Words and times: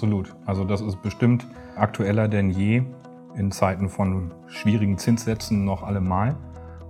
Absolut. 0.00 0.34
Also 0.46 0.64
das 0.64 0.80
ist 0.80 1.02
bestimmt 1.02 1.46
aktueller 1.76 2.26
denn 2.26 2.48
je 2.48 2.84
in 3.36 3.52
Zeiten 3.52 3.90
von 3.90 4.32
schwierigen 4.46 4.96
Zinssätzen 4.96 5.66
noch 5.66 5.82
allemal. 5.82 6.36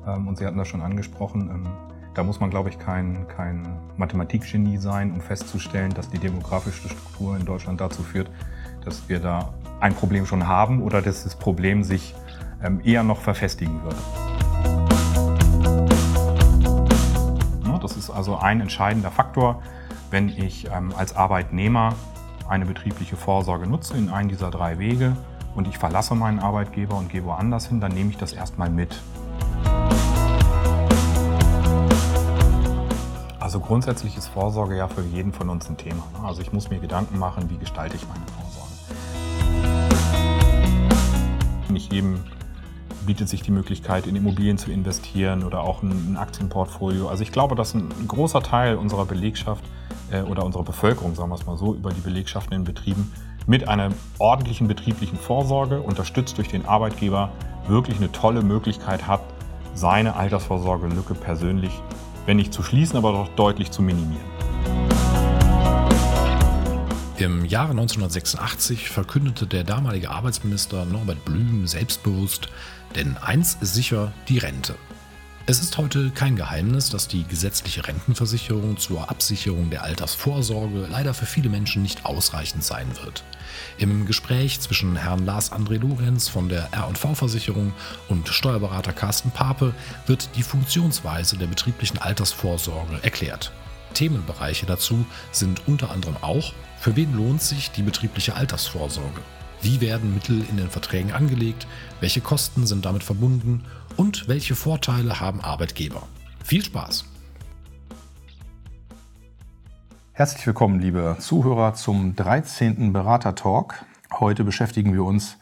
Ähm, 0.06 0.28
und 0.28 0.38
Sie 0.38 0.46
hatten 0.46 0.58
das 0.58 0.68
schon 0.68 0.80
angesprochen. 0.80 1.50
Ähm, 1.52 1.66
da 2.14 2.22
muss 2.22 2.38
man, 2.38 2.50
glaube 2.50 2.68
ich, 2.68 2.78
kein, 2.78 3.26
kein 3.26 3.66
Mathematikgenie 3.96 4.76
sein, 4.76 5.10
um 5.10 5.20
festzustellen, 5.20 5.92
dass 5.92 6.08
die 6.08 6.20
demografische 6.20 6.88
Struktur 6.88 7.36
in 7.36 7.44
Deutschland 7.44 7.80
dazu 7.80 8.04
führt, 8.04 8.30
dass 8.84 9.08
wir 9.08 9.18
da 9.18 9.54
ein 9.80 9.94
Problem 9.94 10.24
schon 10.24 10.46
haben 10.46 10.80
oder 10.80 11.02
dass 11.02 11.24
das 11.24 11.34
Problem 11.34 11.82
sich 11.82 12.14
ähm, 12.62 12.80
eher 12.84 13.02
noch 13.02 13.18
verfestigen 13.18 13.82
würde. 13.82 13.98
Das 17.82 17.96
ist 17.96 18.10
also 18.10 18.36
ein 18.36 18.60
entscheidender 18.60 19.10
Faktor, 19.10 19.62
wenn 20.12 20.28
ich 20.28 20.70
als 20.70 21.16
Arbeitnehmer 21.16 21.96
eine 22.50 22.66
betriebliche 22.66 23.16
Vorsorge 23.16 23.68
nutze 23.68 23.96
in 23.96 24.08
einen 24.08 24.28
dieser 24.28 24.50
drei 24.50 24.80
Wege 24.80 25.16
und 25.54 25.68
ich 25.68 25.78
verlasse 25.78 26.16
meinen 26.16 26.40
Arbeitgeber 26.40 26.96
und 26.96 27.08
gehe 27.08 27.24
woanders 27.24 27.68
hin, 27.68 27.80
dann 27.80 27.92
nehme 27.92 28.10
ich 28.10 28.16
das 28.16 28.32
erstmal 28.32 28.68
mit. 28.68 29.00
Also 33.38 33.60
grundsätzlich 33.60 34.16
ist 34.16 34.26
Vorsorge 34.26 34.76
ja 34.76 34.88
für 34.88 35.02
jeden 35.02 35.32
von 35.32 35.48
uns 35.48 35.70
ein 35.70 35.76
Thema. 35.76 36.02
Ne? 36.18 36.26
Also 36.26 36.42
ich 36.42 36.52
muss 36.52 36.70
mir 36.70 36.80
Gedanken 36.80 37.20
machen, 37.20 37.48
wie 37.50 37.56
gestalte 37.56 37.96
ich 37.96 38.06
meine 38.08 38.24
Vorsorge. 38.26 38.70
Nicht 41.68 41.92
jedem 41.92 42.24
bietet 43.06 43.28
sich 43.28 43.42
die 43.42 43.52
Möglichkeit, 43.52 44.08
in 44.08 44.16
Immobilien 44.16 44.58
zu 44.58 44.72
investieren 44.72 45.44
oder 45.44 45.62
auch 45.62 45.84
ein 45.84 46.16
Aktienportfolio. 46.16 47.08
Also 47.08 47.22
ich 47.22 47.30
glaube, 47.30 47.54
dass 47.54 47.74
ein 47.74 47.88
großer 48.08 48.42
Teil 48.42 48.74
unserer 48.74 49.04
Belegschaft 49.04 49.64
äh, 50.10 50.22
oder 50.22 50.44
unserer 50.44 50.64
Bevölkerung, 50.64 51.14
sagen 51.14 51.30
wir 51.30 51.36
es 51.36 51.46
mal 51.46 51.56
so, 51.56 51.74
über 51.74 51.90
die 51.90 52.00
Belegschaften 52.00 52.54
in 52.54 52.64
Betrieben 52.64 53.12
mit 53.46 53.68
einer 53.68 53.90
ordentlichen 54.18 54.68
betrieblichen 54.68 55.18
Vorsorge, 55.18 55.80
unterstützt 55.80 56.38
durch 56.38 56.48
den 56.48 56.66
Arbeitgeber, 56.66 57.30
wirklich 57.66 57.96
eine 57.96 58.12
tolle 58.12 58.42
Möglichkeit 58.42 59.06
hat, 59.06 59.22
seine 59.74 60.16
Altersvorsorgelücke 60.16 61.14
persönlich 61.14 61.72
wenn 62.26 62.36
nicht 62.36 62.52
zu 62.52 62.62
schließen, 62.62 62.96
aber 62.96 63.12
doch 63.12 63.28
deutlich 63.34 63.70
zu 63.70 63.82
minimieren. 63.82 64.24
Im 67.18 67.44
Jahre 67.44 67.70
1986 67.72 68.88
verkündete 68.88 69.46
der 69.46 69.64
damalige 69.64 70.10
Arbeitsminister 70.10 70.84
Norbert 70.86 71.24
Blüm 71.24 71.66
selbstbewusst, 71.66 72.48
denn 72.94 73.16
eins 73.18 73.58
ist 73.60 73.74
sicher, 73.74 74.12
die 74.28 74.38
Rente. 74.38 74.76
Es 75.50 75.58
ist 75.58 75.78
heute 75.78 76.12
kein 76.12 76.36
Geheimnis, 76.36 76.90
dass 76.90 77.08
die 77.08 77.24
gesetzliche 77.24 77.84
Rentenversicherung 77.84 78.76
zur 78.76 79.10
Absicherung 79.10 79.68
der 79.68 79.82
Altersvorsorge 79.82 80.86
leider 80.88 81.12
für 81.12 81.26
viele 81.26 81.48
Menschen 81.48 81.82
nicht 81.82 82.06
ausreichend 82.06 82.62
sein 82.62 82.86
wird. 83.02 83.24
Im 83.76 84.06
Gespräch 84.06 84.60
zwischen 84.60 84.94
Herrn 84.94 85.26
Lars 85.26 85.50
André 85.50 85.80
Lorenz 85.80 86.28
von 86.28 86.48
der 86.48 86.68
R&V-Versicherung 86.70 87.72
und 88.08 88.28
Steuerberater 88.28 88.92
Carsten 88.92 89.32
Pape 89.32 89.74
wird 90.06 90.28
die 90.36 90.44
Funktionsweise 90.44 91.36
der 91.36 91.48
betrieblichen 91.48 91.98
Altersvorsorge 91.98 93.02
erklärt. 93.02 93.50
Themenbereiche 93.92 94.66
dazu 94.66 95.04
sind 95.32 95.66
unter 95.66 95.90
anderem 95.90 96.16
auch, 96.20 96.52
für 96.78 96.94
wen 96.94 97.12
lohnt 97.12 97.42
sich 97.42 97.72
die 97.72 97.82
betriebliche 97.82 98.36
Altersvorsorge? 98.36 99.20
Wie 99.62 99.82
werden 99.82 100.14
Mittel 100.14 100.42
in 100.48 100.56
den 100.56 100.70
Verträgen 100.70 101.12
angelegt? 101.12 101.66
Welche 102.00 102.22
Kosten 102.22 102.66
sind 102.66 102.86
damit 102.86 103.04
verbunden? 103.04 103.64
Und 103.96 104.26
welche 104.26 104.54
Vorteile 104.54 105.20
haben 105.20 105.42
Arbeitgeber? 105.42 106.08
Viel 106.42 106.64
Spaß! 106.64 107.04
Herzlich 110.12 110.46
willkommen, 110.46 110.80
liebe 110.80 111.16
Zuhörer, 111.18 111.74
zum 111.74 112.16
13. 112.16 112.94
Berater-Talk. 112.94 113.84
Heute 114.18 114.44
beschäftigen 114.44 114.94
wir 114.94 115.04
uns 115.04 115.36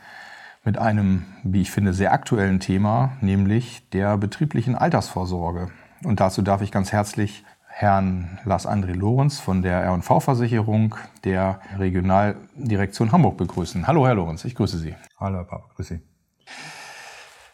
mit 0.64 0.78
einem, 0.78 1.25
wie 1.44 1.62
ich 1.62 1.70
finde, 1.70 1.94
sehr 1.94 2.12
aktuellen 2.12 2.58
Thema, 2.58 3.12
nämlich 3.21 3.88
der 3.91 4.16
betrieblichen 4.16 4.75
Altersvorsorge. 4.75 5.71
Und 6.03 6.19
dazu 6.19 6.42
darf 6.42 6.60
ich 6.60 6.72
ganz 6.72 6.91
herzlich 6.91 7.44
Herrn 7.81 8.41
Lars 8.44 8.66
André 8.66 8.93
Lorenz 8.93 9.39
von 9.39 9.62
der 9.62 9.84
R&V-Versicherung 9.84 10.97
der 11.22 11.61
Regionaldirektion 11.78 13.12
Hamburg 13.12 13.37
begrüßen. 13.37 13.87
Hallo, 13.87 14.05
Herr 14.05 14.16
Lorenz, 14.16 14.44
ich 14.44 14.56
grüße 14.56 14.78
Sie. 14.78 14.97
Hallo, 15.21 15.37
Herr 15.37 15.44
Papa, 15.44 15.66
grüße 15.77 15.94
Sie. 15.94 16.00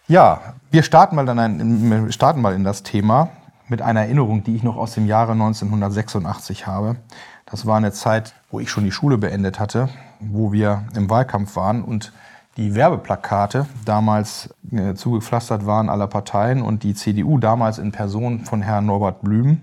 Ja, 0.09 0.55
wir 0.71 0.83
starten 0.83 1.15
mal, 1.15 1.29
ein, 1.29 2.11
starten 2.11 2.41
mal 2.41 2.55
in 2.55 2.65
das 2.65 2.83
Thema 2.83 3.29
mit 3.69 3.83
einer 3.83 4.01
Erinnerung, 4.01 4.43
die 4.43 4.57
ich 4.57 4.63
noch 4.63 4.79
aus 4.79 4.95
dem 4.95 5.07
Jahre 5.07 5.33
1986 5.33 6.67
habe. 6.67 6.97
Das 7.45 7.67
war 7.67 7.77
eine 7.77 7.93
Zeit, 7.93 8.35
wo 8.51 8.61
ich 8.61 8.71
schon 8.71 8.85
die 8.85 8.93
Schule 8.93 9.19
beendet 9.19 9.61
hatte, 9.61 9.91
wo 10.21 10.53
wir 10.53 10.85
im 10.97 11.11
Wahlkampf 11.11 11.55
waren 11.55 11.85
und 11.85 12.15
die 12.57 12.75
Werbeplakate 12.75 13.67
damals 13.85 14.55
äh, 14.73 14.95
zugepflastert 14.95 15.67
waren 15.67 15.91
aller 15.91 16.07
Parteien 16.07 16.63
und 16.63 16.83
die 16.83 16.95
CDU 16.95 17.37
damals 17.37 17.77
in 17.77 17.93
Person 17.93 18.47
von 18.47 18.63
Herrn 18.63 18.87
Norbert 18.87 19.21
Blüm 19.21 19.61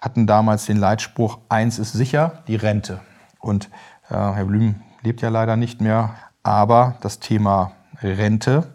hatten 0.00 0.26
damals 0.26 0.66
den 0.66 0.76
Leitspruch, 0.76 1.38
eins 1.48 1.78
ist 1.78 1.92
sicher, 1.92 2.42
die 2.46 2.56
Rente. 2.56 3.00
Und 3.40 3.66
äh, 4.08 4.14
Herr 4.14 4.44
Blüm 4.44 4.76
lebt 5.02 5.20
ja 5.20 5.28
leider 5.28 5.56
nicht 5.56 5.80
mehr, 5.80 6.14
aber 6.42 6.96
das 7.00 7.18
Thema 7.18 7.72
Rente 8.02 8.72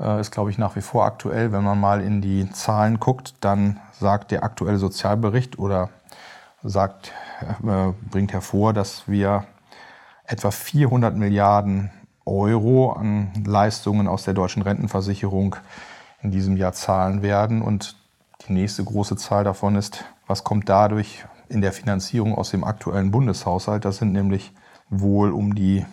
äh, 0.00 0.20
ist, 0.20 0.30
glaube 0.30 0.50
ich, 0.50 0.58
nach 0.58 0.76
wie 0.76 0.80
vor 0.80 1.04
aktuell. 1.04 1.52
Wenn 1.52 1.64
man 1.64 1.80
mal 1.80 2.00
in 2.00 2.20
die 2.20 2.50
Zahlen 2.50 3.00
guckt, 3.00 3.34
dann 3.40 3.80
sagt 3.92 4.30
der 4.30 4.44
aktuelle 4.44 4.78
Sozialbericht 4.78 5.58
oder 5.58 5.90
sagt, 6.62 7.12
äh, 7.40 7.92
bringt 8.10 8.32
hervor, 8.32 8.72
dass 8.72 9.08
wir 9.08 9.44
etwa 10.24 10.50
400 10.50 11.16
Milliarden 11.16 11.90
Euro 12.24 12.92
an 12.92 13.32
Leistungen 13.46 14.06
aus 14.06 14.24
der 14.24 14.34
deutschen 14.34 14.62
Rentenversicherung 14.62 15.56
in 16.20 16.30
diesem 16.30 16.56
Jahr 16.56 16.72
zahlen 16.72 17.22
werden. 17.22 17.62
Und 17.62 17.96
die 18.46 18.52
nächste 18.52 18.84
große 18.84 19.16
Zahl 19.16 19.44
davon 19.44 19.76
ist, 19.76 20.04
was 20.26 20.44
kommt 20.44 20.68
dadurch 20.68 21.24
in 21.48 21.60
der 21.60 21.72
Finanzierung 21.72 22.34
aus 22.34 22.50
dem 22.50 22.64
aktuellen 22.64 23.10
Bundeshaushalt? 23.10 23.84
Das 23.84 23.98
sind 23.98 24.12
nämlich 24.12 24.52
wohl 24.88 25.32
um 25.32 25.54
die 25.54 25.84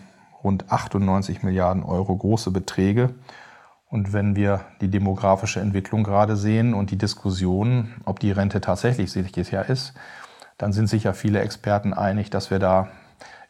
rund 0.43 0.71
98 0.71 1.43
Milliarden 1.43 1.83
Euro 1.83 2.15
große 2.15 2.51
Beträge. 2.51 3.15
Und 3.89 4.13
wenn 4.13 4.35
wir 4.35 4.61
die 4.81 4.89
demografische 4.89 5.59
Entwicklung 5.59 6.03
gerade 6.03 6.35
sehen 6.35 6.73
und 6.73 6.91
die 6.91 6.97
Diskussion, 6.97 7.93
ob 8.05 8.19
die 8.19 8.31
Rente 8.31 8.61
tatsächlich 8.61 9.11
sicher 9.11 9.67
ist, 9.67 9.93
dann 10.57 10.73
sind 10.73 10.87
sich 10.87 11.03
ja 11.03 11.13
viele 11.13 11.39
Experten 11.39 11.93
einig, 11.93 12.29
dass 12.29 12.51
wir 12.51 12.59
da 12.59 12.89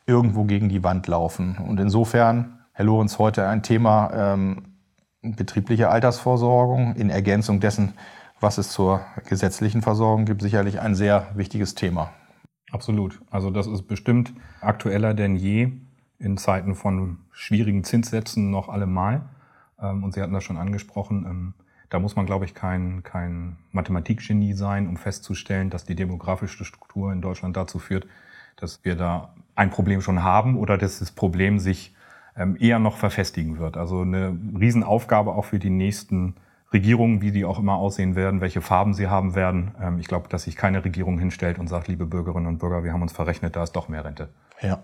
irgendwo 0.05 0.43
gegen 0.43 0.69
die 0.69 0.83
Wand 0.83 1.07
laufen. 1.07 1.57
Und 1.57 1.79
insofern, 1.79 2.59
Herr 2.73 2.85
Lorenz, 2.85 3.17
heute 3.19 3.47
ein 3.47 3.63
Thema 3.63 4.11
ähm, 4.13 4.75
betriebliche 5.21 5.89
Altersvorsorgung 5.89 6.95
in 6.95 7.09
Ergänzung 7.09 7.59
dessen, 7.59 7.93
was 8.39 8.57
es 8.57 8.69
zur 8.69 9.01
gesetzlichen 9.27 9.81
Versorgung 9.81 10.25
gibt, 10.25 10.41
sicherlich 10.41 10.79
ein 10.79 10.95
sehr 10.95 11.27
wichtiges 11.35 11.75
Thema. 11.75 12.11
Absolut. 12.71 13.21
Also 13.31 13.51
das 13.51 13.67
ist 13.67 13.83
bestimmt 13.83 14.33
aktueller 14.61 15.13
denn 15.13 15.35
je 15.35 15.71
in 16.19 16.37
Zeiten 16.37 16.75
von 16.75 17.19
schwierigen 17.31 17.83
Zinssätzen 17.83 18.51
noch 18.51 18.69
allemal. 18.69 19.21
Ähm, 19.79 20.03
und 20.03 20.13
Sie 20.13 20.21
hatten 20.21 20.33
das 20.33 20.43
schon 20.43 20.57
angesprochen. 20.57 21.25
Ähm, 21.25 21.53
da 21.89 21.99
muss 21.99 22.15
man, 22.15 22.25
glaube 22.25 22.45
ich, 22.45 22.53
kein, 22.53 23.03
kein 23.03 23.57
Mathematikgenie 23.71 24.53
sein, 24.53 24.87
um 24.87 24.97
festzustellen, 24.97 25.69
dass 25.69 25.85
die 25.85 25.95
demografische 25.95 26.65
Struktur 26.65 27.13
in 27.13 27.21
Deutschland 27.21 27.55
dazu 27.55 27.79
führt, 27.79 28.07
dass 28.57 28.83
wir 28.83 28.95
da 28.95 29.33
ein 29.55 29.69
Problem 29.69 30.01
schon 30.01 30.23
haben 30.23 30.57
oder 30.57 30.77
dass 30.77 30.99
das 30.99 31.11
Problem 31.11 31.59
sich 31.59 31.95
ähm, 32.35 32.57
eher 32.59 32.79
noch 32.79 32.97
verfestigen 32.97 33.59
wird. 33.59 33.77
Also 33.77 34.01
eine 34.01 34.37
Riesenaufgabe 34.59 35.31
auch 35.33 35.45
für 35.45 35.59
die 35.59 35.69
nächsten 35.69 36.35
Regierungen, 36.75 37.21
wie 37.21 37.31
die 37.31 37.45
auch 37.45 37.57
immer 37.57 37.75
aussehen 37.75 38.15
werden, 38.15 38.41
welche 38.41 38.61
Farben 38.61 38.93
sie 38.93 39.07
haben 39.07 39.33
werden. 39.33 39.71
Ich 39.99 40.07
glaube, 40.07 40.27
dass 40.27 40.43
sich 40.43 40.57
keine 40.57 40.83
Regierung 40.83 41.17
hinstellt 41.17 41.57
und 41.57 41.67
sagt, 41.67 41.87
liebe 41.87 42.05
Bürgerinnen 42.05 42.47
und 42.47 42.57
Bürger, 42.59 42.83
wir 42.83 42.91
haben 42.91 43.01
uns 43.01 43.13
verrechnet, 43.13 43.55
da 43.55 43.63
ist 43.63 43.71
doch 43.71 43.87
mehr 43.87 44.03
Rente. 44.03 44.27
Ja. 44.61 44.83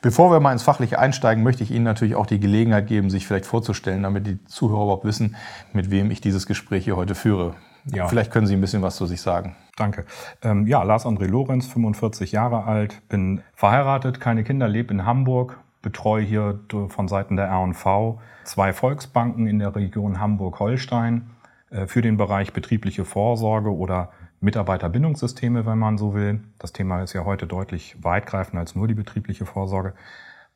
Bevor 0.00 0.30
wir 0.30 0.40
mal 0.40 0.52
ins 0.52 0.62
Fachliche 0.62 0.98
einsteigen, 0.98 1.42
möchte 1.42 1.62
ich 1.62 1.70
Ihnen 1.70 1.84
natürlich 1.84 2.14
auch 2.14 2.26
die 2.26 2.38
Gelegenheit 2.38 2.86
geben, 2.86 3.10
sich 3.10 3.26
vielleicht 3.26 3.46
vorzustellen, 3.46 4.02
damit 4.02 4.26
die 4.26 4.44
Zuhörer 4.44 4.84
überhaupt 4.84 5.04
wissen, 5.04 5.36
mit 5.72 5.90
wem 5.90 6.10
ich 6.10 6.20
dieses 6.20 6.46
Gespräch 6.46 6.84
hier 6.84 6.96
heute 6.96 7.14
führe. 7.14 7.54
Ja. 7.86 8.06
Vielleicht 8.08 8.30
können 8.30 8.46
Sie 8.46 8.54
ein 8.54 8.60
bisschen 8.60 8.82
was 8.82 8.96
zu 8.96 9.06
sich 9.06 9.20
sagen. 9.20 9.56
Danke. 9.76 10.04
Ähm, 10.42 10.66
ja, 10.66 10.82
Lars 10.82 11.04
André 11.04 11.26
Lorenz, 11.26 11.66
45 11.66 12.32
Jahre 12.32 12.64
alt, 12.64 13.06
bin 13.08 13.42
verheiratet, 13.54 14.20
keine 14.20 14.44
Kinder, 14.44 14.68
lebe 14.68 14.92
in 14.94 15.04
Hamburg, 15.04 15.58
betreue 15.84 16.24
hier 16.24 16.58
von 16.88 17.06
Seiten 17.06 17.36
der 17.36 17.46
R&V 17.46 18.20
zwei 18.42 18.72
Volksbanken 18.72 19.46
in 19.46 19.60
der 19.60 19.76
Region 19.76 20.18
Hamburg-Holstein 20.18 21.30
äh, 21.70 21.86
für 21.86 22.02
den 22.02 22.16
Bereich 22.16 22.52
betriebliche 22.52 23.04
Vorsorge 23.04 23.72
oder 23.72 24.10
Mitarbeiterbindungssysteme, 24.40 25.64
wenn 25.66 25.78
man 25.78 25.96
so 25.96 26.14
will. 26.14 26.42
Das 26.58 26.72
Thema 26.72 27.02
ist 27.02 27.12
ja 27.12 27.24
heute 27.24 27.46
deutlich 27.46 27.96
weitgreifender 28.02 28.60
als 28.60 28.74
nur 28.74 28.88
die 28.88 28.94
betriebliche 28.94 29.46
Vorsorge. 29.46 29.94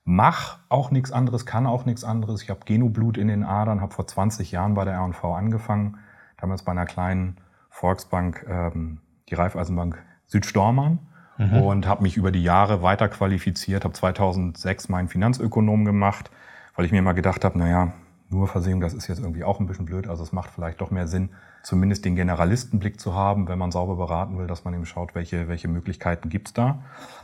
Mach 0.04 0.58
auch 0.70 0.90
nichts 0.90 1.12
anderes, 1.12 1.46
kann 1.46 1.66
auch 1.66 1.84
nichts 1.84 2.02
anderes. 2.02 2.42
Ich 2.42 2.50
habe 2.50 2.60
Genoblut 2.64 3.18
in 3.18 3.28
den 3.28 3.44
Adern, 3.44 3.80
habe 3.80 3.92
vor 3.92 4.06
20 4.06 4.50
Jahren 4.50 4.74
bei 4.74 4.84
der 4.84 4.94
R&V 4.94 5.34
angefangen, 5.34 5.98
damals 6.38 6.62
bei 6.62 6.72
einer 6.72 6.86
kleinen 6.86 7.36
Volksbank, 7.68 8.46
ähm, 8.48 9.00
die 9.28 9.34
Raiffeisenbank 9.34 10.02
Südstormann 10.26 10.98
mhm. 11.38 11.62
und 11.62 11.86
habe 11.86 12.02
mich 12.02 12.16
über 12.16 12.30
die 12.30 12.42
Jahre 12.42 12.82
weiter 12.82 13.08
qualifiziert, 13.08 13.84
habe 13.84 13.94
2006 13.94 14.88
meinen 14.88 15.08
Finanzökonom 15.08 15.84
gemacht, 15.84 16.30
weil 16.76 16.84
ich 16.84 16.92
mir 16.92 16.98
immer 16.98 17.14
gedacht 17.14 17.44
habe, 17.44 17.58
naja, 17.58 17.92
nur 18.30 18.46
Versicherung, 18.46 18.80
das 18.80 18.92
ist 18.92 19.08
jetzt 19.08 19.20
irgendwie 19.20 19.44
auch 19.44 19.58
ein 19.58 19.66
bisschen 19.66 19.86
blöd. 19.86 20.06
Also 20.06 20.22
es 20.22 20.32
macht 20.32 20.50
vielleicht 20.50 20.80
doch 20.80 20.90
mehr 20.90 21.08
Sinn, 21.08 21.30
zumindest 21.62 22.04
den 22.04 22.14
Generalistenblick 22.14 23.00
zu 23.00 23.14
haben, 23.14 23.48
wenn 23.48 23.58
man 23.58 23.70
sauber 23.70 23.96
beraten 23.96 24.38
will, 24.38 24.46
dass 24.46 24.64
man 24.64 24.74
eben 24.74 24.84
schaut, 24.84 25.14
welche, 25.14 25.48
welche 25.48 25.68
Möglichkeiten 25.68 26.28
gibt's 26.28 26.52
da. 26.52 26.82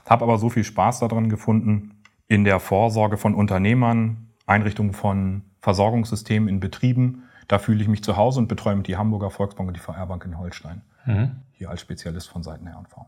Habe 0.08 0.24
aber 0.24 0.38
so 0.38 0.48
viel 0.48 0.64
Spaß 0.64 1.00
daran 1.00 1.28
gefunden, 1.28 2.00
in 2.26 2.44
der 2.44 2.58
Vorsorge 2.58 3.18
von 3.18 3.34
Unternehmern, 3.34 4.28
Einrichtungen 4.46 4.94
von 4.94 5.42
Versorgungssystemen 5.60 6.48
in 6.48 6.60
Betrieben. 6.60 7.24
Da 7.48 7.58
fühle 7.58 7.82
ich 7.82 7.88
mich 7.88 8.02
zu 8.02 8.16
Hause 8.16 8.40
und 8.40 8.48
betreue 8.48 8.76
mit 8.76 8.86
die 8.86 8.96
Hamburger 8.96 9.30
Volksbank 9.30 9.68
und 9.68 9.76
die 9.76 9.80
VR 9.80 10.06
Bank 10.06 10.24
in 10.24 10.38
Holstein. 10.38 10.80
Mhm. 11.04 11.32
Hier 11.52 11.68
als 11.68 11.82
Spezialist 11.82 12.28
von 12.28 12.42
Seiten 12.42 12.64
der 12.64 12.74
R&V. 12.74 13.06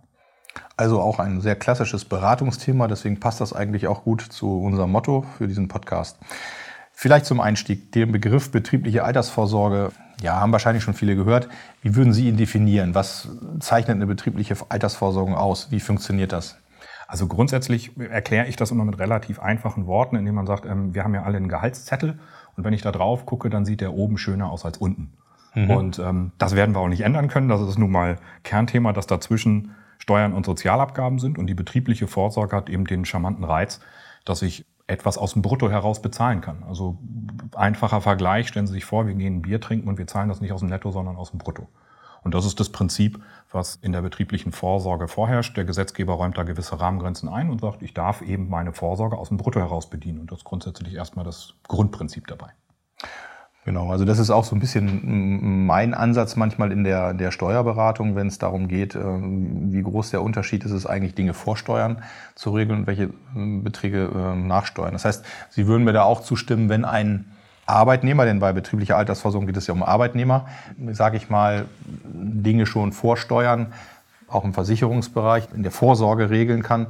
Also 0.77 1.01
auch 1.01 1.19
ein 1.19 1.41
sehr 1.41 1.57
klassisches 1.57 2.05
Beratungsthema, 2.05 2.87
deswegen 2.89 3.21
passt 3.21 3.41
das 3.41 3.53
eigentlich 3.53 3.87
auch 3.87 4.05
gut 4.05 4.21
zu 4.21 4.61
unserem 4.61 4.93
Motto 4.93 5.25
für 5.39 5.49
diesen 5.49 5.69
Podcast. 5.69 6.19
Vielleicht 6.93 7.27
zum 7.27 7.41
Einstieg, 7.41 7.93
den 7.93 8.13
Begriff 8.13 8.51
betriebliche 8.51 9.05
Altersvorsorge, 9.05 9.91
ja, 10.23 10.41
haben 10.41 10.53
wahrscheinlich 10.53 10.83
schon 10.83 10.95
viele 10.95 11.15
gehört. 11.15 11.49
Wie 11.83 11.95
würden 11.95 12.13
Sie 12.13 12.29
ihn 12.29 12.39
definieren? 12.39 12.95
Was 12.95 13.29
zeichnet 13.61 13.97
eine 13.97 14.07
betriebliche 14.07 14.57
Altersvorsorge 14.69 15.37
aus? 15.37 15.71
Wie 15.71 15.81
funktioniert 15.81 16.33
das? 16.33 16.57
Also 17.07 17.27
grundsätzlich 17.27 17.93
erkläre 17.99 18.47
ich 18.47 18.57
das 18.57 18.71
immer 18.71 18.85
mit 18.85 18.99
relativ 18.99 19.39
einfachen 19.39 19.87
Worten, 19.87 20.17
indem 20.17 20.35
man 20.35 20.47
sagt, 20.47 20.67
ähm, 20.67 20.95
wir 20.95 21.05
haben 21.05 21.15
ja 21.15 21.23
alle 21.23 21.37
einen 21.37 21.49
Gehaltszettel 21.49 22.19
und 22.57 22.65
wenn 22.65 22.73
ich 22.73 22.83
da 22.83 22.93
drauf 22.93 23.27
gucke, 23.27 23.51
dann 23.51 23.65
sieht 23.65 23.81
der 23.81 23.93
oben 23.93 24.19
schöner 24.19 24.51
aus 24.51 24.65
als 24.65 24.79
unten. 24.79 25.13
Mhm. 25.55 25.71
Und 25.71 25.99
ähm, 25.99 26.33
das 26.39 26.57
werden 26.57 26.75
wir 26.75 26.81
auch 26.81 26.89
nicht 26.89 27.03
ändern 27.03 27.29
können. 27.29 27.49
Das 27.49 27.61
ist 27.61 27.79
nun 27.79 27.91
mal 27.91 28.17
Kernthema, 28.43 28.93
dass 28.93 29.07
dazwischen 29.07 29.75
Steuern 30.07 30.35
und 30.35 30.47
Sozialabgaben 30.47 31.19
sind 31.19 31.37
und 31.37 31.49
die 31.49 31.55
betriebliche 31.55 32.07
Vorsorge 32.07 32.55
hat 32.55 32.71
eben 32.71 32.85
den 32.85 33.05
charmanten 33.05 33.43
Reiz, 33.43 33.81
dass 34.25 34.41
ich 34.41 34.65
etwas 34.87 35.19
aus 35.19 35.33
dem 35.33 35.43
Brutto 35.43 35.69
heraus 35.69 36.01
bezahlen 36.01 36.41
kann. 36.41 36.63
Also 36.63 36.97
einfacher 37.57 38.01
Vergleich, 38.01 38.47
stellen 38.47 38.69
Sie 38.69 38.75
sich 38.75 38.85
vor, 38.85 39.09
wir 39.09 39.15
gehen 39.15 39.39
ein 39.39 39.43
Bier 39.43 39.61
trinken 39.61 39.89
und 39.89 39.99
wir 39.99 40.07
zahlen 40.07 40.29
das 40.29 40.41
nicht 40.41 40.53
aus 40.53 40.61
dem 40.61 40.69
Netto, 40.69 40.93
sondern 40.93 41.17
aus 41.17 41.31
dem 41.31 41.41
Brutto. 41.41 41.67
Und 42.23 42.37
das 42.37 42.47
ist 42.47 42.61
das 42.61 42.69
Prinzip, 42.69 43.21
was 43.51 43.75
in 43.83 43.91
der 43.91 44.01
betrieblichen 44.01 44.53
Vorsorge 44.53 45.09
vorherrscht. 45.09 45.57
Der 45.57 45.65
Gesetzgeber 45.65 46.13
räumt 46.13 46.39
da 46.39 46.45
gewisse 46.45 46.79
Rahmengrenzen 46.79 47.29
ein 47.29 47.51
und 47.51 47.61
sagt, 47.61 47.83
ich 47.83 47.93
darf 47.93 48.23
eben 48.23 48.49
meine 48.49 48.73
Vorsorge 48.73 49.19
aus 49.19 49.29
dem 49.29 49.39
Brutto 49.39 49.59
heraus 49.59 49.91
bedienen. 49.91 50.21
Und 50.21 50.31
das 50.31 50.39
ist 50.39 50.45
grundsätzlich 50.45 50.95
erstmal 50.95 51.25
das 51.25 51.55
Grundprinzip 51.67 52.29
dabei. 52.29 52.51
Genau, 53.67 53.91
also 53.91 54.05
das 54.05 54.21
ist 54.21 54.31
auch 54.31 54.45
so 54.45 54.55
ein 54.55 54.61
bisschen 54.61 55.67
mein 55.67 55.93
Ansatz 55.93 56.37
manchmal 56.37 56.71
in 56.71 56.85
der, 56.85 57.13
der 57.15 57.33
Steuerberatung, 57.33 58.15
wenn 58.15 58.29
es 58.29 58.39
darum 58.39 58.69
geht, 58.69 58.95
äh, 58.95 59.01
wie 59.03 59.83
groß 59.83 60.13
der 60.13 60.23
Unterschied 60.23 60.65
ist, 60.65 60.71
es 60.71 60.87
eigentlich 60.87 61.17
Dinge 61.17 61.35
vorsteuern 61.35 62.01
zu 62.37 62.51
regeln 62.51 62.79
und 62.79 62.87
welche 62.87 63.03
äh, 63.03 63.11
Beträge 63.35 64.09
äh, 64.15 64.37
nachsteuern. 64.37 64.93
Das 64.93 65.05
heißt, 65.05 65.25
Sie 65.51 65.67
würden 65.67 65.83
mir 65.83 65.93
da 65.93 66.05
auch 66.05 66.21
zustimmen, 66.21 66.69
wenn 66.69 66.85
ein 66.85 67.25
Arbeitnehmer, 67.67 68.25
denn 68.25 68.39
bei 68.39 68.53
betrieblicher 68.53 68.97
Altersversorgung 68.97 69.49
geht 69.49 69.57
es 69.57 69.67
ja 69.67 69.75
um 69.75 69.83
Arbeitnehmer, 69.83 70.47
sage 70.93 71.17
ich 71.17 71.29
mal, 71.29 71.65
Dinge 72.05 72.67
schon 72.67 72.93
vorsteuern, 72.93 73.73
auch 74.29 74.45
im 74.45 74.55
Versicherungsbereich, 74.55 75.49
in 75.53 75.65
der 75.65 75.73
Vorsorge 75.73 76.31
regeln 76.31 76.63
kann, 76.63 76.87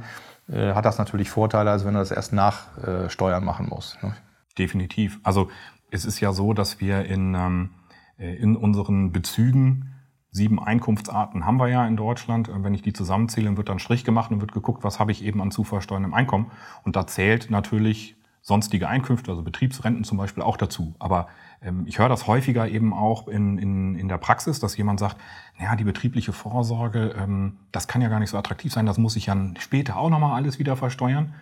hat 0.47 0.85
das 0.85 0.99
natürlich 0.99 1.31
Vorteile, 1.31 1.71
als 1.71 1.83
wenn 1.83 1.95
er 1.95 2.01
das 2.01 2.11
erst 2.11 2.31
nach 2.31 2.65
Steuern 3.07 3.43
machen 3.43 3.67
muss. 3.69 3.97
Ne? 4.03 4.13
Definitiv. 4.59 5.19
Also 5.23 5.49
es 5.91 6.05
ist 6.05 6.19
ja 6.19 6.33
so, 6.33 6.53
dass 6.53 6.79
wir 6.79 7.05
in, 7.05 7.35
ähm, 7.35 7.69
äh, 8.17 8.35
in 8.35 8.55
unseren 8.55 9.11
Bezügen 9.11 9.93
sieben 10.31 10.61
Einkunftsarten 10.61 11.45
haben 11.45 11.57
wir 11.57 11.67
ja 11.67 11.87
in 11.87 11.97
Deutschland. 11.97 12.49
Wenn 12.53 12.73
ich 12.73 12.81
die 12.81 12.93
zusammenzähle, 12.93 13.57
wird 13.57 13.69
dann 13.69 13.79
Strich 13.79 14.03
gemacht 14.03 14.31
und 14.31 14.41
wird 14.41 14.51
geguckt, 14.51 14.83
was 14.83 14.99
habe 14.99 15.11
ich 15.11 15.23
eben 15.23 15.41
an 15.41 15.51
zuversteuerndem 15.51 16.13
Einkommen. 16.13 16.51
Und 16.83 16.95
da 16.95 17.07
zählt 17.07 17.49
natürlich 17.49 18.15
sonstige 18.41 18.87
Einkünfte, 18.87 19.31
also 19.31 19.43
Betriebsrenten 19.43 20.05
zum 20.05 20.17
Beispiel 20.17 20.41
auch 20.41 20.55
dazu. 20.55 20.95
Aber 20.99 21.27
ähm, 21.61 21.85
ich 21.85 21.99
höre 21.99 22.07
das 22.07 22.27
häufiger 22.27 22.67
eben 22.69 22.93
auch 22.93 23.27
in, 23.27 23.57
in, 23.57 23.95
in 23.95 24.07
der 24.07 24.17
Praxis, 24.17 24.59
dass 24.61 24.77
jemand 24.77 24.99
sagt, 25.01 25.17
naja, 25.59 25.75
die 25.75 25.83
betriebliche 25.83 26.31
Vorsorge, 26.31 27.13
ähm, 27.17 27.57
das 27.73 27.89
kann 27.89 28.01
ja 28.01 28.07
gar 28.07 28.19
nicht 28.19 28.29
so 28.29 28.37
attraktiv 28.37 28.71
sein, 28.71 28.85
das 28.85 28.97
muss 28.97 29.17
ich 29.17 29.25
dann 29.25 29.57
später 29.59 29.97
auch 29.97 30.09
nochmal 30.09 30.35
alles 30.35 30.59
wieder 30.59 30.77
versteuern. 30.77 31.33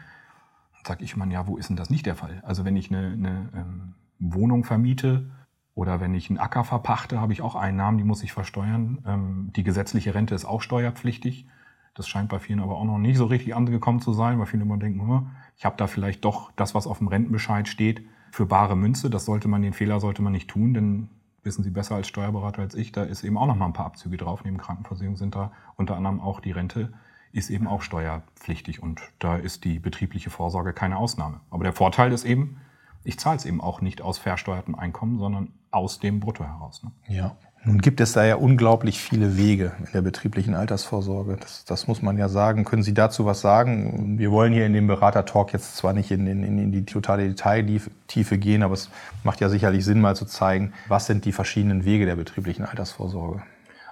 Dann 0.74 0.86
sage 0.86 1.04
ich 1.04 1.16
mal, 1.16 1.32
ja, 1.32 1.46
wo 1.46 1.58
ist 1.58 1.70
denn 1.70 1.76
das 1.76 1.92
nicht 1.92 2.08
der 2.08 2.16
Fall? 2.16 2.42
Also 2.44 2.66
wenn 2.66 2.76
ich 2.76 2.90
eine, 2.90 3.08
eine 3.08 3.50
ähm, 3.54 3.94
Wohnung 4.20 4.64
vermiete 4.64 5.30
oder 5.74 6.00
wenn 6.00 6.14
ich 6.14 6.30
einen 6.30 6.40
Acker 6.40 6.64
verpachte, 6.64 7.20
habe 7.20 7.34
ich 7.34 7.42
auch 7.42 7.56
Einnahmen, 7.56 7.98
die 7.98 8.04
muss 8.04 8.24
ich 8.24 8.32
versteuern. 8.32 9.04
Ähm, 9.06 9.52
die 9.56 9.64
gesetzliche 9.64 10.16
Rente 10.16 10.36
ist 10.36 10.46
auch 10.46 10.62
steuerpflichtig. 10.62 11.48
Das 11.94 12.08
scheint 12.08 12.30
bei 12.30 12.40
vielen 12.40 12.60
aber 12.60 12.78
auch 12.78 12.86
noch 12.86 12.98
nicht 12.98 13.18
so 13.18 13.26
richtig 13.26 13.56
angekommen 13.56 14.02
zu 14.02 14.14
sein, 14.14 14.40
weil 14.40 14.46
viele 14.46 14.64
immer 14.64 14.78
denken, 14.78 15.02
hm, 15.02 15.28
ich 15.58 15.66
habe 15.66 15.78
da 15.78 15.88
vielleicht 15.88 16.26
doch 16.26 16.52
das, 16.56 16.76
was 16.76 16.88
auf 16.88 17.00
dem 17.00 17.08
Rentenbescheid 17.08 17.68
steht, 17.68 18.06
für 18.32 18.46
bare 18.46 18.76
Münze. 18.76 19.10
Das 19.10 19.26
sollte 19.26 19.48
man, 19.48 19.62
den 19.62 19.74
Fehler 19.74 20.00
sollte 20.00 20.22
man 20.22 20.34
nicht 20.34 20.50
tun, 20.50 20.74
denn 20.74 21.10
wissen 21.44 21.64
Sie 21.64 21.70
besser 21.70 21.96
als 21.96 22.08
Steuerberater 22.08 22.62
als 22.62 22.76
ich, 22.76 22.92
da 22.92 23.04
ist 23.04 23.24
eben 23.24 23.38
auch 23.38 23.46
noch 23.46 23.56
mal 23.56 23.68
ein 23.68 23.74
paar 23.74 23.86
Abzüge 23.86 24.18
drauf. 24.18 24.44
Neben 24.44 24.58
Krankenversicherung 24.58 25.16
sind 25.16 25.36
da 25.36 25.52
unter 25.76 25.96
anderem 25.96 26.20
auch 26.20 26.40
die 26.40 26.52
Rente 26.52 26.92
ist 27.36 27.50
eben 27.50 27.68
auch 27.68 27.82
steuerpflichtig 27.82 28.82
und 28.82 29.02
da 29.20 29.36
ist 29.36 29.66
die 29.66 29.78
betriebliche 29.78 30.30
Vorsorge 30.30 30.72
keine 30.72 30.96
Ausnahme. 30.96 31.42
Aber 31.50 31.66
der 31.66 31.74
Vorteil 31.74 32.14
ist 32.14 32.24
eben, 32.24 32.62
ich 33.06 33.20
zahle 33.20 33.38
es 33.38 33.46
eben 33.46 33.62
auch 33.62 33.82
nicht 33.82 34.02
aus 34.02 34.18
versteuertem 34.18 34.76
Einkommen, 34.76 35.20
sondern 35.20 35.50
aus 35.72 36.00
dem 36.00 36.20
Brutto 36.20 36.44
heraus. 36.44 36.84
Ne? 36.84 36.92
Ja. 37.08 37.36
Nun 37.64 37.80
gibt 37.80 38.00
es 38.00 38.14
da 38.14 38.24
ja 38.24 38.36
unglaublich 38.36 39.00
viele 39.00 39.38
Wege 39.38 39.72
in 39.80 39.88
der 39.92 40.04
betrieblichen 40.04 40.54
Altersvorsorge. 40.54 41.38
Das, 41.38 41.66
das, 41.66 41.88
muss 41.88 42.04
man 42.04 42.16
ja 42.16 42.30
sagen. 42.30 42.64
Können 42.64 42.84
Sie 42.84 42.94
dazu 42.94 43.26
was 43.26 43.42
sagen? 43.42 44.20
Wir 44.20 44.32
wollen 44.32 44.54
hier 44.54 44.68
in 44.68 44.74
dem 44.74 44.86
Berater-Talk 44.86 45.52
jetzt 45.52 45.76
zwar 45.76 45.94
nicht 45.94 46.12
in, 46.12 46.28
in, 46.28 46.44
in 46.44 46.72
die 46.72 46.86
totale 46.86 47.28
Detailtiefe 47.28 48.38
gehen, 48.38 48.62
aber 48.62 48.76
es 48.76 48.92
macht 49.24 49.42
ja 49.42 49.50
sicherlich 49.50 49.84
Sinn, 49.84 50.00
mal 50.00 50.16
zu 50.16 50.26
zeigen, 50.26 50.74
was 50.88 51.08
sind 51.08 51.26
die 51.26 51.32
verschiedenen 51.32 51.86
Wege 51.86 52.06
der 52.06 52.16
betrieblichen 52.16 52.66
Altersvorsorge. 52.66 53.42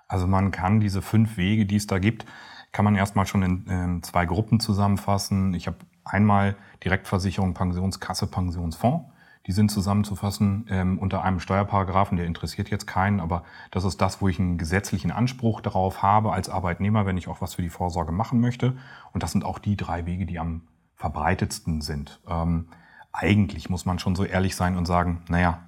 Also 0.08 0.28
man 0.28 0.52
kann 0.52 0.80
diese 0.80 1.02
fünf 1.02 1.38
Wege, 1.38 1.66
die 1.66 1.78
es 1.78 1.88
da 1.88 1.98
gibt, 1.98 2.26
kann 2.72 2.86
man 2.86 2.96
erstmal 2.96 3.26
schon 3.26 3.42
in, 3.42 3.66
in 3.66 4.04
zwei 4.04 4.28
Gruppen 4.28 4.60
zusammenfassen. 4.60 5.56
Ich 5.56 5.66
habe 5.66 5.78
einmal 6.06 6.56
Direktversicherung, 6.84 7.54
Pensionskasse, 7.54 8.28
Pensionsfonds. 8.28 9.06
Die 9.46 9.52
sind 9.52 9.70
zusammenzufassen 9.70 10.68
ähm, 10.70 10.98
unter 11.00 11.24
einem 11.24 11.42
Steuerparagraphen, 11.42 12.16
der 12.16 12.26
interessiert 12.26 12.70
jetzt 12.70 12.88
keinen, 12.88 13.20
aber 13.20 13.44
das 13.72 13.84
ist 13.84 14.00
das, 14.00 14.22
wo 14.22 14.30
ich 14.30 14.40
einen 14.40 14.58
gesetzlichen 14.58 15.12
Anspruch 15.12 15.60
darauf 15.60 16.02
habe 16.02 16.32
als 16.32 16.48
Arbeitnehmer, 16.48 17.06
wenn 17.06 17.18
ich 17.18 17.28
auch 17.28 17.42
was 17.42 17.56
für 17.56 17.62
die 17.62 17.70
Vorsorge 17.70 18.14
machen 18.14 18.40
möchte. 18.40 18.78
Und 19.12 19.22
das 19.22 19.34
sind 19.34 19.44
auch 19.44 19.60
die 19.60 19.76
drei 19.76 20.06
Wege, 20.06 20.26
die 20.26 20.40
am 20.40 20.62
verbreitetsten 20.96 21.82
sind. 21.82 22.22
Ähm, 22.28 22.68
eigentlich 23.12 23.70
muss 23.70 23.86
man 23.86 24.00
schon 24.00 24.16
so 24.16 24.24
ehrlich 24.24 24.56
sein 24.56 24.78
und 24.78 24.86
sagen, 24.86 25.24
naja, 25.28 25.60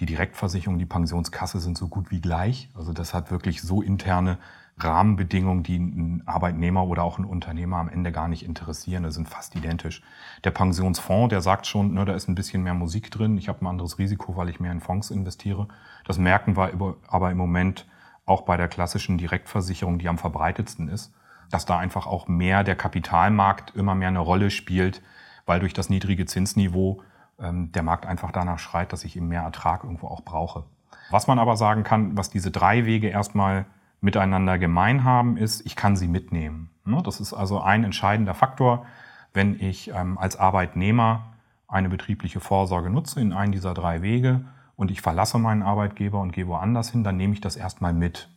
die 0.00 0.06
Direktversicherung, 0.06 0.78
die 0.78 0.86
Pensionskasse 0.86 1.60
sind 1.60 1.78
so 1.78 1.86
gut 1.86 2.10
wie 2.10 2.20
gleich. 2.20 2.70
Also 2.74 2.92
das 2.92 3.14
hat 3.14 3.30
wirklich 3.30 3.62
so 3.62 3.82
interne 3.82 4.38
Rahmenbedingungen, 4.82 5.62
die 5.62 5.76
einen 5.76 6.22
Arbeitnehmer 6.26 6.86
oder 6.86 7.02
auch 7.02 7.18
einen 7.18 7.26
Unternehmer 7.26 7.78
am 7.78 7.88
Ende 7.88 8.12
gar 8.12 8.28
nicht 8.28 8.44
interessieren. 8.44 9.02
Das 9.02 9.14
sind 9.14 9.28
fast 9.28 9.54
identisch. 9.54 10.02
Der 10.44 10.50
Pensionsfonds, 10.50 11.30
der 11.30 11.40
sagt 11.40 11.66
schon, 11.66 11.94
ne, 11.94 12.04
da 12.04 12.14
ist 12.14 12.28
ein 12.28 12.34
bisschen 12.34 12.62
mehr 12.62 12.74
Musik 12.74 13.10
drin. 13.10 13.38
Ich 13.38 13.48
habe 13.48 13.64
ein 13.64 13.66
anderes 13.66 13.98
Risiko, 13.98 14.36
weil 14.36 14.48
ich 14.48 14.60
mehr 14.60 14.72
in 14.72 14.80
Fonds 14.80 15.10
investiere. 15.10 15.68
Das 16.04 16.18
merken 16.18 16.56
wir 16.56 16.96
aber 17.08 17.30
im 17.30 17.38
Moment 17.38 17.86
auch 18.26 18.42
bei 18.42 18.56
der 18.56 18.68
klassischen 18.68 19.18
Direktversicherung, 19.18 19.98
die 19.98 20.08
am 20.08 20.18
verbreitetsten 20.18 20.88
ist, 20.88 21.12
dass 21.50 21.66
da 21.66 21.78
einfach 21.78 22.06
auch 22.06 22.28
mehr 22.28 22.64
der 22.64 22.76
Kapitalmarkt 22.76 23.74
immer 23.74 23.94
mehr 23.94 24.08
eine 24.08 24.20
Rolle 24.20 24.50
spielt, 24.50 25.02
weil 25.46 25.60
durch 25.60 25.74
das 25.74 25.90
niedrige 25.90 26.26
Zinsniveau 26.26 27.02
ähm, 27.40 27.72
der 27.72 27.82
Markt 27.82 28.06
einfach 28.06 28.30
danach 28.30 28.58
schreit, 28.58 28.92
dass 28.92 29.04
ich 29.04 29.16
eben 29.16 29.28
mehr 29.28 29.42
Ertrag 29.42 29.84
irgendwo 29.84 30.06
auch 30.06 30.22
brauche. 30.22 30.64
Was 31.10 31.26
man 31.26 31.38
aber 31.38 31.56
sagen 31.56 31.82
kann, 31.82 32.16
was 32.16 32.30
diese 32.30 32.50
drei 32.50 32.86
Wege 32.86 33.08
erstmal 33.08 33.66
miteinander 34.00 34.58
gemein 34.58 35.04
haben, 35.04 35.36
ist, 35.36 35.64
ich 35.66 35.76
kann 35.76 35.96
sie 35.96 36.08
mitnehmen. 36.08 36.70
Ne, 36.84 37.02
das 37.04 37.20
ist 37.20 37.32
also 37.32 37.60
ein 37.60 37.84
entscheidender 37.84 38.34
Faktor, 38.34 38.86
wenn 39.32 39.60
ich 39.60 39.92
ähm, 39.94 40.18
als 40.18 40.36
Arbeitnehmer 40.36 41.34
eine 41.68 41.88
betriebliche 41.88 42.40
Vorsorge 42.40 42.90
nutze 42.90 43.20
in 43.20 43.32
einen 43.32 43.52
dieser 43.52 43.74
drei 43.74 44.02
Wege 44.02 44.44
und 44.76 44.90
ich 44.90 45.02
verlasse 45.02 45.38
meinen 45.38 45.62
Arbeitgeber 45.62 46.20
und 46.20 46.32
gehe 46.32 46.48
woanders 46.48 46.90
hin, 46.90 47.04
dann 47.04 47.16
nehme 47.16 47.34
ich 47.34 47.40
das 47.40 47.56
erstmal 47.56 47.92
mit. 47.92 48.28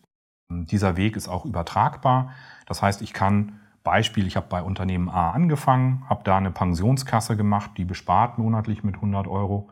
Dieser 0.50 0.98
Weg 0.98 1.16
ist 1.16 1.28
auch 1.28 1.46
übertragbar. 1.46 2.32
Das 2.68 2.82
heißt, 2.82 3.02
ich 3.02 3.14
kann 3.14 3.60
Beispiel, 3.84 4.28
ich 4.28 4.36
habe 4.36 4.48
bei 4.50 4.62
Unternehmen 4.62 5.10
A 5.10 5.32
angefangen, 5.32 6.04
habe 6.10 6.24
da 6.24 6.38
eine 6.38 6.52
Pensionskasse 6.52 7.36
gemacht, 7.36 7.72
die 7.78 7.86
bespart 7.86 8.38
monatlich 8.38 8.84
mit 8.84 8.96
100 8.96 9.28
Euro. 9.28 9.70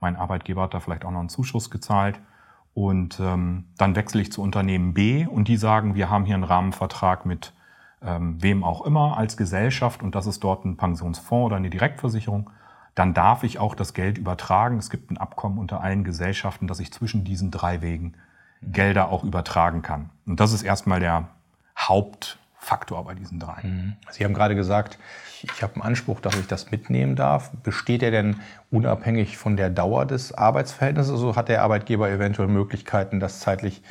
Mein 0.00 0.16
Arbeitgeber 0.16 0.62
hat 0.62 0.74
da 0.74 0.80
vielleicht 0.80 1.04
auch 1.04 1.10
noch 1.10 1.20
einen 1.20 1.28
Zuschuss 1.28 1.70
gezahlt. 1.70 2.20
Und 2.74 3.20
ähm, 3.20 3.66
dann 3.76 3.96
wechsle 3.96 4.22
ich 4.22 4.32
zu 4.32 4.40
Unternehmen 4.42 4.94
B 4.94 5.26
und 5.26 5.48
die 5.48 5.56
sagen, 5.56 5.94
wir 5.94 6.08
haben 6.08 6.24
hier 6.24 6.34
einen 6.34 6.44
Rahmenvertrag 6.44 7.26
mit 7.26 7.52
ähm, 8.02 8.42
wem 8.42 8.64
auch 8.64 8.84
immer 8.84 9.16
als 9.18 9.36
Gesellschaft 9.36 10.02
und 10.02 10.14
das 10.14 10.26
ist 10.26 10.42
dort 10.42 10.64
ein 10.64 10.76
Pensionsfonds 10.76 11.46
oder 11.46 11.56
eine 11.56 11.70
Direktversicherung. 11.70 12.50
Dann 12.94 13.14
darf 13.14 13.42
ich 13.42 13.58
auch 13.58 13.74
das 13.74 13.94
Geld 13.94 14.18
übertragen. 14.18 14.78
Es 14.78 14.90
gibt 14.90 15.10
ein 15.10 15.18
Abkommen 15.18 15.58
unter 15.58 15.80
allen 15.80 16.04
Gesellschaften, 16.04 16.66
dass 16.66 16.80
ich 16.80 16.92
zwischen 16.92 17.24
diesen 17.24 17.50
drei 17.50 17.80
Wegen 17.82 18.14
Gelder 18.62 19.10
auch 19.10 19.24
übertragen 19.24 19.82
kann. 19.82 20.10
Und 20.26 20.40
das 20.40 20.52
ist 20.52 20.62
erstmal 20.62 21.00
der 21.00 21.28
Haupt 21.76 22.38
Faktor 22.62 23.04
bei 23.04 23.14
diesen 23.14 23.40
drei. 23.40 23.60
Mhm. 23.64 23.96
Sie 24.10 24.24
haben 24.24 24.34
gerade 24.34 24.54
gesagt, 24.54 24.96
ich 25.42 25.64
habe 25.64 25.74
einen 25.74 25.82
Anspruch, 25.82 26.20
dass 26.20 26.36
ich 26.36 26.46
das 26.46 26.70
mitnehmen 26.70 27.16
darf. 27.16 27.50
Besteht 27.64 28.04
er 28.04 28.12
denn 28.12 28.36
unabhängig 28.70 29.36
von 29.36 29.56
der 29.56 29.68
Dauer 29.68 30.06
des 30.06 30.32
Arbeitsverhältnisses? 30.32 31.12
Also 31.12 31.34
hat 31.34 31.48
der 31.48 31.62
Arbeitgeber 31.62 32.08
eventuell 32.08 32.46
Möglichkeiten, 32.46 33.18
das 33.18 33.40
zeitlich 33.40 33.82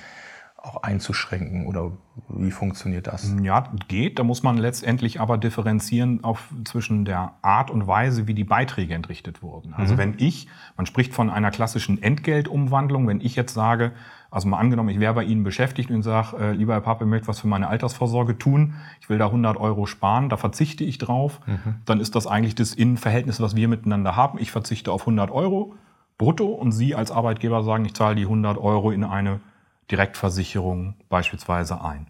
auch 0.55 0.83
einzuschränken 0.83 1.65
oder 1.65 1.91
wie 2.29 2.51
funktioniert 2.51 3.07
das? 3.07 3.33
Ja, 3.41 3.67
geht. 3.89 4.19
Da 4.19 4.23
muss 4.23 4.41
man 4.41 4.57
letztendlich 4.57 5.19
aber 5.19 5.37
differenzieren 5.37 6.23
auf, 6.23 6.47
zwischen 6.63 7.03
der 7.03 7.33
Art 7.41 7.71
und 7.71 7.87
Weise, 7.87 8.27
wie 8.27 8.35
die 8.35 8.43
Beiträge 8.45 8.93
entrichtet 8.93 9.41
wurden. 9.41 9.73
Also 9.73 9.95
mhm. 9.95 9.97
wenn 9.97 10.13
ich, 10.17 10.47
man 10.77 10.85
spricht 10.85 11.13
von 11.13 11.29
einer 11.29 11.51
klassischen 11.51 12.01
Entgeltumwandlung, 12.01 13.07
wenn 13.07 13.19
ich 13.19 13.35
jetzt 13.35 13.53
sage, 13.53 13.91
also 14.31 14.47
mal 14.47 14.57
angenommen, 14.57 14.89
ich 14.89 14.99
wäre 14.99 15.13
bei 15.13 15.25
Ihnen 15.25 15.43
beschäftigt 15.43 15.91
und 15.91 16.03
sage, 16.03 16.37
äh, 16.37 16.51
lieber 16.53 16.73
Herr 16.73 16.81
Pappe, 16.81 17.03
ich 17.03 17.09
möchte 17.09 17.27
was 17.27 17.41
für 17.41 17.47
meine 17.47 17.67
Altersvorsorge 17.67 18.37
tun, 18.37 18.75
ich 19.01 19.09
will 19.09 19.17
da 19.17 19.25
100 19.25 19.57
Euro 19.57 19.85
sparen, 19.85 20.29
da 20.29 20.37
verzichte 20.37 20.85
ich 20.85 20.97
drauf, 20.97 21.41
mhm. 21.45 21.75
dann 21.85 21.99
ist 21.99 22.15
das 22.15 22.27
eigentlich 22.27 22.55
das 22.55 22.73
Innenverhältnis, 22.73 23.41
was 23.41 23.57
wir 23.57 23.67
miteinander 23.67 24.15
haben. 24.15 24.39
Ich 24.39 24.51
verzichte 24.51 24.91
auf 24.91 25.01
100 25.01 25.31
Euro 25.31 25.75
brutto 26.17 26.47
und 26.47 26.71
Sie 26.71 26.95
als 26.95 27.11
Arbeitgeber 27.11 27.63
sagen, 27.63 27.83
ich 27.83 27.93
zahle 27.93 28.15
die 28.15 28.23
100 28.23 28.57
Euro 28.57 28.91
in 28.91 29.03
eine 29.03 29.41
Direktversicherung 29.91 30.95
beispielsweise 31.09 31.83
ein. 31.83 32.07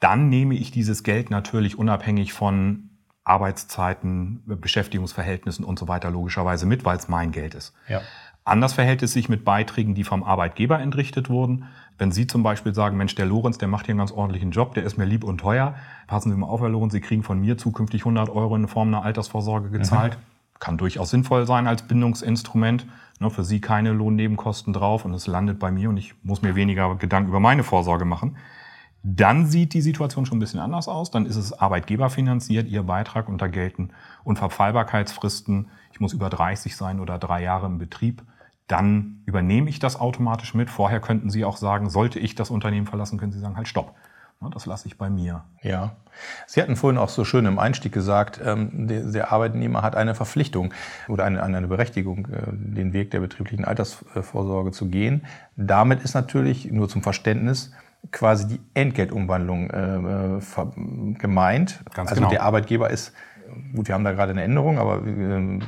Dann 0.00 0.28
nehme 0.28 0.54
ich 0.54 0.72
dieses 0.72 1.04
Geld 1.04 1.30
natürlich 1.30 1.78
unabhängig 1.78 2.32
von 2.32 2.90
Arbeitszeiten, 3.22 4.42
Beschäftigungsverhältnissen 4.46 5.64
und 5.64 5.78
so 5.78 5.88
weiter 5.88 6.10
logischerweise 6.10 6.66
mit, 6.66 6.84
weil 6.84 6.96
es 6.96 7.08
mein 7.08 7.32
Geld 7.32 7.54
ist. 7.54 7.74
Ja. 7.88 8.02
Anders 8.44 8.74
verhält 8.74 9.02
es 9.02 9.12
sich 9.12 9.30
mit 9.30 9.44
Beiträgen, 9.44 9.94
die 9.94 10.04
vom 10.04 10.22
Arbeitgeber 10.22 10.78
entrichtet 10.78 11.30
wurden. 11.30 11.64
Wenn 11.96 12.12
Sie 12.12 12.26
zum 12.26 12.42
Beispiel 12.42 12.74
sagen, 12.74 12.96
Mensch, 12.98 13.14
der 13.14 13.24
Lorenz, 13.24 13.56
der 13.56 13.68
macht 13.68 13.86
hier 13.86 13.92
einen 13.92 14.00
ganz 14.00 14.12
ordentlichen 14.12 14.50
Job, 14.50 14.74
der 14.74 14.82
ist 14.82 14.98
mir 14.98 15.06
lieb 15.06 15.24
und 15.24 15.38
teuer, 15.38 15.74
passen 16.08 16.30
Sie 16.30 16.36
mal 16.36 16.46
auf, 16.46 16.60
Herr 16.60 16.68
Lorenz, 16.68 16.92
Sie 16.92 17.00
kriegen 17.00 17.22
von 17.22 17.40
mir 17.40 17.56
zukünftig 17.56 18.02
100 18.02 18.28
Euro 18.28 18.54
in 18.54 18.68
Form 18.68 18.88
einer 18.88 19.02
Altersvorsorge 19.02 19.70
gezahlt. 19.70 20.18
Mhm. 20.18 20.58
Kann 20.60 20.76
durchaus 20.76 21.10
sinnvoll 21.10 21.46
sein 21.46 21.66
als 21.66 21.82
Bindungsinstrument. 21.82 22.86
Ne, 23.20 23.30
für 23.30 23.44
Sie 23.44 23.60
keine 23.60 23.92
Lohnnebenkosten 23.92 24.72
drauf 24.72 25.04
und 25.04 25.14
es 25.14 25.26
landet 25.26 25.58
bei 25.58 25.70
mir 25.70 25.88
und 25.88 25.96
ich 25.96 26.14
muss 26.22 26.42
mir 26.42 26.54
weniger 26.54 26.96
Gedanken 26.96 27.28
über 27.28 27.40
meine 27.40 27.62
Vorsorge 27.62 28.04
machen. 28.04 28.36
Dann 29.02 29.46
sieht 29.46 29.74
die 29.74 29.82
Situation 29.82 30.26
schon 30.26 30.38
ein 30.38 30.40
bisschen 30.40 30.60
anders 30.60 30.88
aus. 30.88 31.10
Dann 31.10 31.26
ist 31.26 31.36
es 31.36 31.52
arbeitgeberfinanziert, 31.52 32.68
Ihr 32.68 32.82
Beitrag 32.82 33.28
unter 33.28 33.48
gelten 33.48 33.90
Unverfallbarkeitsfristen. 34.24 35.68
Ich 35.92 36.00
muss 36.00 36.12
über 36.12 36.28
30 36.28 36.74
sein 36.74 37.00
oder 37.00 37.18
drei 37.18 37.42
Jahre 37.42 37.66
im 37.66 37.78
Betrieb. 37.78 38.22
Dann 38.66 39.22
übernehme 39.26 39.68
ich 39.68 39.78
das 39.78 40.00
automatisch 40.00 40.54
mit. 40.54 40.70
Vorher 40.70 41.00
könnten 41.00 41.30
Sie 41.30 41.44
auch 41.44 41.56
sagen, 41.56 41.90
sollte 41.90 42.18
ich 42.18 42.34
das 42.34 42.50
Unternehmen 42.50 42.86
verlassen, 42.86 43.18
können 43.18 43.32
Sie 43.32 43.40
sagen, 43.40 43.56
halt 43.56 43.68
stopp. 43.68 43.94
Das 44.52 44.66
lasse 44.66 44.86
ich 44.86 44.98
bei 44.98 45.08
mir. 45.08 45.44
Ja. 45.62 45.96
Sie 46.46 46.60
hatten 46.60 46.76
vorhin 46.76 46.98
auch 46.98 47.08
so 47.08 47.24
schön 47.24 47.46
im 47.46 47.58
Einstieg 47.58 47.92
gesagt, 47.92 48.40
ähm, 48.44 48.86
der, 48.88 49.32
Arbeitnehmer 49.32 49.82
hat 49.82 49.96
eine 49.96 50.14
Verpflichtung 50.14 50.74
oder 51.08 51.24
eine, 51.24 51.42
eine 51.42 51.66
Berechtigung, 51.66 52.26
äh, 52.26 52.42
den 52.52 52.92
Weg 52.92 53.10
der 53.10 53.20
betrieblichen 53.20 53.64
Altersvorsorge 53.64 54.70
zu 54.72 54.88
gehen. 54.88 55.24
Damit 55.56 56.02
ist 56.02 56.14
natürlich, 56.14 56.70
nur 56.70 56.88
zum 56.88 57.02
Verständnis, 57.02 57.72
quasi 58.12 58.46
die 58.46 58.60
Entgeltumwandlung 58.74 59.70
äh, 59.70 60.38
äh 60.38 61.14
gemeint. 61.18 61.82
Ganz 61.94 62.10
also 62.10 62.20
genau. 62.20 62.30
der 62.30 62.42
Arbeitgeber 62.42 62.90
ist, 62.90 63.14
gut, 63.74 63.88
wir 63.88 63.94
haben 63.94 64.04
da 64.04 64.12
gerade 64.12 64.32
eine 64.32 64.42
Änderung, 64.42 64.78
aber 64.78 65.04
in 65.06 65.62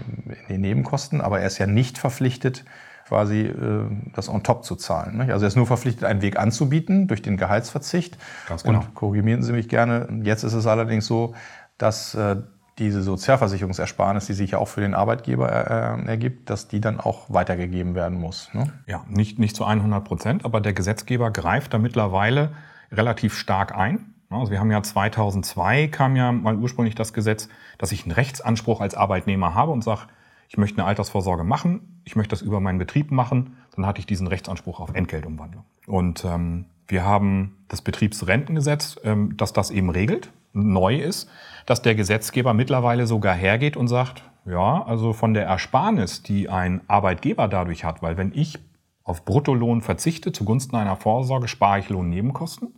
den 0.49 0.61
Nebenkosten, 0.61 1.21
aber 1.21 1.41
er 1.41 1.47
ist 1.47 1.59
ja 1.59 1.67
nicht 1.67 1.99
verpflichtet, 1.99 2.65
quasi 3.09 3.43
äh, 3.43 3.85
das 4.15 4.29
on 4.29 4.43
top 4.43 4.65
zu 4.65 4.77
zahlen. 4.77 5.19
Nicht? 5.19 5.31
Also 5.31 5.45
er 5.45 5.49
ist 5.49 5.57
nur 5.57 5.67
verpflichtet, 5.67 6.05
einen 6.05 6.23
Weg 6.23 6.39
anzubieten 6.39 7.07
durch 7.07 7.23
den 7.23 7.37
Gehaltsverzicht. 7.37 8.19
Ganz 8.49 8.65
genau. 8.65 8.81
Und 8.81 8.95
korrigieren 8.95 9.43
Sie 9.43 9.53
mich 9.53 9.69
gerne. 9.69 10.09
Jetzt 10.23 10.43
ist 10.43 10.55
es 10.55 10.67
allerdings 10.67 11.07
so, 11.07 11.35
dass 11.79 12.15
äh, 12.15 12.37
diese 12.79 13.03
Sozialversicherungsersparnis, 13.03 14.27
die 14.27 14.35
sich 14.35 14.51
ja 14.53 14.59
auch 14.59 14.69
für 14.69 14.81
den 14.81 14.95
Arbeitgeber 14.95 15.49
äh, 15.51 16.07
ergibt, 16.07 16.51
dass 16.51 16.69
die 16.69 16.81
dann 16.81 17.01
auch 17.01 17.27
weitergegeben 17.29 17.95
werden 17.95 18.19
muss. 18.19 18.51
Ne? 18.53 18.73
Ja, 18.87 19.05
nicht, 19.09 19.39
nicht 19.39 19.57
zu 19.57 19.65
100 19.65 20.05
Prozent, 20.05 20.45
aber 20.45 20.61
der 20.61 20.75
Gesetzgeber 20.75 21.31
greift 21.31 21.73
da 21.73 21.79
mittlerweile 21.79 22.53
relativ 22.93 23.37
stark 23.37 23.75
ein. 23.75 24.15
Also 24.29 24.51
wir 24.51 24.61
haben 24.61 24.71
ja 24.71 24.83
2002 24.83 25.87
kam 25.89 26.17
ja 26.17 26.33
mal 26.33 26.57
ursprünglich 26.57 26.97
das 26.97 27.13
Gesetz, 27.13 27.49
dass 27.79 27.93
ich 27.93 28.03
einen 28.03 28.13
Rechtsanspruch 28.13 28.81
als 28.81 28.95
Arbeitnehmer 28.95 29.55
habe 29.55 29.71
und 29.73 29.85
sage, 29.85 30.03
ich 30.49 30.57
möchte 30.57 30.79
eine 30.79 30.87
Altersvorsorge 30.87 31.45
machen, 31.45 32.01
ich 32.05 32.17
möchte 32.17 32.31
das 32.31 32.43
über 32.43 32.61
meinen 32.61 32.79
Betrieb 32.79 33.11
machen, 33.11 33.57
dann 33.75 33.87
hatte 33.87 34.01
ich 34.01 34.07
diesen 34.07 34.27
Rechtsanspruch 34.27 34.81
auf 34.81 34.95
Entgeltumwandlung. 34.95 35.65
Und 35.87 36.25
ähm, 36.25 36.67
wir 36.89 37.05
haben 37.05 37.57
das 37.69 37.83
Betriebsrentengesetz, 37.83 38.97
ähm, 39.05 39.37
das 39.37 39.53
das 39.53 39.71
eben 39.71 39.91
regelt, 39.91 40.31
neu 40.53 40.97
ist, 40.97 41.29
dass 41.67 41.83
der 41.83 41.95
Gesetzgeber 41.95 42.55
mittlerweile 42.55 43.07
sogar 43.07 43.35
hergeht 43.35 43.77
und 43.77 43.89
sagt, 43.89 44.25
ja, 44.47 44.83
also 44.85 45.13
von 45.13 45.35
der 45.35 45.45
Ersparnis, 45.45 46.23
die 46.23 46.49
ein 46.49 46.81
Arbeitgeber 46.87 47.49
dadurch 47.49 47.85
hat, 47.85 48.03
weil 48.03 48.17
wenn 48.17 48.33
ich 48.35 48.59
auf 49.03 49.25
Bruttolohn 49.25 49.83
verzichte 49.83 50.33
zugunsten 50.33 50.77
einer 50.77 50.97
Vorsorge, 50.97 51.49
spare 51.49 51.81
ich 51.81 51.89
Lohnnebenkosten. 51.89 52.75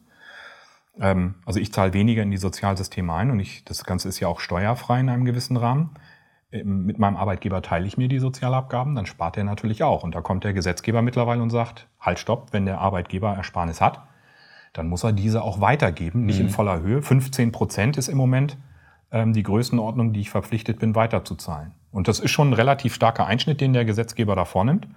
Ähm, 1.01 1.37
also 1.45 1.61
ich 1.61 1.73
zahle 1.73 1.93
weniger 1.93 2.23
in 2.23 2.31
die 2.31 2.37
Sozialsysteme 2.37 3.13
ein 3.13 3.31
und 3.31 3.41
ich, 3.41 3.65
das 3.65 3.85
Ganze 3.85 4.09
ist 4.09 4.21
ja 4.21 4.29
auch 4.29 4.41
steuerfrei 4.41 5.01
in 5.01 5.09
einem 5.09 5.25
gewissen 5.25 5.57
Rahmen 5.57 5.91
mit 6.51 6.99
meinem 6.99 7.17
Arbeitgeber 7.17 7.61
teile 7.61 7.87
ich 7.87 7.99
mir 7.99 8.09
die 8.09 8.19
Sozialabgaben, 8.19 8.95
dann 8.95 9.07
spart 9.07 9.37
er 9.37 9.45
natürlich 9.45 9.83
auch. 9.83 10.03
Und 10.03 10.15
da 10.15 10.23
kommt 10.23 10.45
der 10.45 10.55
Gesetzgeber 10.55 11.03
mittlerweile 11.03 11.43
und 11.43 11.51
sagt, 11.51 11.89
halt 12.01 12.19
stopp, 12.19 12.53
wenn 12.53 12.65
der 12.65 12.79
Arbeitgeber 12.81 13.35
Ersparnis 13.35 13.81
hat, 13.81 14.03
dann 14.73 14.89
muss 14.89 15.05
er 15.05 15.13
diese 15.13 15.43
auch 15.43 15.61
weitergeben, 15.61 16.25
nicht 16.25 16.39
mhm. 16.39 16.47
in 16.47 16.51
voller 16.51 16.81
Höhe. 16.81 17.03
15 17.03 17.53
Prozent 17.53 17.99
ist 17.99 18.09
im 18.09 18.17
Moment 18.17 18.57
ähm, 19.11 19.35
die 19.35 19.43
Größenordnung, 19.43 20.13
die 20.13 20.21
ich 20.21 20.31
verpflichtet 20.31 20.79
bin, 20.79 20.95
weiterzuzahlen. 20.95 21.73
Und 21.93 22.09
das 22.09 22.21
ist 22.21 22.31
schon 22.31 22.51
ein 22.51 22.55
relativ 22.55 22.95
starker 22.95 23.27
Einschnitt, 23.27 23.61
den 23.61 23.73
der 23.75 23.85
Gesetzgeber 23.85 24.35
da 24.35 24.45
vornimmt. 24.45 24.89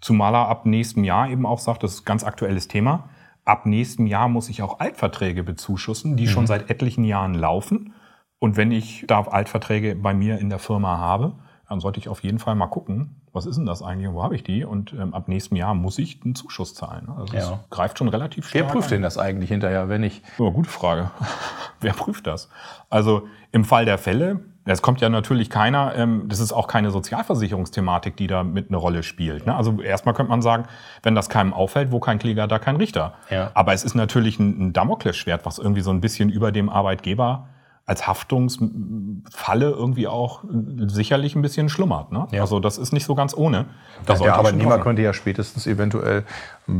Zumal 0.00 0.34
er 0.34 0.48
ab 0.48 0.66
nächstem 0.66 1.04
Jahr 1.04 1.28
eben 1.30 1.46
auch 1.46 1.58
sagt, 1.58 1.82
das 1.82 1.94
ist 1.94 2.02
ein 2.02 2.04
ganz 2.04 2.24
aktuelles 2.24 2.68
Thema, 2.68 3.08
ab 3.44 3.64
nächstem 3.64 4.06
Jahr 4.06 4.28
muss 4.28 4.48
ich 4.50 4.62
auch 4.62 4.78
Altverträge 4.78 5.42
bezuschussen, 5.42 6.16
die 6.16 6.24
mhm. 6.24 6.30
schon 6.30 6.46
seit 6.46 6.70
etlichen 6.70 7.04
Jahren 7.04 7.34
laufen 7.34 7.94
und 8.38 8.56
wenn 8.56 8.72
ich 8.72 9.04
da 9.06 9.20
Altverträge 9.22 9.96
bei 9.96 10.14
mir 10.14 10.38
in 10.38 10.48
der 10.48 10.58
Firma 10.58 10.98
habe, 10.98 11.34
dann 11.68 11.80
sollte 11.80 12.00
ich 12.00 12.08
auf 12.08 12.22
jeden 12.22 12.38
Fall 12.38 12.54
mal 12.54 12.68
gucken, 12.68 13.16
was 13.32 13.44
ist 13.44 13.56
denn 13.56 13.66
das 13.66 13.82
eigentlich 13.82 14.08
und 14.08 14.14
wo 14.14 14.22
habe 14.22 14.34
ich 14.34 14.42
die? 14.42 14.64
Und 14.64 14.94
ähm, 14.94 15.12
ab 15.12 15.28
nächstem 15.28 15.56
Jahr 15.56 15.74
muss 15.74 15.98
ich 15.98 16.20
einen 16.24 16.34
Zuschuss 16.34 16.74
zahlen. 16.74 17.08
Also 17.14 17.34
ja. 17.34 17.40
das 17.40 17.58
greift 17.68 17.98
schon 17.98 18.08
relativ 18.08 18.48
stark. 18.48 18.64
Wer 18.64 18.72
prüft 18.72 18.88
ein. 18.88 18.94
denn 18.94 19.02
das 19.02 19.18
eigentlich 19.18 19.50
hinterher, 19.50 19.88
wenn 19.88 20.02
ich? 20.02 20.22
Ja, 20.38 20.48
gute 20.48 20.70
Frage. 20.70 21.10
Wer 21.80 21.92
prüft 21.92 22.26
das? 22.26 22.48
Also 22.88 23.28
im 23.52 23.64
Fall 23.64 23.84
der 23.84 23.98
Fälle, 23.98 24.40
es 24.64 24.82
kommt 24.82 25.00
ja 25.00 25.08
natürlich 25.08 25.48
keiner, 25.48 25.94
ähm, 25.94 26.24
das 26.26 26.40
ist 26.40 26.52
auch 26.52 26.66
keine 26.66 26.90
Sozialversicherungsthematik, 26.90 28.16
die 28.16 28.26
da 28.26 28.42
mit 28.42 28.68
eine 28.68 28.76
Rolle 28.78 29.02
spielt. 29.02 29.46
Ne? 29.46 29.54
Also 29.54 29.80
erstmal 29.80 30.14
könnte 30.14 30.30
man 30.30 30.42
sagen, 30.42 30.64
wenn 31.02 31.14
das 31.14 31.28
keinem 31.28 31.52
auffällt, 31.54 31.92
wo 31.92 32.00
kein 32.00 32.18
Kläger, 32.18 32.46
da 32.48 32.58
kein 32.58 32.76
Richter. 32.76 33.14
Ja. 33.30 33.50
Aber 33.54 33.74
es 33.74 33.84
ist 33.84 33.94
natürlich 33.94 34.38
ein, 34.38 34.68
ein 34.68 34.72
Damoklesschwert, 34.72 35.46
was 35.46 35.58
irgendwie 35.58 35.82
so 35.82 35.90
ein 35.90 36.00
bisschen 36.00 36.30
über 36.30 36.50
dem 36.50 36.68
Arbeitgeber 36.68 37.48
als 37.88 38.06
Haftungsfalle 38.06 39.70
irgendwie 39.70 40.08
auch 40.08 40.44
sicherlich 40.88 41.34
ein 41.34 41.40
bisschen 41.40 41.70
schlummert. 41.70 42.12
Ne? 42.12 42.28
Ja. 42.32 42.42
Also 42.42 42.60
das 42.60 42.76
ist 42.76 42.92
nicht 42.92 43.06
so 43.06 43.14
ganz 43.14 43.34
ohne. 43.34 43.64
Ja, 44.06 44.14
der 44.14 44.34
Arbeitnehmer 44.34 44.78
könnte 44.78 45.00
ja 45.00 45.14
spätestens 45.14 45.66
eventuell 45.66 46.24
äh, 46.68 46.72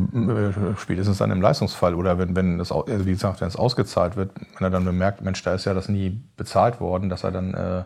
spätestens 0.77 1.17
dann 1.17 1.31
im 1.31 1.41
Leistungsfall 1.41 1.95
oder 1.95 2.19
wenn, 2.19 2.37
wenn 2.37 2.59
das, 2.59 2.71
also 2.71 3.07
wie 3.07 3.13
gesagt, 3.13 3.41
wenn 3.41 3.49
es 3.49 3.57
ausgezahlt 3.57 4.17
wird, 4.17 4.33
wenn 4.59 4.67
er 4.67 4.71
dann 4.71 4.85
bemerkt, 4.85 5.23
Mensch, 5.23 5.43
da 5.43 5.55
ist 5.55 5.65
ja 5.65 5.73
das 5.73 5.89
nie 5.89 6.21
bezahlt 6.37 6.79
worden, 6.79 7.09
dass 7.09 7.25
er 7.25 7.31
dann 7.31 7.55
äh, 7.55 7.85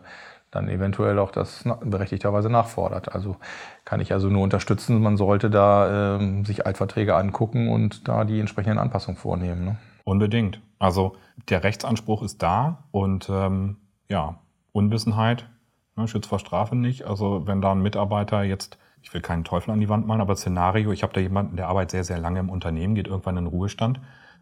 dann 0.50 0.68
eventuell 0.68 1.20
auch 1.20 1.30
das 1.30 1.64
berechtigterweise 1.84 2.50
nachfordert. 2.50 3.14
Also 3.14 3.36
kann 3.84 4.00
ich 4.00 4.12
also 4.12 4.28
nur 4.28 4.42
unterstützen, 4.42 5.00
man 5.00 5.16
sollte 5.16 5.48
da 5.48 6.18
äh, 6.18 6.44
sich 6.44 6.66
Altverträge 6.66 7.14
angucken 7.14 7.68
und 7.68 8.08
da 8.08 8.24
die 8.24 8.40
entsprechenden 8.40 8.78
Anpassungen 8.78 9.16
vornehmen. 9.16 9.64
Ne? 9.64 9.76
Unbedingt. 10.04 10.60
Also 10.78 11.16
der 11.48 11.64
Rechtsanspruch 11.64 12.22
ist 12.22 12.42
da 12.42 12.84
und 12.90 13.28
ähm, 13.30 13.76
ja, 14.08 14.36
Unwissenheit 14.72 15.48
ne, 15.96 16.08
schützt 16.08 16.28
vor 16.28 16.38
Strafe 16.38 16.76
nicht. 16.76 17.04
Also 17.04 17.46
wenn 17.46 17.60
da 17.60 17.72
ein 17.72 17.82
Mitarbeiter 17.82 18.42
jetzt, 18.42 18.78
ich 19.02 19.12
will 19.14 19.20
keinen 19.20 19.44
Teufel 19.44 19.70
an 19.70 19.80
die 19.80 19.88
Wand 19.88 20.06
malen, 20.06 20.20
aber 20.20 20.36
Szenario, 20.36 20.92
ich 20.92 21.02
habe 21.02 21.12
da 21.12 21.20
jemanden, 21.20 21.56
der 21.56 21.68
arbeitet 21.68 21.92
sehr, 21.92 22.04
sehr 22.04 22.18
lange 22.18 22.40
im 22.40 22.50
Unternehmen, 22.50 22.94
geht 22.94 23.08
irgendwann 23.08 23.36
in 23.36 23.44
den 23.44 23.50
Ruhestand. 23.50 24.00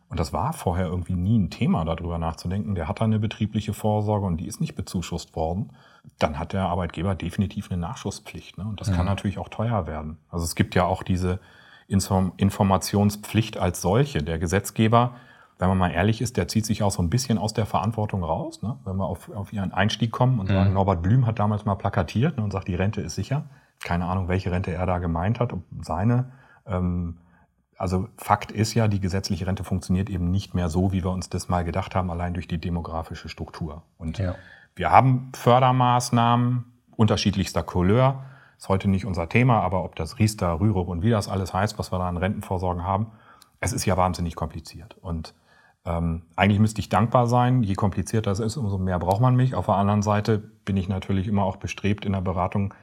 Und 0.09 0.19
das 0.19 0.33
war 0.33 0.53
vorher 0.53 0.87
irgendwie 0.87 1.15
nie 1.15 1.39
ein 1.39 1.51
Thema, 1.51 1.85
darüber 1.85 2.19
nachzudenken. 2.19 2.75
Der 2.75 2.89
hat 2.89 3.01
da 3.01 3.05
eine 3.05 3.21
betriebliche 3.21 3.73
Vorsorge 3.73 4.27
und 4.27 4.39
die 4.39 4.49
ist 4.49 4.61
nicht 4.61 4.75
bezuschusst 4.75 5.37
worden. 5.37 5.71
Dann 6.19 6.37
hat 6.37 6.53
der 6.53 6.67
Arbeitgeber 6.67 7.15
definitiv 7.15 7.71
eine 7.71 7.81
Nachschusspflicht. 7.81 8.59
Ne? 8.59 8.65
Und 8.65 8.81
das 8.81 8.91
mhm. 8.91 8.95
kann 8.95 9.07
natürlich 9.07 9.39
auch 9.39 9.49
teuer 9.49 9.87
werden. 9.87 10.19
Also 10.29 10.45
es 10.45 10.57
gibt 10.57 10.75
ja 10.75 10.85
auch 10.85 11.05
diese 11.05 11.39
Informationspflicht 11.87 13.57
als 13.59 13.81
solche. 13.83 14.23
Der 14.23 14.41
Gesetzgeber 14.41 15.15
wenn 15.61 15.69
man 15.69 15.79
mal 15.79 15.91
ehrlich 15.91 16.21
ist, 16.21 16.37
der 16.37 16.49
zieht 16.49 16.67
sich 16.67 16.83
auch 16.83 16.91
so 16.91 17.03
ein 17.03 17.11
bisschen 17.11 17.39
aus 17.39 17.53
der 17.53 17.67
Verantwortung 17.67 18.25
raus. 18.25 18.63
Ne? 18.63 18.79
Wenn 18.85 18.97
wir 18.97 19.07
auf, 19.07 19.31
auf 19.31 19.53
ihren 19.53 19.73
Einstieg 19.73 20.11
kommen 20.11 20.41
und 20.41 20.49
mhm. 20.49 20.55
sagen, 20.55 20.73
Norbert 20.73 21.03
Blüm 21.03 21.27
hat 21.27 21.39
damals 21.39 21.65
mal 21.65 21.77
plakatiert 21.77 22.39
ne, 22.39 22.43
und 22.43 22.51
sagt, 22.51 22.67
die 22.67 22.75
Rente 22.75 23.01
ist 23.01 23.15
sicher. 23.15 23.45
Keine 23.83 24.07
Ahnung, 24.07 24.29
welche 24.29 24.51
Rente 24.51 24.73
er 24.73 24.87
da 24.87 24.99
gemeint 24.99 25.39
hat, 25.39 25.53
ob 25.53 25.63
seine. 25.83 26.33
Ähm, 26.67 27.19
Also 27.77 28.09
Fakt 28.19 28.53
ist 28.53 28.75
ja, 28.75 28.89
die 28.89 29.01
gesetzliche 29.01 29.47
Rente 29.47 29.65
funktioniert 29.65 30.11
eben 30.11 30.31
nicht 30.31 30.55
mehr 30.55 30.69
so, 30.69 30.93
wie 30.93 31.03
wir 31.03 31.11
uns 31.11 31.31
das 31.31 31.49
mal 31.49 31.65
gedacht 31.65 31.95
haben, 31.95 32.11
allein 32.11 32.35
durch 32.35 32.47
die 32.47 32.59
demografische 32.59 33.29
Struktur. 33.31 33.83
Und 33.97 34.19
ja. 34.19 34.35
wir 34.77 34.91
haben 34.91 35.31
Fördermaßnahmen 35.35 36.65
unterschiedlichster 36.97 37.63
Couleur. 37.63 38.25
Ist 38.59 38.69
heute 38.69 38.89
nicht 38.89 39.07
unser 39.07 39.31
Thema, 39.31 39.61
aber 39.61 39.83
ob 39.83 39.97
das 39.97 40.19
Riester, 40.19 40.61
Rürup 40.61 40.89
und 40.89 41.03
wie 41.03 41.11
das 41.11 41.29
alles 41.29 41.55
heißt, 41.55 41.79
was 41.79 41.91
wir 41.91 41.99
da 41.99 42.09
an 42.09 42.19
Rentenvorsorgen 42.19 42.85
haben, 42.85 43.07
es 43.61 43.73
ist 43.73 43.87
ja 43.87 43.97
wahnsinnig 43.97 44.37
kompliziert. 44.37 44.97
Und 45.01 45.33
ähm, 45.85 46.23
eigentlich 46.37 46.61
müsste 46.61 46.81
ich 46.81 46.89
dankbar 46.89 47.27
sein. 47.27 47.63
Je 47.63 47.75
komplizierter 47.75 48.31
es 48.31 48.41
ist, 48.41 48.57
umso 48.57 48.79
mehr 48.79 48.99
braucht 48.99 49.21
man 49.21 49.37
mich. 49.37 49.55
Auf 49.55 49.67
der 49.67 49.77
anderen 49.77 50.03
Seite 50.03 50.39
bin 50.39 50.77
ich 50.77 50.89
natürlich 50.89 51.27
immer 51.27 51.45
auch 51.45 51.57
bestrebt 51.57 52.05
in 52.05 52.13
der 52.13 52.21
Beratung, 52.21 52.75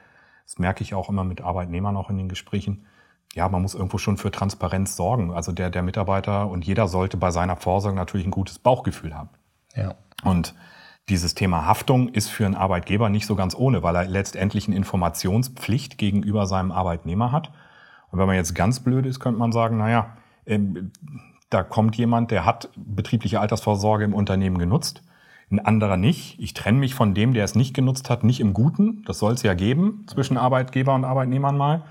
das 0.44 0.58
merke 0.58 0.82
ich 0.82 0.94
auch 0.94 1.10
immer 1.10 1.24
mit 1.24 1.42
Arbeitnehmern 1.42 1.96
auch 1.96 2.08
in 2.08 2.16
den 2.16 2.28
Gesprächen, 2.28 2.86
ja, 3.34 3.48
man 3.48 3.62
muss 3.62 3.74
irgendwo 3.74 3.98
schon 3.98 4.16
für 4.16 4.30
Transparenz 4.30 4.96
sorgen. 4.96 5.32
Also 5.32 5.52
der, 5.52 5.70
der 5.70 5.82
Mitarbeiter 5.82 6.48
und 6.48 6.66
jeder 6.66 6.88
sollte 6.88 7.16
bei 7.16 7.30
seiner 7.30 7.56
Vorsorge 7.56 7.96
natürlich 7.96 8.26
ein 8.26 8.32
gutes 8.32 8.58
Bauchgefühl 8.58 9.14
haben. 9.14 9.28
Ja. 9.74 9.94
Und 10.24 10.54
dieses 11.08 11.34
Thema 11.34 11.66
Haftung 11.66 12.08
ist 12.08 12.28
für 12.28 12.46
einen 12.46 12.54
Arbeitgeber 12.54 13.08
nicht 13.08 13.26
so 13.26 13.34
ganz 13.34 13.54
ohne, 13.54 13.82
weil 13.82 13.96
er 13.96 14.06
letztendlich 14.06 14.66
eine 14.66 14.76
Informationspflicht 14.76 15.98
gegenüber 15.98 16.46
seinem 16.46 16.72
Arbeitnehmer 16.72 17.32
hat. 17.32 17.50
Und 18.10 18.18
wenn 18.18 18.26
man 18.26 18.36
jetzt 18.36 18.54
ganz 18.54 18.80
blöd 18.80 19.06
ist, 19.06 19.20
könnte 19.20 19.38
man 19.38 19.52
sagen, 19.52 19.76
naja, 19.76 20.16
ähm, 20.46 20.92
da 21.50 21.62
kommt 21.62 21.96
jemand, 21.96 22.30
der 22.30 22.44
hat 22.44 22.70
betriebliche 22.76 23.40
Altersvorsorge 23.40 24.04
im 24.04 24.14
Unternehmen 24.14 24.58
genutzt, 24.58 25.02
ein 25.50 25.64
anderer 25.64 25.96
nicht. 25.96 26.38
Ich 26.38 26.52
trenne 26.52 26.78
mich 26.78 26.94
von 26.94 27.14
dem, 27.14 27.32
der 27.32 27.44
es 27.44 27.54
nicht 27.54 27.74
genutzt 27.74 28.10
hat, 28.10 28.22
nicht 28.22 28.40
im 28.40 28.52
Guten. 28.52 29.02
Das 29.06 29.18
soll 29.18 29.32
es 29.32 29.42
ja 29.42 29.54
geben 29.54 30.04
zwischen 30.06 30.36
Arbeitgeber 30.36 30.94
und 30.94 31.04
Arbeitnehmern 31.04 31.56
mal. 31.56 31.84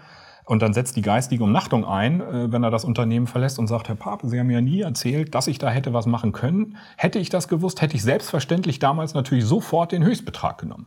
Und 0.45 0.61
dann 0.61 0.73
setzt 0.73 0.95
die 0.95 1.01
geistige 1.01 1.43
Umnachtung 1.43 1.83
ein, 1.83 2.21
äh, 2.21 2.51
wenn 2.51 2.63
er 2.63 2.71
das 2.71 2.85
Unternehmen 2.85 3.27
verlässt 3.27 3.59
und 3.59 3.67
sagt, 3.67 3.89
Herr 3.89 3.95
Pape, 3.95 4.27
Sie 4.29 4.39
haben 4.39 4.47
mir 4.47 4.61
nie 4.61 4.81
erzählt, 4.81 5.35
dass 5.35 5.47
ich 5.47 5.57
da 5.57 5.69
hätte 5.69 5.91
was 5.91 6.05
machen 6.05 6.31
können. 6.31 6.77
Hätte 6.95 7.19
ich 7.19 7.29
das 7.29 7.47
gewusst, 7.47 7.81
hätte 7.81 7.95
ich 7.95 8.03
selbstverständlich 8.03 8.79
damals 8.79 9.13
natürlich 9.13 9.43
sofort 9.43 9.91
den 9.91 10.05
Höchstbetrag 10.05 10.57
genommen. 10.59 10.85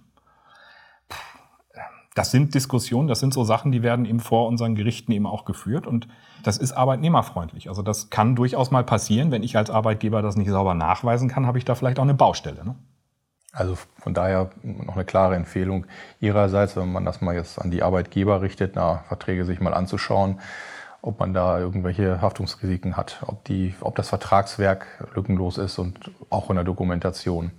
Das 2.14 2.32
sind 2.32 2.54
Diskussionen, 2.54 3.06
das 3.06 3.20
sind 3.20 3.32
so 3.32 3.44
Sachen, 3.44 3.70
die 3.70 3.82
werden 3.82 4.04
eben 4.04 4.20
vor 4.20 4.48
unseren 4.48 4.74
Gerichten 4.74 5.12
eben 5.12 5.26
auch 5.26 5.44
geführt 5.44 5.86
und 5.86 6.08
das 6.42 6.58
ist 6.58 6.72
arbeitnehmerfreundlich. 6.72 7.68
Also 7.68 7.82
das 7.82 8.10
kann 8.10 8.34
durchaus 8.34 8.70
mal 8.70 8.82
passieren, 8.82 9.30
wenn 9.30 9.42
ich 9.42 9.56
als 9.56 9.70
Arbeitgeber 9.70 10.20
das 10.20 10.36
nicht 10.36 10.50
sauber 10.50 10.74
nachweisen 10.74 11.28
kann, 11.28 11.46
habe 11.46 11.58
ich 11.58 11.64
da 11.64 11.74
vielleicht 11.74 11.98
auch 11.98 12.04
eine 12.04 12.14
Baustelle. 12.14 12.64
Ne? 12.64 12.74
Also 13.52 13.76
von 13.98 14.14
daher 14.14 14.50
noch 14.62 14.94
eine 14.94 15.04
klare 15.04 15.36
Empfehlung 15.36 15.86
Ihrerseits, 16.20 16.76
wenn 16.76 16.90
man 16.90 17.04
das 17.04 17.20
mal 17.20 17.34
jetzt 17.34 17.60
an 17.60 17.70
die 17.70 17.82
Arbeitgeber 17.82 18.42
richtet, 18.42 18.72
na, 18.74 19.04
Verträge 19.08 19.44
sich 19.44 19.60
mal 19.60 19.74
anzuschauen 19.74 20.40
ob 21.02 21.18
man 21.18 21.32
da 21.32 21.58
irgendwelche 21.58 22.20
Haftungsrisiken 22.20 22.96
hat, 22.96 23.22
ob, 23.26 23.44
die, 23.44 23.74
ob 23.80 23.96
das 23.96 24.10
Vertragswerk 24.10 24.86
lückenlos 25.14 25.56
ist 25.56 25.78
und 25.78 26.10
auch 26.28 26.50
in 26.50 26.56
der 26.56 26.64
Dokumentation. 26.64 27.52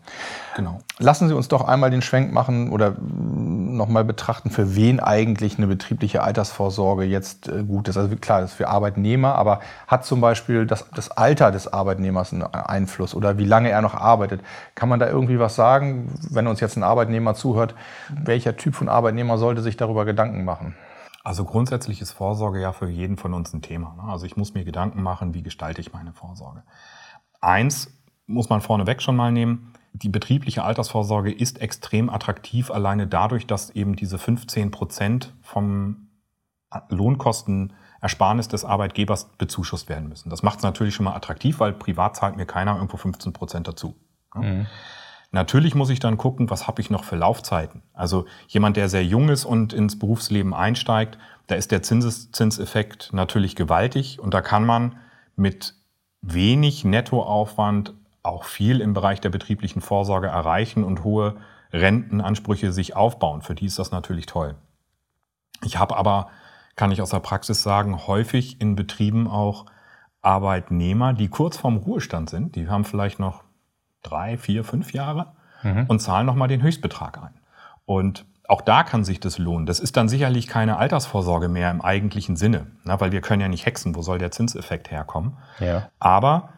Genau. 0.56 0.80
Lassen 1.00 1.28
Sie 1.28 1.36
uns 1.36 1.48
doch 1.48 1.68
einmal 1.68 1.90
den 1.90 2.04
Schwenk 2.04 2.32
machen 2.32 2.72
oder 2.72 2.96
nochmal 3.00 4.04
betrachten, 4.04 4.52
für 4.52 4.76
wen 4.76 5.00
eigentlich 5.00 5.58
eine 5.58 5.66
betriebliche 5.66 6.22
Altersvorsorge 6.22 7.04
jetzt 7.04 7.48
äh, 7.48 7.64
gut 7.64 7.88
ist. 7.88 7.98
Also 7.98 8.16
klar, 8.16 8.42
das 8.42 8.52
ist 8.52 8.58
für 8.58 8.68
Arbeitnehmer, 8.68 9.34
aber 9.36 9.62
hat 9.88 10.06
zum 10.06 10.22
Beispiel 10.22 10.68
das, 10.68 10.86
das 10.94 11.10
Alter 11.10 11.52
des 11.52 11.72
Arbeitnehmers 11.72 12.34
einen 12.34 12.44
Einfluss 12.44 13.16
oder 13.16 13.40
wie 13.40 13.46
lange 13.46 13.70
er 13.70 13.82
noch 13.82 13.96
arbeitet? 13.96 14.42
Kann 14.76 14.88
man 14.88 15.00
da 15.00 15.10
irgendwie 15.10 15.40
was 15.40 15.56
sagen, 15.56 16.14
wenn 16.30 16.46
uns 16.46 16.60
jetzt 16.60 16.78
ein 16.78 16.84
Arbeitnehmer 16.84 17.34
zuhört, 17.34 17.74
welcher 18.10 18.56
Typ 18.56 18.76
von 18.76 18.88
Arbeitnehmer 18.88 19.40
sollte 19.40 19.62
sich 19.62 19.78
darüber 19.78 20.06
Gedanken 20.06 20.46
machen? 20.46 20.76
Also 21.24 21.46
grundsätzlich 21.46 22.02
ist 22.02 22.12
Vorsorge 22.12 22.60
ja 22.60 22.72
für 22.74 22.90
jeden 22.90 23.18
von 23.18 23.34
uns 23.34 23.54
ein 23.54 23.62
Thema. 23.62 23.96
Ne? 23.96 24.12
Also 24.12 24.26
ich 24.26 24.38
muss 24.38 24.54
mir 24.54 24.64
Gedanken 24.64 25.04
machen, 25.04 25.34
wie 25.34 25.44
gestalte 25.44 25.82
ich 25.82 25.94
meine 25.94 26.14
Vorsorge. 26.14 26.64
Eins 27.42 27.92
muss 28.26 28.50
man 28.50 28.62
vorneweg 28.62 29.02
schon 29.02 29.16
mal 29.16 29.32
nehmen. 29.32 29.74
Die 29.94 30.10
betriebliche 30.10 30.64
Altersvorsorge 30.64 31.32
ist 31.32 31.60
extrem 31.62 32.10
attraktiv, 32.10 32.72
alleine 32.72 33.08
dadurch, 33.08 33.46
dass 33.46 33.70
eben 33.72 33.96
diese 33.96 34.18
15 34.18 34.72
Prozent 34.72 35.34
vom 35.42 36.08
Lohnkostenersparnis 36.90 38.48
des 38.48 38.64
Arbeitgebers 38.64 39.26
bezuschusst 39.38 39.90
werden 39.90 40.08
müssen. 40.08 40.30
Das 40.30 40.44
macht 40.44 40.60
es 40.60 40.64
natürlich 40.64 40.96
schon 40.96 41.04
mal 41.04 41.16
attraktiv, 41.16 41.60
weil 41.60 41.74
privat 41.74 42.16
zahlt 42.16 42.38
mir 42.38 42.46
keiner 42.46 42.76
irgendwo 42.76 42.98
15 42.98 43.34
Prozent 43.34 43.68
dazu. 43.68 43.96
Mhm. 44.34 44.68
Natürlich 45.32 45.76
muss 45.76 45.90
ich 45.90 46.00
dann 46.00 46.18
gucken, 46.18 46.50
was 46.50 46.68
habe 46.68 46.82
ich 46.82 46.90
noch 46.90 47.06
für 47.06 47.16
Laufzeiten. 47.16 47.84
Also 47.94 48.26
jemand, 48.48 48.76
der 48.76 48.90
sehr 48.90 49.06
jung 49.06 49.30
ist 49.30 49.46
und 49.46 49.72
ins 49.72 49.98
Berufsleben 49.98 50.54
einsteigt, 50.54 51.18
da 51.48 51.56
ist 51.56 51.72
der 51.72 51.82
Zinseszinseffekt 51.82 53.12
natürlich 53.14 53.56
gewaltig 53.56 54.20
und 54.20 54.34
da 54.34 54.42
kann 54.42 54.66
man 54.66 54.98
mit 55.38 55.76
wenig 56.22 56.84
Nettoaufwand 56.84 57.94
auch 58.24 58.44
viel 58.44 58.82
im 58.82 58.94
Bereich 58.94 59.22
der 59.22 59.30
betrieblichen 59.30 59.82
Vorsorge 59.82 60.28
erreichen 60.28 60.84
und 60.84 61.04
hohe 61.06 61.38
Rentenansprüche 61.74 62.74
sich 62.74 62.96
aufbauen. 62.96 63.42
Für 63.42 63.56
die 63.56 63.66
ist 63.66 63.80
das 63.80 63.92
natürlich 63.92 64.26
toll. 64.26 64.56
Ich 65.64 65.78
habe 65.78 65.96
aber, 65.96 66.28
kann 66.76 66.92
ich 66.92 67.02
aus 67.02 67.12
der 67.12 67.20
Praxis 67.20 67.64
sagen, 67.64 68.06
häufig 68.06 68.60
in 68.60 68.76
Betrieben 68.76 69.28
auch 69.28 69.66
Arbeitnehmer, 70.22 71.14
die 71.14 71.30
kurz 71.30 71.58
vorm 71.58 71.78
Ruhestand 71.78 72.30
sind. 72.30 72.56
Die 72.56 72.68
haben 72.68 72.86
vielleicht 72.86 73.20
noch 73.20 73.44
drei, 74.04 74.38
vier, 74.38 74.64
fünf 74.64 74.94
Jahre 74.94 75.34
mhm. 75.64 75.86
und 75.88 76.00
zahlen 76.00 76.26
nochmal 76.26 76.48
den 76.48 76.62
Höchstbetrag 76.62 77.18
ein. 77.22 77.34
Und 77.86 78.26
auch 78.48 78.62
da 78.62 78.84
kann 78.84 79.04
sich 79.04 79.20
das 79.20 79.38
lohnen. 79.38 79.66
Das 79.66 79.80
ist 79.80 79.96
dann 79.96 80.10
sicherlich 80.10 80.48
keine 80.48 80.78
Altersvorsorge 80.78 81.48
mehr 81.48 81.72
im 81.72 81.82
eigentlichen 81.82 82.36
Sinne, 82.36 82.68
na, 82.84 83.00
weil 83.00 83.12
wir 83.12 83.22
können 83.22 83.42
ja 83.42 83.48
nicht 83.48 83.66
hexen, 83.66 83.96
wo 83.96 84.02
soll 84.02 84.18
der 84.18 84.32
Zinseffekt 84.32 84.92
herkommen. 84.92 85.38
Ja. 85.60 85.90
Aber 86.00 86.50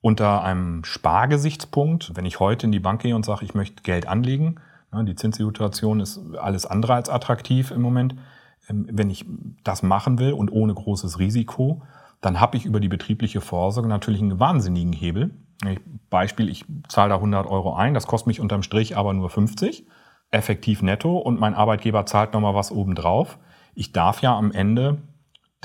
unter 0.00 0.42
einem 0.42 0.84
Spargesichtspunkt, 0.84 2.12
wenn 2.16 2.26
ich 2.26 2.40
heute 2.40 2.66
in 2.66 2.72
die 2.72 2.80
Bank 2.80 3.02
gehe 3.02 3.14
und 3.14 3.24
sage, 3.24 3.44
ich 3.44 3.54
möchte 3.54 3.82
Geld 3.82 4.08
anlegen, 4.08 4.56
na, 4.90 5.02
die 5.02 5.14
Zinssituation 5.14 6.00
ist 6.00 6.20
alles 6.40 6.66
andere 6.66 6.94
als 6.94 7.08
attraktiv 7.08 7.70
im 7.70 7.82
Moment, 7.82 8.16
ähm, 8.68 8.88
wenn 8.90 9.10
ich 9.10 9.24
das 9.62 9.82
machen 9.82 10.18
will 10.18 10.32
und 10.32 10.50
ohne 10.50 10.74
großes 10.74 11.18
Risiko, 11.18 11.82
dann 12.20 12.40
habe 12.40 12.56
ich 12.56 12.64
über 12.64 12.80
die 12.80 12.88
betriebliche 12.88 13.40
Vorsorge 13.40 13.88
natürlich 13.88 14.22
einen 14.22 14.40
wahnsinnigen 14.40 14.92
Hebel, 14.92 15.30
Beispiel, 16.10 16.48
ich 16.48 16.64
zahle 16.88 17.10
da 17.10 17.14
100 17.16 17.46
Euro 17.46 17.74
ein, 17.74 17.94
das 17.94 18.06
kostet 18.06 18.28
mich 18.28 18.40
unterm 18.40 18.62
Strich 18.62 18.96
aber 18.96 19.12
nur 19.12 19.30
50, 19.30 19.86
effektiv 20.30 20.82
netto 20.82 21.16
und 21.16 21.40
mein 21.40 21.54
Arbeitgeber 21.54 22.06
zahlt 22.06 22.32
nochmal 22.32 22.54
was 22.54 22.70
obendrauf. 22.70 23.38
Ich 23.74 23.92
darf 23.92 24.22
ja 24.22 24.36
am 24.36 24.52
Ende 24.52 24.98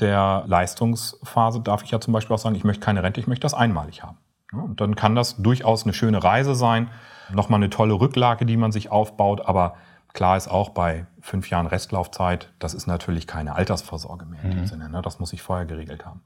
der 0.00 0.44
Leistungsphase, 0.46 1.60
darf 1.60 1.82
ich 1.82 1.90
ja 1.90 2.00
zum 2.00 2.12
Beispiel 2.12 2.34
auch 2.34 2.38
sagen, 2.38 2.54
ich 2.54 2.64
möchte 2.64 2.84
keine 2.84 3.02
Rente, 3.02 3.20
ich 3.20 3.26
möchte 3.26 3.42
das 3.42 3.54
einmalig 3.54 4.02
haben. 4.02 4.18
Und 4.52 4.80
dann 4.80 4.96
kann 4.96 5.14
das 5.14 5.36
durchaus 5.38 5.84
eine 5.84 5.94
schöne 5.94 6.22
Reise 6.22 6.54
sein, 6.54 6.90
nochmal 7.32 7.58
eine 7.58 7.70
tolle 7.70 7.94
Rücklage, 7.94 8.44
die 8.44 8.56
man 8.56 8.72
sich 8.72 8.90
aufbaut, 8.90 9.40
aber 9.46 9.76
klar 10.12 10.36
ist 10.36 10.48
auch 10.48 10.70
bei 10.70 11.06
fünf 11.20 11.48
Jahren 11.48 11.66
Restlaufzeit, 11.66 12.52
das 12.58 12.74
ist 12.74 12.86
natürlich 12.86 13.26
keine 13.26 13.54
Altersvorsorge 13.54 14.26
mehr 14.26 14.42
in 14.42 14.50
dem 14.50 14.60
mhm. 14.60 14.66
Sinne. 14.66 14.88
Ne? 14.90 15.00
Das 15.02 15.18
muss 15.20 15.32
ich 15.32 15.40
vorher 15.40 15.64
geregelt 15.64 16.04
haben. 16.04 16.20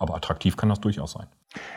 Aber 0.00 0.16
attraktiv 0.16 0.56
kann 0.56 0.68
das 0.68 0.80
durchaus 0.80 1.12
sein. 1.12 1.26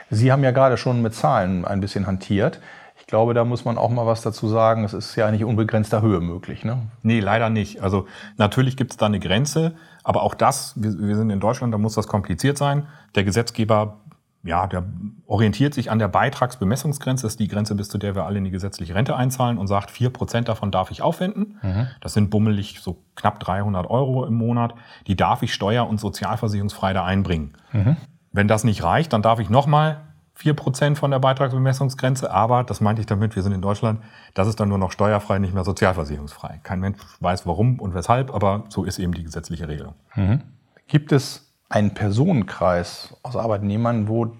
Sie 0.10 0.32
haben 0.32 0.44
ja 0.44 0.50
gerade 0.50 0.78
schon 0.78 1.04
mit 1.04 1.14
Zahlen 1.14 1.66
ein 1.66 1.80
bisschen 1.80 2.08
hantiert. 2.08 2.60
Ich 2.98 3.06
glaube, 3.06 3.34
da 3.34 3.44
muss 3.44 3.66
man 3.66 3.78
auch 3.78 3.90
mal 3.90 4.08
was 4.08 4.22
dazu 4.22 4.48
sagen. 4.48 4.86
Es 4.86 4.94
ist 4.94 5.16
ja 5.16 5.30
nicht 5.30 5.44
unbegrenzter 5.44 6.02
Höhe 6.02 6.22
möglich. 6.22 6.64
Ne? 6.64 6.88
Nee, 7.04 7.20
leider 7.20 7.50
nicht. 7.50 7.84
Also 7.84 8.08
natürlich 8.38 8.78
gibt 8.78 8.92
es 8.92 8.98
da 8.98 9.06
eine 9.06 9.20
Grenze, 9.20 9.76
aber 10.04 10.24
auch 10.24 10.34
das, 10.34 10.74
wir, 10.82 10.98
wir 10.98 11.16
sind 11.16 11.30
in 11.30 11.40
Deutschland, 11.40 11.74
da 11.74 11.78
muss 11.78 11.96
das 11.96 12.08
kompliziert 12.08 12.58
sein. 12.58 12.88
Der 13.14 13.24
Gesetzgeber 13.24 13.98
ja, 14.44 14.68
der 14.68 14.84
orientiert 15.26 15.74
sich 15.74 15.90
an 15.90 16.00
der 16.00 16.10
Beitragsbemessungsgrenze, 16.10 17.24
das 17.24 17.34
ist 17.34 17.40
die 17.40 17.48
Grenze, 17.48 17.76
bis 17.76 17.88
zu 17.88 17.98
der 17.98 18.14
wir 18.14 18.26
alle 18.26 18.38
in 18.38 18.44
die 18.44 18.52
gesetzliche 18.52 18.94
Rente 18.94 19.16
einzahlen 19.16 19.58
und 19.58 19.68
sagt, 19.68 19.90
vier 19.90 20.10
Prozent 20.10 20.50
davon 20.50 20.70
darf 20.70 20.92
ich 20.92 21.02
aufwenden. 21.02 21.60
Mhm. 21.62 21.88
Das 22.02 22.14
sind 22.14 22.30
bummelig 22.30 22.82
so 22.82 23.02
knapp 23.16 23.40
300 23.40 23.90
Euro 23.90 24.26
im 24.26 24.34
Monat. 24.34 24.76
Die 25.08 25.16
darf 25.16 25.44
ich 25.44 25.54
steuer- 25.54 25.88
und 25.88 26.00
sozialversicherungsfrei 26.00 26.92
da 26.92 27.06
einbringen. 27.06 27.54
Mhm. 27.72 27.96
Wenn 28.34 28.48
das 28.48 28.64
nicht 28.64 28.84
reicht, 28.84 29.14
dann 29.14 29.22
darf 29.22 29.40
ich 29.40 29.50
nochmal 29.50 30.02
4% 30.40 30.96
von 30.96 31.12
der 31.12 31.20
Beitragsbemessungsgrenze, 31.20 32.32
aber 32.32 32.64
das 32.64 32.82
meinte 32.82 33.00
ich 33.02 33.06
damit, 33.06 33.36
wir 33.36 33.44
sind 33.44 33.54
in 33.54 33.62
Deutschland, 33.62 34.02
das 34.34 34.48
ist 34.48 34.60
dann 34.60 34.70
nur 34.70 34.80
noch 34.80 34.92
steuerfrei, 34.92 35.38
nicht 35.38 35.54
mehr 35.54 35.64
sozialversicherungsfrei. 35.64 36.60
Kein 36.64 36.80
Mensch 36.80 36.98
weiß 37.20 37.46
warum 37.46 37.80
und 37.80 37.94
weshalb, 37.94 38.34
aber 38.34 38.64
so 38.70 38.84
ist 38.84 38.98
eben 38.98 39.14
die 39.14 39.24
gesetzliche 39.24 39.68
Regelung. 39.68 39.94
Mhm. 40.16 40.42
Gibt 40.88 41.12
es 41.12 41.54
einen 41.70 41.94
Personenkreis 41.94 43.16
aus 43.22 43.36
Arbeitnehmern, 43.36 44.08
wo 44.08 44.36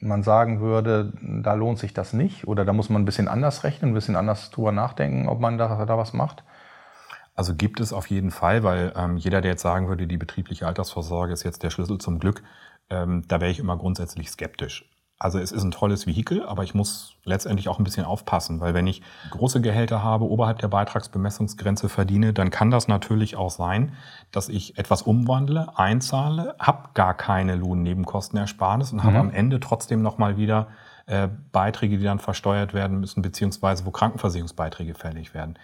man 0.00 0.22
sagen 0.22 0.60
würde, 0.60 1.12
da 1.22 1.54
lohnt 1.54 1.78
sich 1.78 1.94
das 1.94 2.12
nicht 2.12 2.46
oder 2.46 2.64
da 2.64 2.72
muss 2.72 2.90
man 2.90 3.02
ein 3.02 3.06
bisschen 3.06 3.28
anders 3.28 3.64
rechnen, 3.64 3.92
ein 3.92 3.94
bisschen 3.94 4.16
anders 4.16 4.50
drüber 4.50 4.72
nachdenken, 4.72 5.28
ob 5.28 5.40
man 5.40 5.56
da, 5.56 5.84
da 5.86 5.96
was 5.96 6.12
macht? 6.12 6.42
Also 7.34 7.54
gibt 7.54 7.80
es 7.80 7.92
auf 7.92 8.08
jeden 8.08 8.30
Fall, 8.30 8.62
weil 8.62 8.92
ähm, 8.96 9.16
jeder, 9.16 9.40
der 9.40 9.52
jetzt 9.52 9.62
sagen 9.62 9.88
würde, 9.88 10.06
die 10.06 10.16
betriebliche 10.16 10.66
Altersvorsorge 10.66 11.32
ist 11.32 11.44
jetzt 11.44 11.62
der 11.62 11.70
Schlüssel 11.70 11.98
zum 11.98 12.18
Glück, 12.18 12.42
ähm, 12.90 13.24
da 13.28 13.40
wäre 13.40 13.50
ich 13.50 13.58
immer 13.58 13.76
grundsätzlich 13.76 14.30
skeptisch. 14.30 14.88
Also 15.18 15.38
es 15.38 15.50
ist 15.50 15.62
ein 15.62 15.70
tolles 15.70 16.06
Vehikel, 16.06 16.44
aber 16.44 16.62
ich 16.62 16.74
muss 16.74 17.16
letztendlich 17.24 17.70
auch 17.70 17.78
ein 17.78 17.84
bisschen 17.84 18.04
aufpassen, 18.04 18.60
weil 18.60 18.74
wenn 18.74 18.86
ich 18.86 19.00
große 19.30 19.62
Gehälter 19.62 20.02
habe, 20.02 20.26
oberhalb 20.26 20.58
der 20.58 20.68
Beitragsbemessungsgrenze 20.68 21.88
verdiene, 21.88 22.34
dann 22.34 22.50
kann 22.50 22.70
das 22.70 22.86
natürlich 22.86 23.34
auch 23.34 23.50
sein, 23.50 23.92
dass 24.30 24.50
ich 24.50 24.76
etwas 24.76 25.00
umwandle, 25.00 25.78
einzahle, 25.78 26.54
habe 26.58 26.90
gar 26.92 27.14
keine 27.14 27.56
Lohnnebenkostenersparnis 27.56 28.92
und 28.92 28.98
mhm. 28.98 29.04
habe 29.04 29.18
am 29.18 29.30
Ende 29.30 29.58
trotzdem 29.58 30.02
nochmal 30.02 30.36
wieder 30.36 30.68
äh, 31.06 31.28
Beiträge, 31.50 31.96
die 31.96 32.04
dann 32.04 32.18
versteuert 32.18 32.74
werden 32.74 33.00
müssen, 33.00 33.22
beziehungsweise 33.22 33.86
wo 33.86 33.92
Krankenversicherungsbeiträge 33.92 34.94
fällig 34.94 35.32
werden 35.32 35.58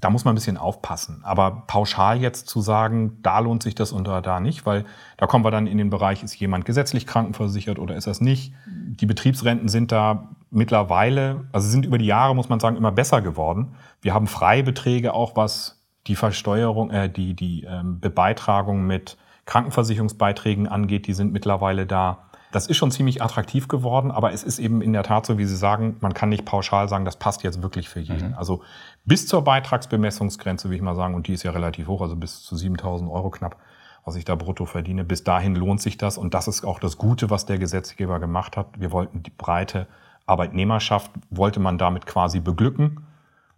da 0.00 0.10
muss 0.10 0.24
man 0.24 0.32
ein 0.32 0.36
bisschen 0.36 0.58
aufpassen. 0.58 1.20
Aber 1.22 1.62
pauschal 1.66 2.20
jetzt 2.20 2.48
zu 2.48 2.60
sagen, 2.60 3.18
da 3.22 3.38
lohnt 3.38 3.62
sich 3.62 3.74
das 3.74 3.92
und 3.92 4.04
da 4.04 4.40
nicht, 4.40 4.66
weil 4.66 4.84
da 5.16 5.26
kommen 5.26 5.44
wir 5.44 5.50
dann 5.50 5.66
in 5.66 5.78
den 5.78 5.90
Bereich, 5.90 6.22
ist 6.22 6.34
jemand 6.34 6.64
gesetzlich 6.64 7.06
krankenversichert 7.06 7.78
oder 7.78 7.96
ist 7.96 8.06
das 8.06 8.20
nicht? 8.20 8.52
Die 8.66 9.06
Betriebsrenten 9.06 9.68
sind 9.68 9.92
da 9.92 10.28
mittlerweile, 10.50 11.44
also 11.52 11.68
sind 11.68 11.86
über 11.86 11.98
die 11.98 12.06
Jahre, 12.06 12.34
muss 12.34 12.48
man 12.48 12.60
sagen, 12.60 12.76
immer 12.76 12.92
besser 12.92 13.22
geworden. 13.22 13.74
Wir 14.02 14.12
haben 14.12 14.26
Freibeträge 14.26 15.14
auch, 15.14 15.34
was 15.34 15.82
die 16.06 16.16
Versteuerung, 16.16 16.90
äh, 16.90 17.10
die, 17.10 17.34
die 17.34 17.64
ähm, 17.64 17.98
Bebeitragung 18.00 18.86
mit 18.86 19.16
Krankenversicherungsbeiträgen 19.46 20.68
angeht, 20.68 21.06
die 21.06 21.14
sind 21.14 21.32
mittlerweile 21.32 21.86
da. 21.86 22.18
Das 22.56 22.66
ist 22.66 22.78
schon 22.78 22.90
ziemlich 22.90 23.20
attraktiv 23.20 23.68
geworden, 23.68 24.10
aber 24.10 24.32
es 24.32 24.42
ist 24.42 24.58
eben 24.58 24.80
in 24.80 24.94
der 24.94 25.02
Tat 25.02 25.26
so, 25.26 25.36
wie 25.36 25.44
Sie 25.44 25.54
sagen, 25.54 25.98
man 26.00 26.14
kann 26.14 26.30
nicht 26.30 26.46
pauschal 26.46 26.88
sagen, 26.88 27.04
das 27.04 27.16
passt 27.16 27.42
jetzt 27.42 27.60
wirklich 27.60 27.90
für 27.90 28.00
jeden. 28.00 28.28
Mhm. 28.28 28.34
Also 28.34 28.62
bis 29.04 29.26
zur 29.26 29.44
Beitragsbemessungsgrenze, 29.44 30.70
will 30.70 30.76
ich 30.76 30.82
mal 30.82 30.94
sagen, 30.94 31.14
und 31.14 31.26
die 31.26 31.34
ist 31.34 31.42
ja 31.42 31.50
relativ 31.50 31.86
hoch, 31.86 32.00
also 32.00 32.16
bis 32.16 32.44
zu 32.44 32.56
7000 32.56 33.10
Euro 33.10 33.28
knapp, 33.28 33.58
was 34.06 34.16
ich 34.16 34.24
da 34.24 34.36
brutto 34.36 34.64
verdiene, 34.64 35.04
bis 35.04 35.22
dahin 35.22 35.54
lohnt 35.54 35.82
sich 35.82 35.98
das. 35.98 36.16
Und 36.16 36.32
das 36.32 36.48
ist 36.48 36.64
auch 36.64 36.80
das 36.80 36.96
Gute, 36.96 37.28
was 37.28 37.44
der 37.44 37.58
Gesetzgeber 37.58 38.20
gemacht 38.20 38.56
hat. 38.56 38.68
Wir 38.80 38.90
wollten 38.90 39.22
die 39.22 39.32
breite 39.36 39.86
Arbeitnehmerschaft, 40.24 41.10
wollte 41.28 41.60
man 41.60 41.76
damit 41.76 42.06
quasi 42.06 42.40
beglücken. 42.40 43.06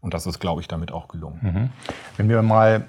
Und 0.01 0.15
das 0.15 0.27
ist, 0.27 0.39
glaube 0.39 0.61
ich, 0.61 0.69
damit 0.69 0.93
auch 0.93 1.09
gelungen. 1.09 1.39
Mhm. 1.43 1.71
Wenn 2.17 2.29
wir 2.29 2.41
mal 2.43 2.85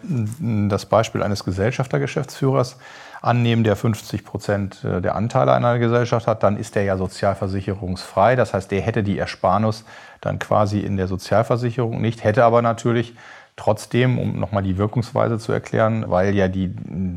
das 0.69 0.86
Beispiel 0.86 1.24
eines 1.24 1.43
Gesellschaftergeschäftsführers 1.43 2.78
annehmen, 3.22 3.63
der 3.63 3.76
50 3.76 4.24
Prozent 4.24 4.84
äh, 4.84 5.02
der 5.02 5.15
Anteile 5.15 5.54
einer 5.54 5.80
Gesellschaft 5.80 6.28
hat, 6.28 6.43
dann 6.43 6.56
ist 6.56 6.76
der 6.76 6.84
ja 6.84 6.98
sozialversicherungsfrei. 6.98 8.36
Das 8.36 8.54
heißt, 8.54 8.72
der 8.72 8.82
hätte 8.82 9.04
die 9.04 9.17
Ersparnis 9.17 9.84
dann 10.22 10.39
quasi 10.39 10.80
in 10.80 10.98
der 10.98 11.08
Sozialversicherung 11.08 12.00
nicht, 12.00 12.24
hätte 12.24 12.45
aber 12.45 12.62
natürlich 12.62 13.15
trotzdem, 13.56 14.17
um 14.17 14.39
nochmal 14.39 14.63
die 14.63 14.78
Wirkungsweise 14.78 15.38
zu 15.38 15.52
erklären, 15.52 16.06
weil 16.08 16.34
ja 16.34 16.48
die, 16.48 16.74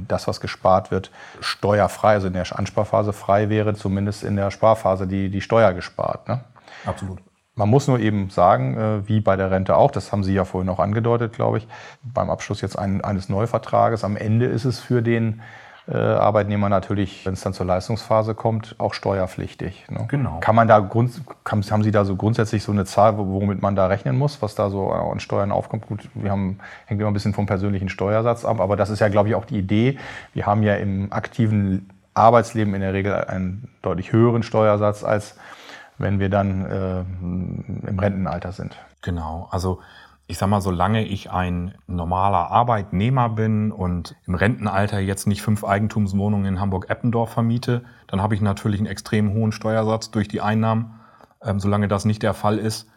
das, 0.09 0.27
was 0.27 0.41
gespart 0.41 0.91
wird, 0.91 1.13
steuerfrei, 1.41 2.15
also 2.15 2.27
in 2.27 2.33
der 2.33 2.59
Ansparphase 2.59 3.13
frei 3.13 3.49
wäre, 3.49 3.75
zumindest 3.75 4.25
in 4.25 4.35
der 4.35 4.51
Sparphase 4.51 5.07
die, 5.07 5.31
die 5.31 5.41
Steuer 5.41 5.73
gespart. 5.73 6.27
Ne? 6.29 6.41
Absolut. 6.85 7.21
Man 7.55 7.69
muss 7.69 7.87
nur 7.87 7.99
eben 7.99 8.31
sagen, 8.31 8.77
äh, 8.79 9.09
wie 9.09 9.21
bei 9.21 9.37
der 9.37 9.51
Rente 9.51 9.77
auch, 9.77 9.91
das 9.91 10.11
haben 10.11 10.25
Sie 10.25 10.33
ja 10.33 10.45
vorhin 10.45 10.71
auch 10.71 10.79
angedeutet, 10.79 11.35
glaube 11.35 11.59
ich, 11.59 11.69
beim 12.03 12.31
Abschluss 12.31 12.63
jetzt 12.63 12.79
ein, 12.79 13.03
eines 13.03 13.29
Neuvertrages, 13.29 14.05
am 14.05 14.17
Ende 14.17 14.47
ist 14.47 14.65
es 14.65 14.81
für 14.81 15.03
den 15.03 15.43
äh, 15.89 15.97
Arbeitnehmer 15.97 16.69
natürlich, 16.69 17.27
wenn 17.27 17.35
es 17.35 17.41
dann 17.43 17.53
zur 17.53 17.67
Leistungsphase 17.67 18.35
kommt, 18.35 18.77
auch 18.79 18.95
steuerpflichtig. 18.95 19.87
Ne? 19.91 20.07
Genau. 20.09 20.39
Kann 20.41 20.55
man 20.55 20.69
da 20.69 20.79
Grund, 20.79 21.23
kann, 21.45 21.63
haben 21.63 21.83
Sie 21.83 21.91
da 21.91 22.05
so 22.05 22.17
grundsätzlich 22.17 22.63
so 22.63 22.73
eine 22.73 22.85
Zahl, 22.85 23.19
womit 23.19 23.61
man 23.61 23.75
da 23.75 23.87
rechnen 23.87 24.17
muss, 24.17 24.41
was 24.41 24.55
da 24.55 24.71
so 24.71 24.91
an 24.91 25.21
Steuern 25.21 25.51
aufkommt? 25.51 25.87
Gut, 25.87 26.09
wir 26.15 26.31
haben, 26.31 26.59
hängt 26.87 27.01
immer 27.01 27.11
ein 27.11 27.15
bisschen 27.15 27.35
vom 27.35 27.47
persönlichen 27.47 27.89
Steuersatz 27.89 28.45
ab, 28.45 28.61
aber 28.61 28.77
das 28.77 28.91
ist 28.91 29.01
ja, 29.01 29.09
glaube 29.09 29.29
ich, 29.29 29.35
auch 29.35 29.45
die 29.45 29.59
Idee. 29.59 29.99
Wir 30.35 30.47
haben 30.47 30.63
ja 30.63 30.77
im 30.77 31.13
aktiven 31.13 31.91
Arbeitsleben 32.15 32.75
in 32.75 32.81
der 32.81 32.93
Regel 32.93 33.13
einen 33.13 33.69
deutlich 33.83 34.13
höheren 34.13 34.43
Steuersatz 34.43 35.03
als 35.03 35.37
wenn 35.99 36.19
wir 36.19 36.29
dann 36.29 36.67
äh, 36.67 37.01
im 37.01 37.99
Rentenalter 37.99 38.53
sind. 38.53 38.77
Genau, 39.03 39.49
also 39.51 39.81
ich 40.27 40.39
sag 40.39 40.49
mal, 40.49 40.61
solange 40.61 41.05
ich 41.05 41.31
ein 41.31 41.75
normaler 41.87 42.51
Arbeitnehmer 42.51 43.29
bin 43.29 43.71
und 43.73 44.15
im 44.27 44.35
Rentenalter 44.35 44.99
jetzt 44.99 45.27
nicht 45.27 45.43
fünf 45.43 45.65
Eigentumswohnungen 45.65 46.47
in 46.47 46.61
Hamburg-Eppendorf 46.61 47.31
vermiete, 47.31 47.85
dann 48.07 48.23
habe 48.23 48.35
ich 48.35 48.41
natürlich 48.41 48.81
einen 48.81 48.87
extrem 48.87 49.35
hohen 49.35 49.53
Steuersatz 49.53 50.11
durch 50.11 50.29
die 50.29 50.41
Einnahmen. 50.41 50.95
Ähm, 51.43 51.61
solange 51.61 51.89
das 51.89 52.05
nicht 52.05 52.23
der 52.23 52.35
Fall 52.35 52.59
ist, 52.59 52.89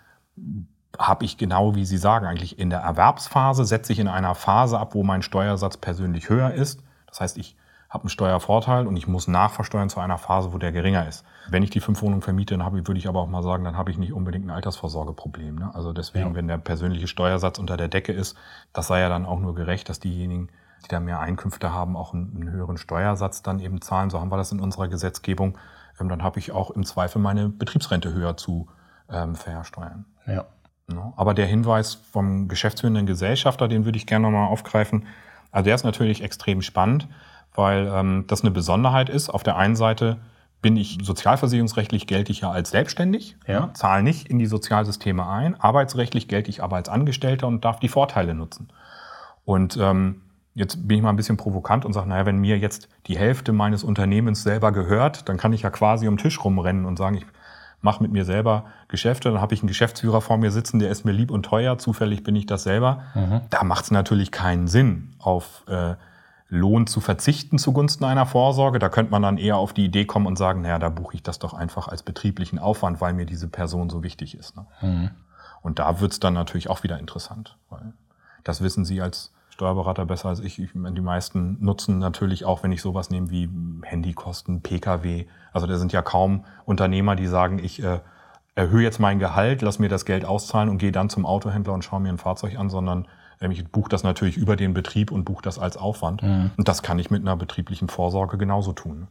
habe 0.98 1.26
ich 1.26 1.38
genau, 1.38 1.76
wie 1.76 1.86
Sie 1.86 1.98
sagen, 1.98 2.26
eigentlich 2.26 2.58
in 2.58 2.70
der 2.70 2.80
Erwerbsphase 2.80 3.66
setze 3.66 3.92
ich 3.92 4.00
in 4.00 4.08
einer 4.08 4.36
Phase 4.36 4.80
ab, 4.80 4.94
wo 4.94 5.04
mein 5.04 5.22
Steuersatz 5.22 5.78
persönlich 5.78 6.30
höher 6.30 6.54
ist. 6.54 6.84
Das 7.08 7.22
heißt, 7.22 7.38
ich 7.38 7.58
habe 7.96 8.04
einen 8.04 8.10
Steuervorteil 8.10 8.86
und 8.86 8.96
ich 8.98 9.08
muss 9.08 9.28
nachversteuern 9.28 9.90
zu 9.90 10.00
einer 10.00 10.18
Phase, 10.18 10.54
wo 10.54 10.58
der 10.58 10.72
geringer 10.72 11.08
ist. 11.08 11.26
Wenn 11.50 11.64
ich 11.64 11.70
die 11.72 11.80
fünf 11.80 12.02
Wohnungen 12.02 12.22
vermiete, 12.22 12.54
dann 12.54 12.64
habe 12.64 12.78
ich, 12.78 12.88
würde 12.88 13.00
ich 13.00 13.08
aber 13.08 13.22
auch 13.22 13.28
mal 13.28 13.42
sagen, 13.42 13.64
dann 13.64 13.78
habe 13.78 13.90
ich 13.90 13.98
nicht 13.98 14.14
unbedingt 14.14 14.46
ein 14.46 14.52
Altersvorsorgeproblem. 14.52 15.56
Ne? 15.56 15.72
Also 15.74 15.94
deswegen, 15.94 16.30
ja. 16.30 16.36
wenn 16.36 16.48
der 16.48 16.58
persönliche 16.58 17.08
Steuersatz 17.08 17.58
unter 17.58 17.78
der 17.78 17.88
Decke 17.88 18.12
ist, 18.12 18.38
das 18.74 18.88
sei 18.88 19.00
ja 19.00 19.10
dann 19.10 19.26
auch 19.26 19.40
nur 19.40 19.56
gerecht, 19.56 19.90
dass 19.90 20.00
diejenigen, 20.00 20.50
die 20.84 20.90
da 20.90 21.00
mehr 21.00 21.22
Einkünfte 21.22 21.72
haben, 21.74 21.96
auch 21.96 22.14
einen, 22.14 22.36
einen 22.36 22.52
höheren 22.52 22.78
Steuersatz 22.78 23.42
dann 23.42 23.60
eben 23.60 23.82
zahlen. 23.82 24.10
So 24.10 24.20
haben 24.20 24.30
wir 24.30 24.38
das 24.38 24.52
in 24.52 24.60
unserer 24.60 24.90
Gesetzgebung. 24.90 25.58
Ähm, 26.00 26.10
dann 26.10 26.22
habe 26.22 26.38
ich 26.38 26.52
auch 26.52 26.72
im 26.72 26.86
Zweifel 26.86 27.20
meine 27.20 27.48
Betriebsrente 27.48 28.14
höher 28.14 28.36
zu 28.36 28.68
ähm, 29.10 29.36
versteuern. 29.36 30.06
Ja. 30.28 30.46
No? 30.88 31.14
Aber 31.16 31.34
der 31.34 31.48
Hinweis 31.48 31.96
vom 31.96 32.50
geschäftsführenden 32.50 33.06
Gesellschafter, 33.06 33.68
den 33.68 33.86
würde 33.86 33.98
ich 33.98 34.06
gerne 34.06 34.24
nochmal 34.30 34.50
aufgreifen. 34.50 35.08
Also 35.52 35.66
der 35.66 35.76
ist 35.76 35.84
natürlich 35.86 36.22
extrem 36.22 36.62
spannend 36.62 37.08
weil 37.56 37.88
ähm, 37.94 38.26
das 38.28 38.42
eine 38.42 38.52
Besonderheit 38.52 39.10
ist. 39.10 39.30
Auf 39.30 39.44
der 39.44 39.58
einen 39.58 39.76
Seite 39.76 40.18
bin 40.62 40.78
ich 40.78 40.98
sozialversicherungsrechtlich 41.02 42.08
gelte 42.08 42.32
ich 42.32 42.42
ja 42.42 42.52
als 42.52 42.72
selbstständig, 42.72 43.38
ja. 43.46 43.72
zahle 43.74 44.04
nicht 44.04 44.28
in 44.30 44.40
die 44.40 44.48
Sozialsysteme 44.48 45.28
ein. 45.28 45.60
Arbeitsrechtlich 45.60 46.28
gelte 46.28 46.50
ich 46.50 46.64
aber 46.64 46.78
als 46.78 46.90
Angestellter 46.90 47.48
und 47.48 47.64
darf 47.64 47.80
die 47.80 47.88
Vorteile 47.88 48.34
nutzen. 48.34 48.70
Und 49.44 49.78
ähm, 49.78 50.22
jetzt 50.56 50.88
bin 50.88 50.98
ich 50.98 51.04
mal 51.04 51.12
ein 51.12 51.18
bisschen 51.18 51.38
provokant 51.38 51.86
und 51.86 51.94
sage, 51.94 52.10
naja, 52.10 52.26
wenn 52.26 52.38
mir 52.38 52.58
jetzt 52.58 52.90
die 53.06 53.18
Hälfte 53.18 53.54
meines 53.54 53.84
Unternehmens 53.84 54.42
selber 54.42 54.72
gehört, 54.72 55.30
dann 55.30 55.38
kann 55.38 55.54
ich 55.54 55.62
ja 55.62 55.70
quasi 55.70 56.08
um 56.08 56.16
den 56.16 56.24
Tisch 56.24 56.44
rumrennen 56.44 56.86
und 56.86 56.98
sagen, 56.98 57.18
ich 57.18 57.26
mache 57.82 58.02
mit 58.02 58.12
mir 58.12 58.26
selber 58.26 58.66
Geschäfte, 58.88 59.32
dann 59.32 59.42
habe 59.42 59.54
ich 59.54 59.62
einen 59.62 59.68
Geschäftsführer 59.68 60.22
vor 60.22 60.38
mir 60.38 60.50
sitzen, 60.50 60.80
der 60.80 60.90
ist 60.90 61.06
mir 61.06 61.12
lieb 61.12 61.30
und 61.30 61.44
teuer, 61.44 61.78
zufällig 61.78 62.24
bin 62.24 62.36
ich 62.36 62.48
das 62.48 62.64
selber. 62.64 63.04
Mhm. 63.14 63.42
Da 63.52 63.64
macht 63.64 63.84
es 63.86 63.92
natürlich 63.92 64.32
keinen 64.32 64.68
Sinn, 64.68 65.14
auf 65.20 65.64
äh, 65.68 65.94
Lohn 66.48 66.86
zu 66.88 67.02
verzichten 67.02 67.58
zugunsten 67.58 68.04
einer 68.06 68.26
Vorsorge. 68.26 68.80
Da 68.80 68.90
könnte 68.90 69.12
man 69.12 69.22
dann 69.22 69.38
eher 69.38 69.58
auf 69.58 69.74
die 69.74 69.86
Idee 69.86 70.06
kommen 70.06 70.28
und 70.28 70.38
sagen, 70.38 70.62
naja, 70.62 70.80
da 70.80 70.90
buche 70.90 71.16
ich 71.16 71.24
das 71.24 71.40
doch 71.40 71.54
einfach 71.54 71.88
als 71.88 72.04
betrieblichen 72.04 72.60
Aufwand, 72.60 73.02
weil 73.02 73.14
mir 73.14 73.26
diese 73.26 73.48
Person 73.48 73.90
so 73.90 74.04
wichtig 74.04 74.38
ist. 74.38 74.56
Ne? 74.56 74.66
Mhm. 74.82 75.10
Und 75.62 75.80
da 75.80 76.00
wird's 76.00 76.20
dann 76.20 76.34
natürlich 76.34 76.70
auch 76.70 76.84
wieder 76.84 77.00
interessant, 77.00 77.58
weil 77.70 77.94
das 78.44 78.62
wissen 78.62 78.86
Sie 78.86 79.02
als 79.02 79.34
Steuerberater 79.50 80.06
besser 80.06 80.30
als 80.30 80.42
ich. 80.42 80.58
Die 80.58 81.02
meisten 81.02 81.58
nutzen 81.64 81.98
natürlich 81.98 82.46
auch, 82.46 82.62
wenn 82.62 82.72
ich 82.72 82.82
sowas 82.82 83.10
nehme 83.10 83.32
wie 83.32 83.50
Handykosten, 83.84 84.62
Pkw. 84.62 85.26
Also 85.54 85.66
da 85.66 85.78
sind 85.78 85.94
ja 85.94 86.02
kaum 86.02 86.44
Unternehmer, 86.66 87.16
die 87.16 87.26
sagen, 87.26 87.58
ich 87.58 87.82
äh, 87.82 88.02
erhöhe 88.54 88.84
jetzt 88.84 89.00
mein 89.00 89.18
Gehalt, 89.18 89.62
lass 89.62 89.80
mir 89.80 89.90
das 89.90 90.06
Geld 90.06 90.26
auszahlen 90.26 90.70
und 90.70 90.78
gehe 90.78 90.92
dann 90.92 91.10
zum 91.10 91.26
Autohändler 91.26 91.74
und 91.74 91.84
schaue 91.84 92.02
mir 92.02 92.10
ein 92.10 92.18
Fahrzeug 92.18 92.60
an, 92.60 92.70
sondern 92.70 93.08
ich 93.40 93.68
buche 93.68 93.90
das 93.90 94.04
natürlich 94.04 94.38
über 94.38 94.56
den 94.56 94.74
Betrieb 94.74 95.12
und 95.12 95.26
buche 95.26 95.42
das 95.44 95.60
als 95.60 95.78
Aufwand. 95.78 96.24
Mhm. 96.24 96.52
Und 96.58 96.68
das 96.68 96.82
kann 96.84 97.00
ich 97.00 97.12
mit 97.12 97.22
einer 97.22 97.36
betrieblichen 97.36 97.90
Vorsorge 97.90 98.38
genauso 98.38 98.74
tun. 98.74 99.08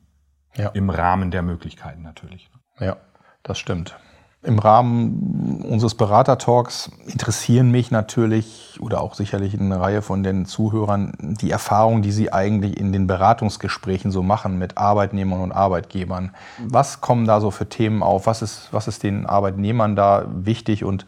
Ja. 0.57 0.69
Im 0.69 0.91
Rahmen 0.91 1.31
der 1.31 1.43
Möglichkeiten 1.43 2.03
natürlich. 2.03 2.51
Ja, 2.79 2.97
das 3.43 3.59
stimmt. 3.59 3.97
Im 4.45 4.59
Rahmen 4.59 5.63
unseres 5.63 5.95
Beratertalks 5.95 6.91
interessieren 7.07 7.71
mich 7.71 7.91
natürlich 7.91 8.79
oder 8.79 9.01
auch 9.01 9.15
sicherlich 9.15 9.59
eine 9.59 9.81
Reihe 9.81 10.03
von 10.03 10.23
den 10.23 10.45
Zuhörern 10.45 11.13
die 11.41 11.51
Erfahrungen, 11.51 12.03
die 12.03 12.13
Sie 12.13 12.31
eigentlich 12.31 12.79
in 12.79 12.93
den 12.93 13.07
Beratungsgesprächen 13.07 14.11
so 14.11 14.23
machen 14.23 14.59
mit 14.59 14.77
Arbeitnehmern 14.77 15.41
und 15.41 15.53
Arbeitgebern. 15.53 16.35
Was 16.59 17.01
kommen 17.01 17.27
da 17.27 17.41
so 17.41 17.51
für 17.51 17.71
Themen 17.71 18.03
auf? 18.03 18.27
Was 18.27 18.43
ist, 18.43 18.69
was 18.71 18.87
ist 18.87 19.03
den 19.03 19.25
Arbeitnehmern 19.25 19.97
da 19.97 20.27
wichtig 20.29 20.85
und 20.85 21.07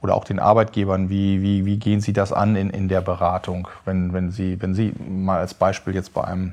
oder 0.00 0.14
auch 0.14 0.24
den 0.24 0.38
Arbeitgebern, 0.38 1.08
wie, 1.08 1.42
wie, 1.42 1.64
wie 1.64 1.78
gehen 1.78 2.00
Sie 2.00 2.12
das 2.12 2.32
an 2.32 2.56
in, 2.56 2.70
in 2.70 2.88
der 2.88 3.00
Beratung, 3.00 3.68
wenn, 3.84 4.12
wenn, 4.12 4.30
Sie, 4.30 4.60
wenn 4.60 4.74
Sie 4.74 4.92
mal 5.08 5.38
als 5.38 5.54
Beispiel 5.54 5.94
jetzt 5.94 6.14
bei 6.14 6.24
einem 6.24 6.52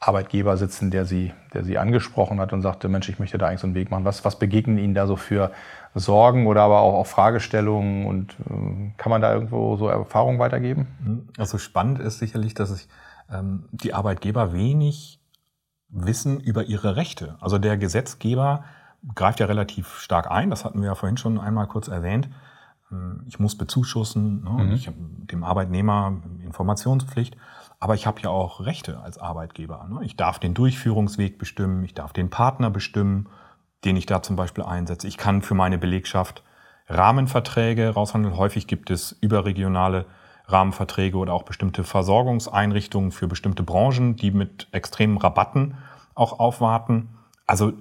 Arbeitgeber 0.00 0.56
sitzen, 0.56 0.90
der 0.90 1.04
Sie, 1.04 1.32
der 1.54 1.64
Sie 1.64 1.78
angesprochen 1.78 2.40
hat 2.40 2.52
und 2.52 2.62
sagte, 2.62 2.88
Mensch, 2.88 3.08
ich 3.08 3.18
möchte 3.18 3.38
da 3.38 3.46
eigentlich 3.46 3.60
so 3.60 3.68
einen 3.68 3.76
Weg 3.76 3.90
machen. 3.90 4.04
Was, 4.04 4.24
was 4.24 4.38
begegnen 4.38 4.78
Ihnen 4.78 4.94
da 4.94 5.06
so 5.06 5.16
für 5.16 5.52
Sorgen 5.94 6.46
oder 6.46 6.62
aber 6.62 6.80
auch, 6.80 6.94
auch 6.94 7.06
Fragestellungen 7.06 8.06
und 8.06 8.32
äh, 8.32 8.92
kann 8.96 9.10
man 9.10 9.22
da 9.22 9.32
irgendwo 9.32 9.76
so 9.76 9.88
Erfahrungen 9.88 10.38
weitergeben? 10.38 10.88
Mhm. 11.00 11.28
Also 11.38 11.58
spannend 11.58 12.00
ist 12.00 12.18
sicherlich, 12.18 12.54
dass 12.54 12.70
sich 12.70 12.88
ähm, 13.30 13.68
die 13.70 13.94
Arbeitgeber 13.94 14.52
wenig 14.52 15.20
wissen 15.88 16.40
über 16.40 16.64
ihre 16.64 16.96
Rechte. 16.96 17.36
Also 17.40 17.58
der 17.58 17.76
Gesetzgeber 17.76 18.64
greift 19.14 19.40
ja 19.40 19.46
relativ 19.46 19.98
stark 19.98 20.30
ein, 20.30 20.50
das 20.50 20.64
hatten 20.64 20.80
wir 20.80 20.88
ja 20.88 20.94
vorhin 20.94 21.16
schon 21.16 21.38
einmal 21.38 21.66
kurz 21.66 21.88
erwähnt. 21.88 22.28
Äh, 22.92 23.26
ich 23.26 23.38
muss 23.38 23.56
bezuschussen, 23.56 24.44
ne? 24.44 24.64
mhm. 24.64 24.72
ich 24.72 24.86
habe 24.86 24.96
dem 24.98 25.44
Arbeitnehmer 25.44 26.20
Informationspflicht, 26.44 27.36
aber 27.80 27.94
ich 27.94 28.06
habe 28.06 28.20
ja 28.20 28.30
auch 28.30 28.60
Rechte 28.60 29.00
als 29.00 29.18
Arbeitgeber. 29.18 29.88
Ne? 29.90 30.04
Ich 30.04 30.16
darf 30.16 30.38
den 30.38 30.54
Durchführungsweg 30.54 31.38
bestimmen, 31.38 31.82
ich 31.84 31.94
darf 31.94 32.12
den 32.12 32.30
Partner 32.30 32.70
bestimmen, 32.70 33.28
den 33.84 33.96
ich 33.96 34.06
da 34.06 34.22
zum 34.22 34.36
Beispiel 34.36 34.64
einsetze. 34.64 35.08
Ich 35.08 35.16
kann 35.16 35.42
für 35.42 35.54
meine 35.54 35.78
Belegschaft 35.78 36.44
Rahmenverträge 36.86 37.90
raushandeln. 37.90 38.36
Häufig 38.36 38.66
gibt 38.66 38.90
es 38.90 39.16
überregionale 39.20 40.06
Rahmenverträge 40.46 41.16
oder 41.16 41.32
auch 41.32 41.44
bestimmte 41.44 41.84
Versorgungseinrichtungen 41.84 43.12
für 43.12 43.28
bestimmte 43.28 43.62
Branchen, 43.62 44.16
die 44.16 44.30
mit 44.30 44.68
extremen 44.72 45.16
Rabatten 45.16 45.76
auch 46.14 46.38
aufwarten. 46.38 47.08
Also 47.46 47.72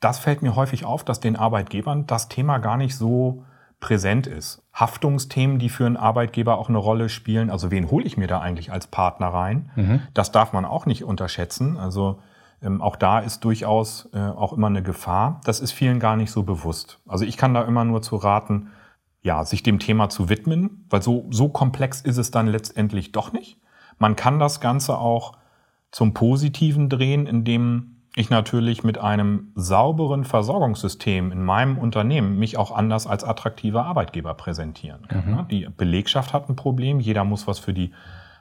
das 0.00 0.18
fällt 0.18 0.42
mir 0.42 0.56
häufig 0.56 0.84
auf, 0.84 1.04
dass 1.04 1.20
den 1.20 1.36
Arbeitgebern 1.36 2.06
das 2.06 2.28
Thema 2.28 2.58
gar 2.58 2.76
nicht 2.76 2.96
so 2.96 3.44
präsent 3.82 4.26
ist. 4.26 4.62
Haftungsthemen, 4.72 5.58
die 5.58 5.68
für 5.68 5.84
einen 5.84 5.98
Arbeitgeber 5.98 6.56
auch 6.56 6.70
eine 6.70 6.78
Rolle 6.78 7.10
spielen. 7.10 7.50
Also 7.50 7.70
wen 7.70 7.90
hole 7.90 8.06
ich 8.06 8.16
mir 8.16 8.28
da 8.28 8.40
eigentlich 8.40 8.72
als 8.72 8.86
Partner 8.86 9.26
rein? 9.26 9.70
Mhm. 9.76 10.00
Das 10.14 10.32
darf 10.32 10.54
man 10.54 10.64
auch 10.64 10.86
nicht 10.86 11.04
unterschätzen. 11.04 11.76
Also 11.76 12.20
ähm, 12.62 12.80
auch 12.80 12.96
da 12.96 13.18
ist 13.18 13.44
durchaus 13.44 14.08
äh, 14.14 14.18
auch 14.18 14.54
immer 14.54 14.68
eine 14.68 14.82
Gefahr. 14.82 15.40
Das 15.44 15.60
ist 15.60 15.72
vielen 15.72 15.98
gar 15.98 16.16
nicht 16.16 16.30
so 16.30 16.44
bewusst. 16.44 17.00
Also 17.06 17.26
ich 17.26 17.36
kann 17.36 17.52
da 17.52 17.62
immer 17.64 17.84
nur 17.84 18.00
zu 18.00 18.16
raten, 18.16 18.70
ja, 19.20 19.44
sich 19.44 19.62
dem 19.62 19.78
Thema 19.78 20.08
zu 20.08 20.28
widmen, 20.28 20.86
weil 20.88 21.02
so, 21.02 21.26
so 21.30 21.48
komplex 21.48 22.00
ist 22.00 22.16
es 22.16 22.30
dann 22.30 22.46
letztendlich 22.46 23.12
doch 23.12 23.32
nicht. 23.32 23.58
Man 23.98 24.16
kann 24.16 24.38
das 24.38 24.60
Ganze 24.60 24.96
auch 24.96 25.32
zum 25.90 26.14
Positiven 26.14 26.88
drehen, 26.88 27.26
indem 27.26 28.01
ich 28.14 28.28
natürlich 28.28 28.84
mit 28.84 28.98
einem 28.98 29.52
sauberen 29.54 30.24
Versorgungssystem 30.24 31.32
in 31.32 31.42
meinem 31.42 31.78
Unternehmen 31.78 32.38
mich 32.38 32.58
auch 32.58 32.70
anders 32.70 33.06
als 33.06 33.24
attraktiver 33.24 33.86
Arbeitgeber 33.86 34.34
präsentieren 34.34 35.08
kann. 35.08 35.24
Mhm. 35.26 35.48
Die 35.48 35.68
Belegschaft 35.74 36.34
hat 36.34 36.48
ein 36.48 36.56
Problem, 36.56 37.00
jeder 37.00 37.24
muss 37.24 37.46
was 37.46 37.58
für 37.58 37.72
die 37.72 37.92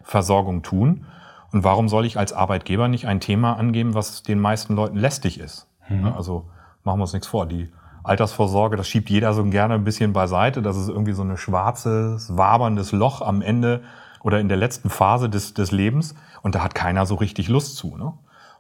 Versorgung 0.03 0.62
tun. 0.62 1.05
Und 1.53 1.63
warum 1.63 1.88
soll 1.88 2.05
ich 2.05 2.17
als 2.17 2.34
Arbeitgeber 2.34 2.88
nicht 2.88 3.07
ein 3.07 3.19
Thema 3.19 3.53
angeben, 3.53 3.93
was 3.93 4.23
den 4.23 4.39
meisten 4.39 4.75
Leuten 4.75 4.97
lästig 4.97 5.39
ist? 5.39 5.67
Mhm. 5.88 6.05
Also 6.05 6.49
machen 6.84 6.99
wir 6.99 7.03
uns 7.03 7.13
nichts 7.13 7.27
vor. 7.27 7.45
Die 7.45 7.69
Altersvorsorge, 8.03 8.75
das 8.75 8.88
schiebt 8.88 9.10
jeder 9.10 9.34
so 9.34 9.43
gerne 9.45 9.75
ein 9.75 9.84
bisschen 9.84 10.12
beiseite. 10.12 10.62
Das 10.62 10.75
ist 10.75 10.89
irgendwie 10.89 11.13
so 11.13 11.23
ein 11.23 11.38
schwarzes, 11.38 12.36
waberndes 12.36 12.91
Loch 12.91 13.21
am 13.21 13.41
Ende 13.41 13.81
oder 14.21 14.39
in 14.39 14.49
der 14.49 14.57
letzten 14.57 14.89
Phase 14.89 15.29
des, 15.29 15.53
des 15.53 15.71
Lebens. 15.71 16.15
Und 16.41 16.55
da 16.55 16.63
hat 16.63 16.75
keiner 16.75 17.05
so 17.05 17.15
richtig 17.15 17.47
Lust 17.47 17.77
zu. 17.77 17.95
Ne? 17.97 18.13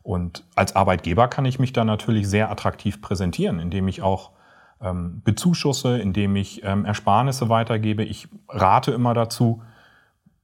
Und 0.03 0.43
als 0.55 0.75
Arbeitgeber 0.75 1.27
kann 1.27 1.45
ich 1.45 1.59
mich 1.59 1.73
da 1.73 1.83
natürlich 1.83 2.27
sehr 2.27 2.49
attraktiv 2.49 3.01
präsentieren, 3.01 3.59
indem 3.59 3.87
ich 3.87 4.01
auch 4.01 4.31
ähm, 4.81 5.21
bezuschusse, 5.23 5.99
indem 5.99 6.35
ich 6.35 6.63
ähm, 6.63 6.85
Ersparnisse 6.85 7.49
weitergebe. 7.49 8.03
Ich 8.03 8.27
rate 8.49 8.91
immer 8.91 9.13
dazu, 9.13 9.61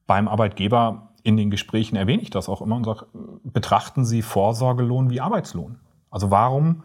beim 0.06 0.28
Arbeitgeber 0.28 1.10
in 1.24 1.38
den 1.38 1.52
Gesprächen 1.52 1.96
erwähne 1.96 2.22
ich 2.22 2.30
das 2.30 2.48
auch 2.48 2.62
immer 2.62 2.76
und 2.76 2.86
sage, 2.86 3.08
betrachten 3.44 4.06
Sie 4.06 4.22
Vorsorgelohn 4.22 5.10
wie 5.10 5.20
Arbeitslohn. 5.20 5.80
Also 6.10 6.32
warum 6.32 6.84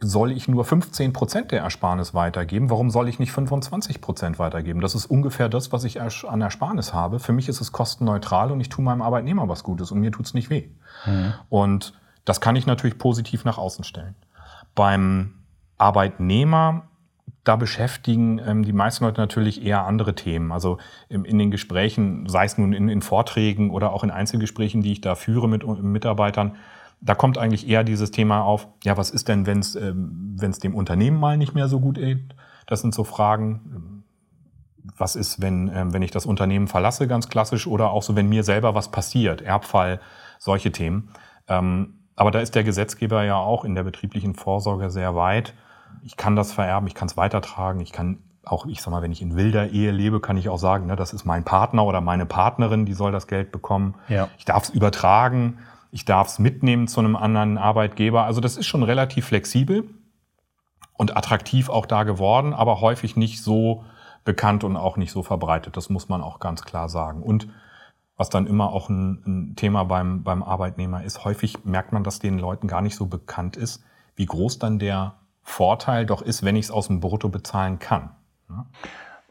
soll 0.00 0.30
ich 0.30 0.46
nur 0.46 0.64
15 0.64 1.12
Prozent 1.12 1.50
der 1.50 1.62
Ersparnis 1.62 2.14
weitergeben? 2.14 2.70
Warum 2.70 2.90
soll 2.90 3.08
ich 3.08 3.18
nicht 3.18 3.32
25 3.32 4.00
Prozent 4.00 4.38
weitergeben? 4.38 4.80
Das 4.80 4.94
ist 4.94 5.06
ungefähr 5.06 5.48
das, 5.48 5.72
was 5.72 5.84
ich 5.84 6.00
an 6.00 6.40
Ersparnis 6.40 6.92
habe. 6.92 7.18
Für 7.18 7.32
mich 7.32 7.48
ist 7.48 7.60
es 7.60 7.72
kostenneutral 7.72 8.52
und 8.52 8.60
ich 8.60 8.68
tue 8.68 8.84
meinem 8.84 9.02
Arbeitnehmer 9.02 9.48
was 9.48 9.64
Gutes 9.64 9.90
und 9.90 9.98
mir 10.00 10.12
tut 10.12 10.26
es 10.26 10.34
nicht 10.34 10.50
weh. 10.50 10.68
Mhm. 11.04 11.34
Und 11.48 11.94
das 12.24 12.40
kann 12.40 12.54
ich 12.54 12.66
natürlich 12.66 12.98
positiv 12.98 13.44
nach 13.44 13.58
außen 13.58 13.84
stellen. 13.84 14.14
Beim 14.74 15.34
Arbeitnehmer, 15.78 16.84
da 17.42 17.56
beschäftigen 17.56 18.38
ähm, 18.38 18.62
die 18.62 18.72
meisten 18.72 19.04
Leute 19.04 19.20
natürlich 19.20 19.64
eher 19.64 19.84
andere 19.84 20.14
Themen. 20.14 20.52
Also 20.52 20.78
in, 21.08 21.24
in 21.24 21.38
den 21.38 21.50
Gesprächen, 21.50 22.28
sei 22.28 22.44
es 22.44 22.58
nun 22.58 22.72
in, 22.72 22.88
in, 22.88 23.02
Vorträgen 23.02 23.70
oder 23.70 23.92
auch 23.92 24.04
in 24.04 24.10
Einzelgesprächen, 24.10 24.82
die 24.82 24.92
ich 24.92 25.00
da 25.00 25.14
führe 25.14 25.48
mit 25.48 25.66
Mitarbeitern, 25.82 26.56
da 27.00 27.14
kommt 27.14 27.38
eigentlich 27.38 27.68
eher 27.68 27.84
dieses 27.84 28.10
Thema 28.10 28.42
auf, 28.42 28.68
ja, 28.84 28.96
was 28.96 29.10
ist 29.10 29.28
denn, 29.28 29.46
wenn 29.46 29.60
es 29.60 29.76
ähm, 29.76 30.36
wenn's 30.38 30.58
dem 30.58 30.74
Unternehmen 30.74 31.18
mal 31.18 31.36
nicht 31.36 31.54
mehr 31.54 31.68
so 31.68 31.80
gut 31.80 31.96
geht? 31.96 32.34
Das 32.66 32.80
sind 32.80 32.94
so 32.94 33.04
Fragen. 33.04 34.04
Was 34.96 35.16
ist, 35.16 35.40
wenn, 35.40 35.70
ähm, 35.72 35.92
wenn 35.92 36.02
ich 36.02 36.10
das 36.10 36.26
Unternehmen 36.26 36.66
verlasse, 36.66 37.06
ganz 37.06 37.28
klassisch, 37.28 37.66
oder 37.66 37.90
auch 37.90 38.02
so, 38.02 38.16
wenn 38.16 38.28
mir 38.28 38.42
selber 38.42 38.74
was 38.74 38.90
passiert, 38.90 39.42
Erbfall, 39.42 40.00
solche 40.38 40.72
Themen. 40.72 41.10
Ähm, 41.46 41.94
aber 42.16 42.30
da 42.30 42.40
ist 42.40 42.54
der 42.54 42.64
Gesetzgeber 42.64 43.22
ja 43.22 43.36
auch 43.36 43.64
in 43.64 43.74
der 43.74 43.84
betrieblichen 43.84 44.34
Vorsorge 44.34 44.90
sehr 44.90 45.14
weit. 45.14 45.54
Ich 46.02 46.16
kann 46.16 46.36
das 46.36 46.52
vererben, 46.52 46.88
ich 46.88 46.94
kann 46.94 47.06
es 47.06 47.16
weitertragen, 47.16 47.80
ich 47.80 47.92
kann 47.92 48.18
auch, 48.44 48.66
ich 48.66 48.82
sag 48.82 48.90
mal, 48.90 49.02
wenn 49.02 49.12
ich 49.12 49.22
in 49.22 49.36
wilder 49.36 49.68
Ehe 49.68 49.90
lebe, 49.90 50.20
kann 50.20 50.36
ich 50.36 50.48
auch 50.48 50.58
sagen, 50.58 50.86
ne, 50.86 50.96
das 50.96 51.12
ist 51.12 51.24
mein 51.24 51.44
Partner 51.44 51.84
oder 51.84 52.00
meine 52.00 52.26
Partnerin, 52.26 52.86
die 52.86 52.94
soll 52.94 53.12
das 53.12 53.26
Geld 53.26 53.52
bekommen. 53.52 53.94
Ja. 54.08 54.28
Ich 54.38 54.44
darf 54.44 54.64
es 54.64 54.70
übertragen, 54.70 55.58
ich 55.90 56.04
darf 56.04 56.28
es 56.28 56.38
mitnehmen 56.38 56.88
zu 56.88 57.00
einem 57.00 57.16
anderen 57.16 57.58
Arbeitgeber. 57.58 58.24
Also 58.24 58.40
das 58.40 58.56
ist 58.56 58.66
schon 58.66 58.82
relativ 58.82 59.26
flexibel 59.26 59.88
und 60.94 61.16
attraktiv 61.16 61.68
auch 61.68 61.86
da 61.86 62.02
geworden, 62.02 62.52
aber 62.52 62.80
häufig 62.80 63.16
nicht 63.16 63.42
so 63.42 63.84
bekannt 64.24 64.64
und 64.64 64.76
auch 64.76 64.96
nicht 64.96 65.12
so 65.12 65.22
verbreitet. 65.22 65.76
Das 65.76 65.88
muss 65.88 66.08
man 66.08 66.22
auch 66.22 66.40
ganz 66.40 66.62
klar 66.62 66.88
sagen. 66.88 67.22
Und 67.22 67.48
was 68.18 68.28
dann 68.28 68.46
immer 68.46 68.72
auch 68.72 68.90
ein, 68.90 69.22
ein, 69.26 69.56
Thema 69.56 69.84
beim, 69.84 70.24
beim 70.24 70.42
Arbeitnehmer 70.42 71.04
ist. 71.04 71.24
Häufig 71.24 71.64
merkt 71.64 71.92
man, 71.92 72.02
dass 72.02 72.18
den 72.18 72.38
Leuten 72.38 72.66
gar 72.66 72.82
nicht 72.82 72.96
so 72.96 73.06
bekannt 73.06 73.56
ist, 73.56 73.84
wie 74.16 74.26
groß 74.26 74.58
dann 74.58 74.80
der 74.80 75.14
Vorteil 75.42 76.04
doch 76.04 76.20
ist, 76.20 76.42
wenn 76.42 76.56
ich 76.56 76.66
es 76.66 76.70
aus 76.72 76.88
dem 76.88 76.98
Brutto 76.98 77.28
bezahlen 77.28 77.78
kann. 77.78 78.10
Ja? 78.50 78.66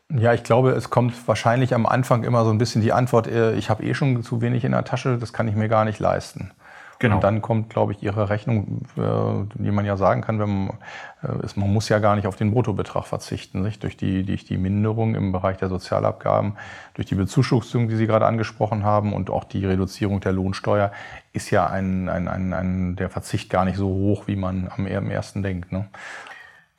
Ja, 0.09 0.33
ich 0.33 0.43
glaube, 0.43 0.71
es 0.71 0.89
kommt 0.89 1.27
wahrscheinlich 1.27 1.73
am 1.73 1.85
Anfang 1.85 2.23
immer 2.23 2.45
so 2.45 2.51
ein 2.51 2.57
bisschen 2.57 2.81
die 2.81 2.93
Antwort, 2.93 3.27
äh, 3.27 3.55
ich 3.55 3.69
habe 3.69 3.83
eh 3.83 3.93
schon 3.93 4.23
zu 4.23 4.41
wenig 4.41 4.63
in 4.63 4.71
der 4.71 4.85
Tasche, 4.85 5.17
das 5.17 5.33
kann 5.33 5.47
ich 5.47 5.55
mir 5.55 5.67
gar 5.67 5.83
nicht 5.83 5.99
leisten. 5.99 6.51
Genau. 6.99 7.15
Und 7.15 7.23
dann 7.23 7.41
kommt, 7.41 7.69
glaube 7.69 7.91
ich, 7.91 8.01
Ihre 8.01 8.29
Rechnung, 8.29 8.81
äh, 8.97 9.61
die 9.61 9.69
man 9.69 9.85
ja 9.85 9.97
sagen 9.97 10.21
kann, 10.21 10.39
wenn 10.39 10.65
man, 10.65 10.77
äh, 11.21 11.45
ist, 11.45 11.55
man 11.55 11.71
muss 11.71 11.89
ja 11.89 11.99
gar 11.99 12.15
nicht 12.15 12.25
auf 12.25 12.35
den 12.35 12.51
Bruttobetrag 12.51 13.05
verzichten, 13.05 13.61
nicht? 13.61 13.83
Durch, 13.83 13.97
die, 13.97 14.23
durch 14.23 14.45
die 14.45 14.57
Minderung 14.57 15.13
im 15.13 15.31
Bereich 15.31 15.57
der 15.57 15.69
Sozialabgaben, 15.69 16.57
durch 16.95 17.05
die 17.07 17.15
Bezuschussung, 17.15 17.87
die 17.87 17.95
Sie 17.95 18.07
gerade 18.07 18.25
angesprochen 18.25 18.83
haben 18.83 19.13
und 19.13 19.29
auch 19.29 19.43
die 19.43 19.65
Reduzierung 19.65 20.21
der 20.21 20.31
Lohnsteuer 20.31 20.91
ist 21.33 21.51
ja 21.51 21.67
ein, 21.67 22.09
ein, 22.09 22.27
ein, 22.27 22.53
ein 22.53 22.95
der 22.95 23.09
Verzicht 23.09 23.51
gar 23.51 23.65
nicht 23.65 23.77
so 23.77 23.87
hoch, 23.87 24.27
wie 24.27 24.35
man 24.35 24.69
am, 24.75 24.87
am 24.87 25.11
ersten 25.11 25.43
denkt. 25.43 25.71
Ne? 25.71 25.87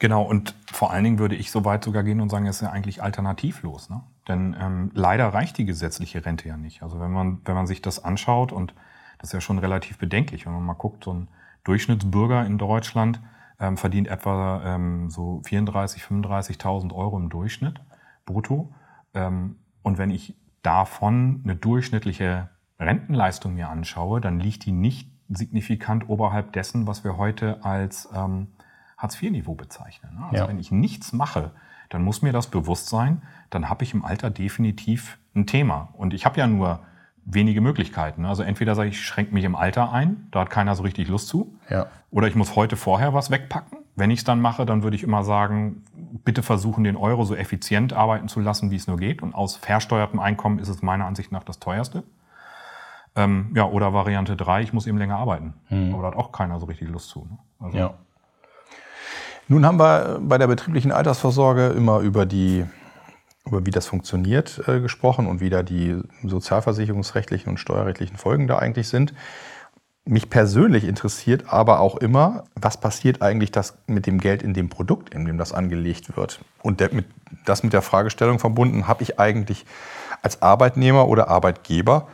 Genau, 0.00 0.22
und 0.22 0.54
vor 0.66 0.92
allen 0.92 1.02
Dingen 1.02 1.18
würde 1.18 1.34
ich 1.34 1.50
so 1.50 1.64
weit 1.64 1.82
sogar 1.82 2.04
gehen 2.04 2.20
und 2.20 2.28
sagen, 2.28 2.46
es 2.46 2.56
ist 2.56 2.62
ja 2.62 2.70
eigentlich 2.70 3.02
alternativlos. 3.02 3.90
Ne? 3.90 4.02
Denn 4.28 4.56
ähm, 4.60 4.90
leider 4.94 5.28
reicht 5.28 5.58
die 5.58 5.64
gesetzliche 5.64 6.24
Rente 6.24 6.48
ja 6.48 6.56
nicht. 6.56 6.82
Also 6.82 7.00
wenn 7.00 7.10
man, 7.10 7.40
wenn 7.44 7.54
man 7.54 7.66
sich 7.66 7.82
das 7.82 8.04
anschaut 8.04 8.52
und 8.52 8.74
das 9.18 9.30
ist 9.30 9.32
ja 9.32 9.40
schon 9.40 9.58
relativ 9.58 9.98
bedenklich. 9.98 10.46
Wenn 10.46 10.52
man 10.52 10.62
mal 10.62 10.74
guckt, 10.74 11.04
so 11.04 11.12
ein 11.12 11.28
Durchschnittsbürger 11.64 12.46
in 12.46 12.58
Deutschland 12.58 13.20
ähm, 13.58 13.76
verdient 13.76 14.06
etwa 14.06 14.62
ähm, 14.64 15.10
so 15.10 15.42
34.000, 15.44 15.98
35.000 15.98 16.94
Euro 16.94 17.18
im 17.18 17.28
Durchschnitt 17.28 17.80
brutto. 18.24 18.72
Ähm, 19.14 19.56
und 19.82 19.98
wenn 19.98 20.10
ich 20.10 20.36
davon 20.62 21.40
eine 21.42 21.56
durchschnittliche 21.56 22.50
Rentenleistung 22.78 23.54
mir 23.54 23.68
anschaue, 23.68 24.20
dann 24.20 24.38
liegt 24.38 24.64
die 24.64 24.72
nicht 24.72 25.10
signifikant 25.28 26.08
oberhalb 26.08 26.52
dessen, 26.52 26.86
was 26.86 27.02
wir 27.02 27.16
heute 27.16 27.64
als 27.64 28.08
ähm, 28.14 28.48
Hartz-IV-Niveau 28.98 29.54
bezeichnen. 29.54 30.12
Ne? 30.14 30.24
Also 30.24 30.36
ja. 30.36 30.48
wenn 30.48 30.58
ich 30.58 30.70
nichts 30.70 31.12
mache, 31.12 31.52
dann 31.88 32.02
muss 32.02 32.20
mir 32.20 32.32
das 32.32 32.48
bewusst 32.48 32.88
sein, 32.88 33.22
dann 33.50 33.70
habe 33.70 33.84
ich 33.84 33.94
im 33.94 34.04
Alter 34.04 34.28
definitiv 34.30 35.18
ein 35.34 35.46
Thema. 35.46 35.88
Und 35.94 36.12
ich 36.12 36.26
habe 36.26 36.38
ja 36.38 36.46
nur 36.46 36.80
wenige 37.24 37.60
Möglichkeiten. 37.60 38.24
Also 38.24 38.42
entweder 38.42 38.74
sage 38.74 38.88
ich, 38.88 38.96
ich 38.96 39.06
schränke 39.06 39.34
mich 39.34 39.44
im 39.44 39.54
Alter 39.54 39.92
ein, 39.92 40.28
da 40.30 40.40
hat 40.40 40.50
keiner 40.50 40.74
so 40.74 40.82
richtig 40.82 41.08
Lust 41.08 41.28
zu. 41.28 41.54
Ja. 41.70 41.86
Oder 42.10 42.28
ich 42.28 42.34
muss 42.34 42.56
heute 42.56 42.76
vorher 42.76 43.14
was 43.14 43.30
wegpacken. 43.30 43.78
Wenn 43.96 44.10
ich 44.10 44.20
es 44.20 44.24
dann 44.24 44.40
mache, 44.40 44.64
dann 44.64 44.82
würde 44.82 44.96
ich 44.96 45.02
immer 45.02 45.24
sagen, 45.24 45.82
bitte 46.24 46.42
versuchen, 46.42 46.84
den 46.84 46.96
Euro 46.96 47.24
so 47.24 47.34
effizient 47.34 47.92
arbeiten 47.92 48.28
zu 48.28 48.40
lassen, 48.40 48.70
wie 48.70 48.76
es 48.76 48.86
nur 48.86 48.96
geht. 48.96 49.22
Und 49.22 49.34
aus 49.34 49.56
versteuertem 49.56 50.20
Einkommen 50.20 50.58
ist 50.58 50.68
es 50.68 50.82
meiner 50.82 51.06
Ansicht 51.06 51.32
nach 51.32 51.42
das 51.42 51.58
teuerste. 51.58 52.02
Ähm, 53.16 53.50
ja, 53.54 53.64
oder 53.64 53.92
Variante 53.92 54.36
3, 54.36 54.62
ich 54.62 54.72
muss 54.72 54.86
eben 54.86 54.98
länger 54.98 55.16
arbeiten. 55.16 55.54
Mhm. 55.68 55.92
Aber 55.92 56.02
da 56.02 56.08
hat 56.08 56.16
auch 56.16 56.32
keiner 56.32 56.58
so 56.60 56.66
richtig 56.66 56.88
Lust 56.88 57.08
zu. 57.08 57.26
Ne? 57.30 57.38
Also, 57.58 57.78
ja. 57.78 57.94
Nun 59.48 59.64
haben 59.64 59.78
wir 59.78 60.20
bei 60.22 60.36
der 60.36 60.46
betrieblichen 60.46 60.92
Altersvorsorge 60.92 61.68
immer 61.68 62.00
über 62.00 62.26
die 62.26 62.64
über 63.46 63.64
wie 63.64 63.70
das 63.70 63.86
funktioniert 63.86 64.62
äh, 64.66 64.80
gesprochen 64.80 65.26
und 65.26 65.40
wie 65.40 65.48
da 65.48 65.62
die 65.62 65.98
sozialversicherungsrechtlichen 66.22 67.48
und 67.48 67.58
steuerrechtlichen 67.58 68.18
Folgen 68.18 68.46
da 68.46 68.58
eigentlich 68.58 68.88
sind. 68.88 69.14
Mich 70.04 70.28
persönlich 70.30 70.84
interessiert 70.84 71.44
aber 71.48 71.80
auch 71.80 71.96
immer, 71.96 72.44
was 72.54 72.78
passiert 72.78 73.20
eigentlich 73.20 73.50
das 73.50 73.78
mit 73.86 74.06
dem 74.06 74.18
Geld 74.20 74.42
in 74.42 74.54
dem 74.54 74.68
Produkt, 74.68 75.14
in 75.14 75.24
dem 75.24 75.38
das 75.38 75.52
angelegt 75.52 76.16
wird. 76.16 76.40
Und 76.62 76.80
der, 76.80 76.94
mit, 76.94 77.06
das 77.44 77.62
mit 77.62 77.72
der 77.72 77.82
Fragestellung 77.82 78.38
verbunden, 78.38 78.86
habe 78.86 79.02
ich 79.02 79.18
eigentlich 79.18 79.66
als 80.22 80.40
Arbeitnehmer 80.40 81.08
oder 81.08 81.28
Arbeitgeber 81.28 82.08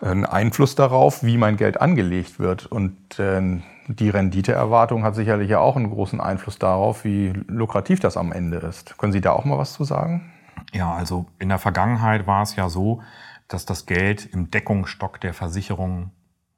einen 0.00 0.24
Einfluss 0.24 0.74
darauf, 0.74 1.22
wie 1.22 1.36
mein 1.36 1.56
Geld 1.56 1.80
angelegt 1.80 2.38
wird. 2.38 2.66
Und 2.66 3.18
äh, 3.18 3.60
die 3.88 4.10
Renditeerwartung 4.10 5.04
hat 5.04 5.14
sicherlich 5.14 5.50
ja 5.50 5.58
auch 5.58 5.76
einen 5.76 5.90
großen 5.90 6.20
Einfluss 6.20 6.58
darauf, 6.58 7.04
wie 7.04 7.32
lukrativ 7.46 8.00
das 8.00 8.16
am 8.16 8.32
Ende 8.32 8.58
ist. 8.58 8.96
Können 8.98 9.12
Sie 9.12 9.20
da 9.20 9.32
auch 9.32 9.44
mal 9.44 9.58
was 9.58 9.72
zu 9.74 9.84
sagen? 9.84 10.32
Ja, 10.72 10.92
also 10.92 11.26
in 11.38 11.48
der 11.48 11.58
Vergangenheit 11.58 12.26
war 12.26 12.42
es 12.42 12.56
ja 12.56 12.68
so, 12.68 13.02
dass 13.48 13.66
das 13.66 13.86
Geld 13.86 14.26
im 14.26 14.50
Deckungsstock 14.50 15.20
der 15.20 15.34
Versicherung, 15.34 16.12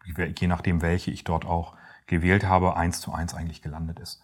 je 0.05 0.47
nachdem 0.47 0.83
welche 0.83 1.11
ich 1.11 1.25
dort 1.25 1.47
auch 1.47 1.75
gewählt 2.07 2.47
habe, 2.47 2.77
eins 2.77 3.01
zu 3.01 3.13
eins 3.13 3.35
eigentlich 3.35 3.63
gelandet 3.63 3.99
ist. 4.01 4.23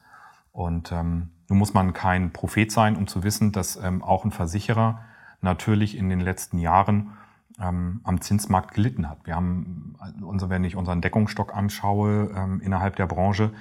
Und 0.53 0.93
ähm, 0.93 1.31
nun 1.49 1.59
muss 1.59 1.73
man 1.73 1.93
kein 1.93 2.33
Prophet 2.33 2.71
sein, 2.71 2.97
um 2.97 3.07
zu 3.07 3.23
wissen, 3.23 3.53
dass 3.53 3.77
ähm, 3.77 4.03
auch 4.03 4.25
ein 4.25 4.33
Versicherer 4.33 5.01
natürlich 5.41 5.97
in 5.97 6.09
den 6.11 6.21
letzten 6.21 6.59
Jahren 6.59 7.13
ähm, 7.61 8.01
am 8.05 8.21
Zinsmarkt 8.21 8.75
gelitten 8.75 9.09
hat. 9.09 9.19
Wir 9.25 9.37
haben, 9.37 9.97
also 10.27 10.49
wenn 10.49 10.65
ich 10.65 10.77
unseren 10.77 11.01
Deckungsstock 11.01 11.55
anschaue 11.55 12.31
ähm, 12.35 12.61
innerhalb 12.61 12.97
der 12.97 13.07
Branche, 13.07 13.53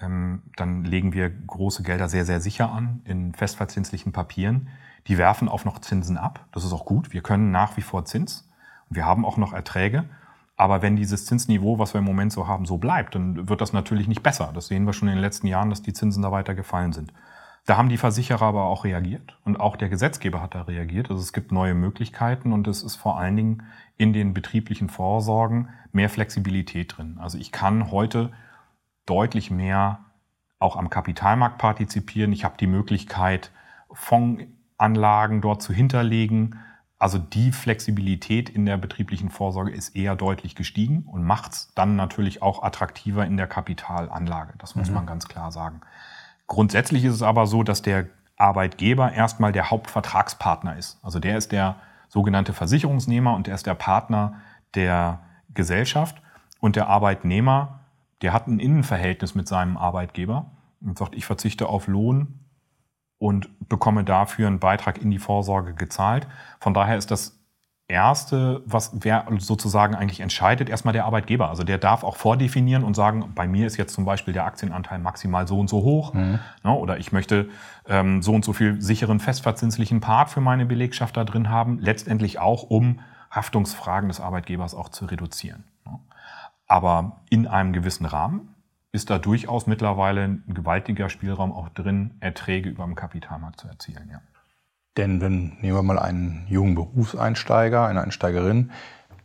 ähm, 0.00 0.42
dann 0.56 0.84
legen 0.84 1.12
wir 1.12 1.30
große 1.30 1.82
Gelder 1.82 2.08
sehr, 2.08 2.24
sehr 2.24 2.40
sicher 2.40 2.70
an 2.70 3.00
in 3.04 3.34
festverzinslichen 3.34 4.12
Papieren. 4.12 4.68
Die 5.06 5.18
werfen 5.18 5.48
auch 5.48 5.64
noch 5.64 5.80
Zinsen 5.80 6.16
ab. 6.16 6.46
Das 6.52 6.64
ist 6.64 6.72
auch 6.72 6.84
gut. 6.84 7.12
Wir 7.12 7.22
können 7.22 7.50
nach 7.50 7.76
wie 7.76 7.82
vor 7.82 8.04
Zins. 8.04 8.48
Wir 8.88 9.04
haben 9.06 9.24
auch 9.24 9.36
noch 9.36 9.52
Erträge. 9.52 10.04
Aber 10.56 10.82
wenn 10.82 10.96
dieses 10.96 11.26
Zinsniveau, 11.26 11.78
was 11.78 11.94
wir 11.94 11.98
im 11.98 12.04
Moment 12.04 12.32
so 12.32 12.46
haben, 12.46 12.64
so 12.64 12.78
bleibt, 12.78 13.14
dann 13.14 13.48
wird 13.48 13.60
das 13.60 13.72
natürlich 13.72 14.06
nicht 14.06 14.22
besser. 14.22 14.52
Das 14.54 14.68
sehen 14.68 14.86
wir 14.86 14.92
schon 14.92 15.08
in 15.08 15.14
den 15.14 15.20
letzten 15.20 15.48
Jahren, 15.48 15.68
dass 15.68 15.82
die 15.82 15.92
Zinsen 15.92 16.22
da 16.22 16.30
weiter 16.30 16.54
gefallen 16.54 16.92
sind. 16.92 17.12
Da 17.66 17.78
haben 17.78 17.88
die 17.88 17.96
Versicherer 17.96 18.42
aber 18.42 18.64
auch 18.64 18.84
reagiert 18.84 19.38
und 19.44 19.58
auch 19.58 19.76
der 19.76 19.88
Gesetzgeber 19.88 20.42
hat 20.42 20.54
da 20.54 20.62
reagiert. 20.62 21.10
Also 21.10 21.22
es 21.22 21.32
gibt 21.32 21.50
neue 21.50 21.74
Möglichkeiten 21.74 22.52
und 22.52 22.68
es 22.68 22.82
ist 22.82 22.96
vor 22.96 23.18
allen 23.18 23.36
Dingen 23.36 23.62
in 23.96 24.12
den 24.12 24.34
betrieblichen 24.34 24.90
Vorsorgen 24.90 25.70
mehr 25.90 26.10
Flexibilität 26.10 26.96
drin. 26.96 27.16
Also 27.18 27.38
ich 27.38 27.52
kann 27.52 27.90
heute 27.90 28.32
deutlich 29.06 29.50
mehr 29.50 30.00
auch 30.58 30.76
am 30.76 30.90
Kapitalmarkt 30.90 31.58
partizipieren. 31.58 32.32
Ich 32.32 32.44
habe 32.44 32.56
die 32.58 32.66
Möglichkeit, 32.66 33.50
Fondsanlagen 33.90 35.40
dort 35.40 35.62
zu 35.62 35.72
hinterlegen. 35.72 36.58
Also 36.98 37.18
die 37.18 37.50
Flexibilität 37.50 38.50
in 38.50 38.66
der 38.66 38.76
betrieblichen 38.76 39.30
Vorsorge 39.30 39.70
ist 39.70 39.96
eher 39.96 40.16
deutlich 40.16 40.54
gestiegen 40.54 41.04
und 41.04 41.24
macht 41.24 41.52
es 41.52 41.72
dann 41.74 41.96
natürlich 41.96 42.42
auch 42.42 42.62
attraktiver 42.62 43.24
in 43.24 43.38
der 43.38 43.46
Kapitalanlage. 43.46 44.54
Das 44.58 44.74
muss 44.74 44.88
mhm. 44.88 44.96
man 44.96 45.06
ganz 45.06 45.28
klar 45.28 45.50
sagen. 45.50 45.80
Grundsätzlich 46.46 47.04
ist 47.04 47.14
es 47.14 47.22
aber 47.22 47.46
so, 47.46 47.62
dass 47.62 47.82
der 47.82 48.06
Arbeitgeber 48.36 49.12
erstmal 49.12 49.52
der 49.52 49.70
Hauptvertragspartner 49.70 50.76
ist. 50.76 50.98
Also 51.02 51.20
der 51.20 51.36
ist 51.36 51.52
der 51.52 51.76
sogenannte 52.08 52.52
Versicherungsnehmer 52.52 53.34
und 53.34 53.46
der 53.46 53.54
ist 53.54 53.66
der 53.66 53.74
Partner 53.74 54.40
der 54.74 55.20
Gesellschaft 55.52 56.20
und 56.60 56.76
der 56.76 56.88
Arbeitnehmer 56.88 57.80
der 58.24 58.32
hat 58.32 58.46
ein 58.46 58.58
Innenverhältnis 58.58 59.34
mit 59.34 59.46
seinem 59.46 59.76
Arbeitgeber 59.76 60.50
und 60.80 60.96
sagt, 60.96 61.14
ich 61.14 61.26
verzichte 61.26 61.68
auf 61.68 61.88
Lohn 61.88 62.40
und 63.18 63.50
bekomme 63.68 64.02
dafür 64.02 64.46
einen 64.46 64.60
Beitrag 64.60 64.96
in 64.96 65.10
die 65.10 65.18
Vorsorge 65.18 65.74
gezahlt. 65.74 66.26
Von 66.58 66.72
daher 66.72 66.96
ist 66.96 67.10
das 67.10 67.38
Erste, 67.86 68.62
was 68.64 68.92
wer 68.94 69.26
sozusagen 69.38 69.94
eigentlich 69.94 70.20
entscheidet, 70.20 70.70
erstmal 70.70 70.94
der 70.94 71.04
Arbeitgeber. 71.04 71.50
Also 71.50 71.64
der 71.64 71.76
darf 71.76 72.02
auch 72.02 72.16
vordefinieren 72.16 72.82
und 72.82 72.94
sagen, 72.94 73.32
bei 73.34 73.46
mir 73.46 73.66
ist 73.66 73.76
jetzt 73.76 73.92
zum 73.92 74.06
Beispiel 74.06 74.32
der 74.32 74.46
Aktienanteil 74.46 74.98
maximal 74.98 75.46
so 75.46 75.60
und 75.60 75.68
so 75.68 75.82
hoch. 75.82 76.14
Mhm. 76.14 76.38
Ne, 76.62 76.72
oder 76.72 76.96
ich 76.98 77.12
möchte 77.12 77.50
ähm, 77.86 78.22
so 78.22 78.32
und 78.32 78.42
so 78.42 78.54
viel 78.54 78.80
sicheren 78.80 79.20
festverzinslichen 79.20 80.00
Part 80.00 80.30
für 80.30 80.40
meine 80.40 80.64
Belegschaft 80.64 81.14
da 81.14 81.24
drin 81.24 81.50
haben. 81.50 81.78
Letztendlich 81.78 82.38
auch, 82.38 82.62
um 82.62 83.00
Haftungsfragen 83.30 84.08
des 84.08 84.18
Arbeitgebers 84.18 84.74
auch 84.74 84.88
zu 84.88 85.04
reduzieren. 85.04 85.64
Ne. 85.84 85.98
Aber 86.66 87.20
in 87.28 87.46
einem 87.46 87.74
gewissen 87.74 88.06
Rahmen 88.06 88.54
ist 88.92 89.10
da 89.10 89.18
durchaus 89.18 89.66
mittlerweile 89.66 90.22
ein 90.22 90.44
gewaltiger 90.54 91.10
Spielraum 91.10 91.52
auch 91.52 91.68
drin, 91.68 92.14
Erträge 92.20 92.70
über 92.70 92.84
dem 92.84 92.94
Kapitalmarkt 92.94 93.60
zu 93.60 93.68
erzielen. 93.68 94.08
Ja. 94.10 94.20
Denn 94.96 95.20
wenn, 95.20 95.56
nehmen 95.60 95.76
wir 95.76 95.82
mal 95.82 95.98
einen 95.98 96.46
jungen 96.48 96.74
Berufseinsteiger, 96.74 97.86
eine 97.86 98.02
Einsteigerin, 98.02 98.70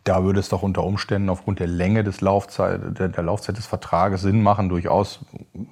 da 0.03 0.23
würde 0.23 0.39
es 0.39 0.49
doch 0.49 0.63
unter 0.63 0.84
Umständen 0.84 1.29
aufgrund 1.29 1.60
der 1.60 1.67
Länge 1.67 2.03
des 2.03 2.21
Laufzeit, 2.21 2.97
der, 2.97 3.10
der 3.10 3.23
Laufzeit 3.23 3.58
des 3.58 3.67
Vertrages 3.67 4.21
Sinn 4.21 4.41
machen, 4.41 4.69
durchaus 4.69 5.25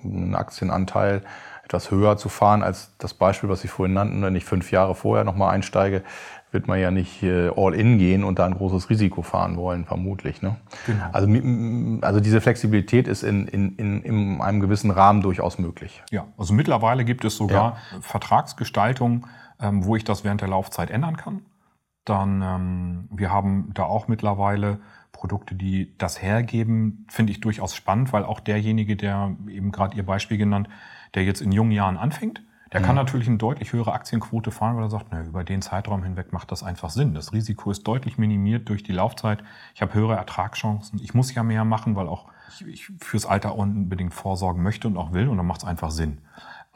einen 0.03 0.35
Aktienanteil 0.35 1.23
etwas 1.63 1.91
höher 1.91 2.17
zu 2.17 2.29
fahren 2.29 2.63
als 2.63 2.95
das 2.97 3.13
Beispiel, 3.13 3.49
was 3.49 3.61
Sie 3.61 3.67
vorhin 3.67 3.93
nannten, 3.93 4.21
wenn 4.21 4.35
ich 4.35 4.45
fünf 4.45 4.71
Jahre 4.71 4.95
vorher 4.95 5.25
nochmal 5.25 5.53
einsteige, 5.53 6.03
wird 6.51 6.67
man 6.67 6.79
ja 6.79 6.91
nicht 6.91 7.23
äh, 7.23 7.49
all 7.55 7.73
in 7.73 7.97
gehen 7.97 8.23
und 8.23 8.39
da 8.39 8.45
ein 8.45 8.53
großes 8.53 8.89
Risiko 8.89 9.21
fahren 9.21 9.57
wollen, 9.57 9.83
vermutlich. 9.83 10.41
Ne? 10.41 10.55
Genau. 10.85 11.03
Also, 11.11 11.27
also 12.01 12.19
diese 12.21 12.39
Flexibilität 12.39 13.07
ist 13.07 13.23
in, 13.23 13.47
in, 13.47 13.75
in, 13.75 14.01
in 14.01 14.41
einem 14.41 14.61
gewissen 14.61 14.91
Rahmen 14.91 15.21
durchaus 15.21 15.59
möglich. 15.59 16.03
Ja, 16.09 16.25
also 16.37 16.53
mittlerweile 16.53 17.03
gibt 17.03 17.25
es 17.25 17.35
sogar 17.35 17.77
ja. 17.91 17.99
Vertragsgestaltung, 18.01 19.27
ähm, 19.59 19.85
wo 19.85 19.95
ich 19.95 20.03
das 20.03 20.23
während 20.23 20.41
der 20.41 20.49
Laufzeit 20.49 20.89
ändern 20.89 21.17
kann. 21.17 21.45
Dann, 22.05 22.41
ähm, 22.41 23.09
wir 23.11 23.31
haben 23.31 23.71
da 23.73 23.83
auch 23.83 24.07
mittlerweile 24.07 24.79
Produkte, 25.11 25.55
die 25.55 25.97
das 25.97 26.21
hergeben, 26.21 27.05
finde 27.09 27.31
ich 27.31 27.41
durchaus 27.41 27.75
spannend, 27.75 28.13
weil 28.13 28.23
auch 28.23 28.39
derjenige, 28.39 28.95
der 28.95 29.35
eben 29.49 29.71
gerade 29.71 29.97
Ihr 29.97 30.05
Beispiel 30.05 30.37
genannt, 30.37 30.69
der 31.15 31.23
jetzt 31.23 31.41
in 31.41 31.51
jungen 31.51 31.71
Jahren 31.71 31.97
anfängt, 31.97 32.41
der 32.71 32.81
mhm. 32.81 32.85
kann 32.85 32.95
natürlich 32.95 33.27
eine 33.27 33.37
deutlich 33.37 33.73
höhere 33.73 33.93
Aktienquote 33.93 34.51
fahren, 34.51 34.75
weil 34.75 34.83
er 34.83 34.89
sagt, 34.89 35.07
na, 35.11 35.23
über 35.23 35.43
den 35.43 35.61
Zeitraum 35.61 36.03
hinweg 36.03 36.33
macht 36.33 36.51
das 36.51 36.63
einfach 36.63 36.89
Sinn. 36.89 37.13
Das 37.13 37.33
Risiko 37.33 37.71
ist 37.71 37.83
deutlich 37.83 38.17
minimiert 38.17 38.67
durch 38.69 38.83
die 38.83 38.91
Laufzeit. 38.91 39.43
Ich 39.73 39.81
habe 39.81 39.93
höhere 39.93 40.15
Ertragschancen. 40.15 40.99
Ich 41.01 41.13
muss 41.13 41.33
ja 41.33 41.43
mehr 41.43 41.65
machen, 41.65 41.95
weil 41.95 42.07
auch 42.07 42.25
ich, 42.49 42.67
ich 42.67 42.91
fürs 42.99 43.25
Alter 43.25 43.55
unbedingt 43.55 44.13
vorsorgen 44.13 44.63
möchte 44.63 44.87
und 44.87 44.97
auch 44.97 45.13
will 45.13 45.27
und 45.29 45.37
dann 45.37 45.45
macht 45.45 45.61
es 45.61 45.67
einfach 45.67 45.91
Sinn. 45.91 46.19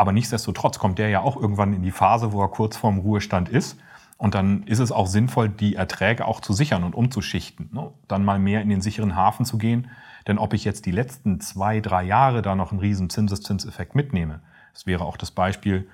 Aber 0.01 0.13
nichtsdestotrotz 0.13 0.79
kommt 0.79 0.97
der 0.97 1.09
ja 1.09 1.21
auch 1.21 1.37
irgendwann 1.37 1.73
in 1.73 1.83
die 1.83 1.91
Phase, 1.91 2.31
wo 2.31 2.41
er 2.41 2.47
kurz 2.47 2.75
vorm 2.75 2.97
Ruhestand 2.97 3.49
ist. 3.49 3.79
Und 4.17 4.33
dann 4.33 4.63
ist 4.63 4.79
es 4.79 4.91
auch 4.91 5.05
sinnvoll, 5.05 5.47
die 5.47 5.75
Erträge 5.75 6.25
auch 6.25 6.39
zu 6.39 6.53
sichern 6.53 6.83
und 6.83 6.95
umzuschichten. 6.95 7.69
Ne? 7.71 7.91
Dann 8.07 8.25
mal 8.25 8.39
mehr 8.39 8.63
in 8.63 8.69
den 8.69 8.81
sicheren 8.81 9.15
Hafen 9.15 9.45
zu 9.45 9.59
gehen. 9.59 9.91
Denn 10.25 10.39
ob 10.39 10.55
ich 10.55 10.65
jetzt 10.65 10.87
die 10.87 10.91
letzten 10.91 11.39
zwei, 11.39 11.81
drei 11.81 12.01
Jahre 12.01 12.41
da 12.41 12.55
noch 12.55 12.71
einen 12.71 12.79
riesen 12.79 13.11
Zinseszinseffekt 13.11 13.93
mitnehme, 13.93 14.41
das 14.73 14.87
wäre 14.87 15.05
auch 15.05 15.17
das 15.17 15.29
Beispiel 15.29 15.87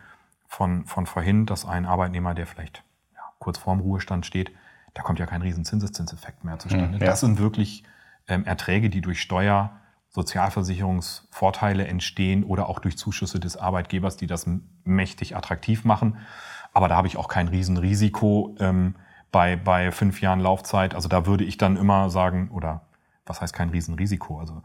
von, 0.48 0.86
von 0.86 1.06
vorhin, 1.06 1.46
dass 1.46 1.66
ein 1.66 1.86
Arbeitnehmer, 1.86 2.34
der 2.34 2.48
vielleicht 2.48 2.86
ja, 3.14 3.24
kurz 3.40 3.58
vorm 3.58 3.82
Ruhestand 3.82 4.26
steht, 4.26 4.54
da 4.94 5.02
kommt 5.02 5.20
ja 5.20 5.26
kein 5.26 5.42
riesen 5.42 5.66
Zinseszinseffekt 5.66 6.46
mehr 6.46 6.60
zustande. 6.60 6.96
Mhm, 6.96 7.02
ja. 7.02 7.08
Das 7.08 7.20
sind 7.20 7.40
wirklich 7.40 7.84
ähm, 8.30 8.46
Erträge, 8.46 8.90
die 8.90 9.02
durch 9.02 9.22
Steuer, 9.22 9.72
Sozialversicherungsvorteile 10.10 11.88
entstehen 11.88 12.44
oder 12.44 12.70
auch 12.70 12.80
durch 12.80 12.98
Zuschüsse 12.98 13.40
des 13.40 13.58
Arbeitgebers, 13.58 14.18
die 14.18 14.28
das 14.28 14.50
mächtig 14.84 15.36
attraktiv 15.36 15.86
machen. 15.86 16.18
Aber 16.74 16.88
da 16.88 16.96
habe 16.96 17.08
ich 17.08 17.18
auch 17.18 17.28
kein 17.28 17.48
Riesenrisiko 17.48 18.56
ähm, 18.60 18.96
bei, 19.32 19.56
bei 19.56 19.92
fünf 19.92 20.22
Jahren 20.22 20.40
Laufzeit. 20.40 20.96
Also 20.96 21.08
da 21.08 21.26
würde 21.26 21.44
ich 21.44 21.58
dann 21.58 21.78
immer 21.78 22.10
sagen, 22.10 22.50
oder 22.52 22.82
was 23.26 23.42
heißt 23.42 23.54
kein 23.54 23.70
Riesenrisiko? 23.70 24.40
Also 24.40 24.64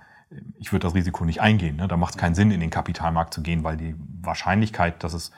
ich 0.58 0.72
würde 0.72 0.86
das 0.86 0.94
Risiko 0.94 1.24
nicht 1.24 1.40
eingehen. 1.40 1.76
Ne? 1.76 1.88
Da 1.88 1.96
macht 1.96 2.14
es 2.14 2.18
keinen 2.18 2.34
Sinn, 2.34 2.50
in 2.50 2.60
den 2.60 2.70
Kapitalmarkt 2.70 3.34
zu 3.34 3.42
gehen, 3.42 3.64
weil 3.64 3.76
die 3.76 3.94
Wahrscheinlichkeit, 4.20 5.02
dass 5.04 5.12
es 5.12 5.32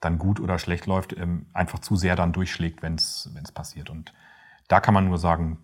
dann 0.00 0.18
gut 0.18 0.38
oder 0.38 0.58
schlecht 0.58 0.86
läuft, 0.86 1.16
ähm, 1.16 1.46
einfach 1.52 1.80
zu 1.80 1.96
sehr 1.96 2.14
dann 2.14 2.32
durchschlägt, 2.32 2.82
wenn 2.82 2.94
es 2.94 3.52
passiert. 3.52 3.90
Und 3.90 4.12
da 4.68 4.80
kann 4.80 4.94
man 4.94 5.08
nur 5.08 5.18
sagen, 5.18 5.58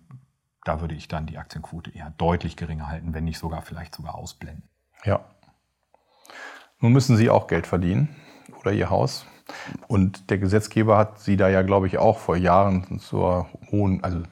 da 0.65 0.81
würde 0.81 0.95
ich 0.95 1.07
dann 1.07 1.27
die 1.27 1.37
Aktienquote 1.37 1.91
eher 1.91 2.11
deutlich 2.17 2.57
geringer 2.57 2.87
halten, 2.87 3.13
wenn 3.13 3.23
nicht 3.23 3.37
sogar 3.37 3.61
vielleicht 3.61 3.95
sogar 3.95 4.15
ausblenden. 4.15 4.67
Ja. 5.05 5.21
Nun 6.79 6.91
müssen 6.91 7.15
Sie 7.15 7.29
auch 7.29 7.47
Geld 7.47 7.67
verdienen 7.67 8.13
oder 8.59 8.73
Ihr 8.73 8.89
Haus. 8.89 9.25
Und 9.87 10.29
der 10.29 10.39
Gesetzgeber 10.39 10.97
hat 10.97 11.19
Sie 11.19 11.37
da 11.37 11.47
ja, 11.49 11.61
glaube 11.61 11.87
ich, 11.87 11.99
auch 11.99 12.17
vor 12.17 12.35
Jahren 12.35 12.99
zur 12.99 13.47
hohen, 13.71 14.03
also 14.03 14.23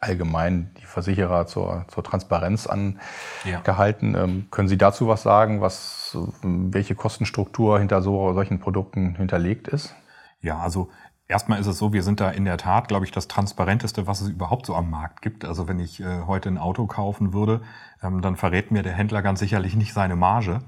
allgemein 0.00 0.74
die 0.80 0.84
Versicherer 0.84 1.46
zur, 1.46 1.86
zur 1.88 2.04
Transparenz 2.04 2.66
angehalten. 2.66 4.14
Ja. 4.14 4.24
Ähm, 4.24 4.48
können 4.50 4.68
Sie 4.68 4.78
dazu 4.78 5.08
was 5.08 5.22
sagen, 5.22 5.60
was, 5.60 6.16
welche 6.42 6.94
Kostenstruktur 6.94 7.78
hinter 7.78 8.02
so, 8.02 8.32
solchen 8.34 8.60
Produkten 8.60 9.14
hinterlegt 9.16 9.68
ist? 9.68 9.94
Ja, 10.42 10.58
also 10.58 10.90
erstmal 11.30 11.60
ist 11.60 11.66
es 11.66 11.78
so, 11.78 11.92
wir 11.92 12.02
sind 12.02 12.20
da 12.20 12.30
in 12.30 12.44
der 12.44 12.58
Tat, 12.58 12.88
glaube 12.88 13.04
ich, 13.06 13.12
das 13.12 13.28
transparenteste, 13.28 14.06
was 14.06 14.20
es 14.20 14.28
überhaupt 14.28 14.66
so 14.66 14.74
am 14.74 14.90
Markt 14.90 15.22
gibt. 15.22 15.44
Also 15.44 15.68
wenn 15.68 15.80
ich 15.80 16.00
äh, 16.00 16.22
heute 16.26 16.48
ein 16.48 16.58
Auto 16.58 16.86
kaufen 16.86 17.32
würde, 17.32 17.62
ähm, 18.02 18.20
dann 18.20 18.36
verrät 18.36 18.70
mir 18.70 18.82
der 18.82 18.92
Händler 18.92 19.22
ganz 19.22 19.40
sicherlich 19.40 19.74
nicht 19.74 19.94
seine 19.94 20.16
Marge 20.16 20.60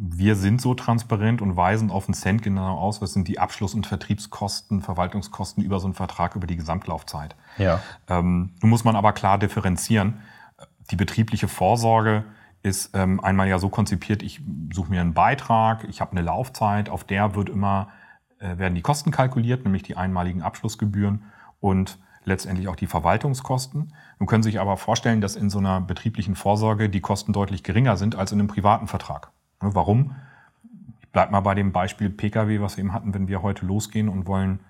wir 0.00 0.36
sind 0.36 0.60
so 0.60 0.74
transparent 0.74 1.42
und 1.42 1.56
weisen 1.56 1.90
auf 1.90 2.06
den 2.06 2.14
Cent 2.14 2.42
genau 2.42 2.78
aus, 2.78 3.02
was 3.02 3.12
sind 3.12 3.26
die 3.26 3.40
Abschluss- 3.40 3.74
und 3.74 3.84
Vertriebskosten, 3.84 4.80
Verwaltungskosten 4.80 5.64
über 5.64 5.80
so 5.80 5.88
einen 5.88 5.94
Vertrag 5.94 6.36
über 6.36 6.46
die 6.46 6.54
Gesamtlaufzeit. 6.54 7.34
Ja. 7.58 7.80
Ähm, 8.06 8.54
nun 8.62 8.70
muss 8.70 8.84
man 8.84 8.94
aber 8.94 9.12
klar 9.12 9.38
differenzieren. 9.38 10.20
Die 10.92 10.96
betriebliche 10.96 11.48
Vorsorge 11.48 12.24
ist 12.62 12.90
ähm, 12.94 13.18
einmal 13.18 13.48
ja 13.48 13.58
so 13.58 13.70
konzipiert, 13.70 14.22
ich 14.22 14.40
suche 14.72 14.90
mir 14.90 15.00
einen 15.00 15.14
Beitrag, 15.14 15.84
ich 15.88 16.00
habe 16.00 16.12
eine 16.12 16.22
Laufzeit, 16.22 16.88
auf 16.88 17.02
der 17.02 17.34
wird 17.34 17.48
immer, 17.48 17.88
werden 18.40 18.74
die 18.74 18.82
Kosten 18.82 19.10
kalkuliert, 19.10 19.64
nämlich 19.64 19.82
die 19.82 19.96
einmaligen 19.96 20.42
Abschlussgebühren 20.42 21.24
und 21.60 21.98
letztendlich 22.24 22.68
auch 22.68 22.76
die 22.76 22.86
Verwaltungskosten. 22.86 23.92
Nun 24.18 24.26
können 24.26 24.42
Sie 24.42 24.50
sich 24.50 24.60
aber 24.60 24.76
vorstellen, 24.76 25.20
dass 25.20 25.34
in 25.34 25.50
so 25.50 25.58
einer 25.58 25.80
betrieblichen 25.80 26.36
Vorsorge 26.36 26.88
die 26.88 27.00
Kosten 27.00 27.32
deutlich 27.32 27.62
geringer 27.62 27.96
sind 27.96 28.14
als 28.14 28.32
in 28.32 28.38
einem 28.38 28.48
privaten 28.48 28.86
Vertrag. 28.86 29.30
Ne, 29.62 29.74
warum? 29.74 30.14
Ich 31.00 31.08
bleibe 31.08 31.32
mal 31.32 31.40
bei 31.40 31.54
dem 31.54 31.72
Beispiel 31.72 32.10
Pkw, 32.10 32.60
was 32.60 32.76
wir 32.76 32.84
eben 32.84 32.92
hatten. 32.92 33.14
Wenn 33.14 33.28
wir 33.28 33.42
heute 33.42 33.66
losgehen 33.66 34.08
und 34.08 34.26
wollen 34.26 34.60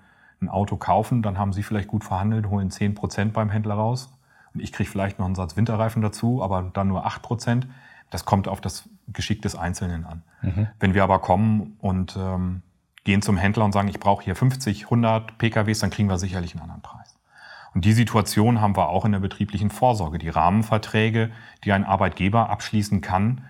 ein 0.41 0.49
Auto 0.49 0.77
kaufen, 0.77 1.21
dann 1.21 1.37
haben 1.37 1.53
Sie 1.53 1.63
vielleicht 1.63 1.89
gut 1.89 2.03
verhandelt, 2.03 2.49
holen 2.49 2.71
10 2.71 2.95
Prozent 2.95 3.33
beim 3.33 3.49
Händler 3.49 3.75
raus. 3.75 4.09
Und 4.53 4.61
ich 4.61 4.71
kriege 4.71 4.89
vielleicht 4.89 5.19
noch 5.19 5.25
einen 5.25 5.35
Satz 5.35 5.57
Winterreifen 5.57 6.01
dazu, 6.01 6.41
aber 6.41 6.71
dann 6.73 6.87
nur 6.87 7.05
8 7.05 7.21
Prozent. 7.21 7.67
Das 8.09 8.25
kommt 8.25 8.47
auf 8.47 8.61
das 8.61 8.89
Geschick 9.09 9.41
des 9.41 9.55
Einzelnen 9.55 10.05
an. 10.05 10.23
Mhm. 10.41 10.67
Wenn 10.79 10.93
wir 10.93 11.03
aber 11.03 11.19
kommen 11.19 11.75
und 11.79 12.17
ähm, 12.17 12.63
gehen 13.03 13.21
zum 13.21 13.37
Händler 13.37 13.65
und 13.65 13.71
sagen, 13.71 13.87
ich 13.87 13.99
brauche 13.99 14.23
hier 14.23 14.35
50, 14.35 14.85
100 14.85 15.37
PKWs, 15.37 15.79
dann 15.79 15.89
kriegen 15.89 16.09
wir 16.09 16.17
sicherlich 16.17 16.53
einen 16.53 16.63
anderen 16.63 16.81
Preis. 16.81 17.17
Und 17.73 17.85
die 17.85 17.93
Situation 17.93 18.61
haben 18.61 18.75
wir 18.75 18.89
auch 18.89 19.05
in 19.05 19.11
der 19.11 19.19
betrieblichen 19.19 19.69
Vorsorge. 19.69 20.17
Die 20.17 20.29
Rahmenverträge, 20.29 21.31
die 21.63 21.71
ein 21.71 21.83
Arbeitgeber 21.83 22.49
abschließen 22.49 23.01
kann, 23.01 23.45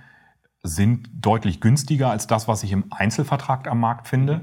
sind 0.61 1.09
deutlich 1.13 1.61
günstiger 1.61 2.09
als 2.09 2.27
das, 2.27 2.47
was 2.47 2.63
ich 2.63 2.71
im 2.71 2.85
Einzelvertrag 2.89 3.67
am 3.67 3.79
Markt 3.79 4.07
finde. 4.07 4.41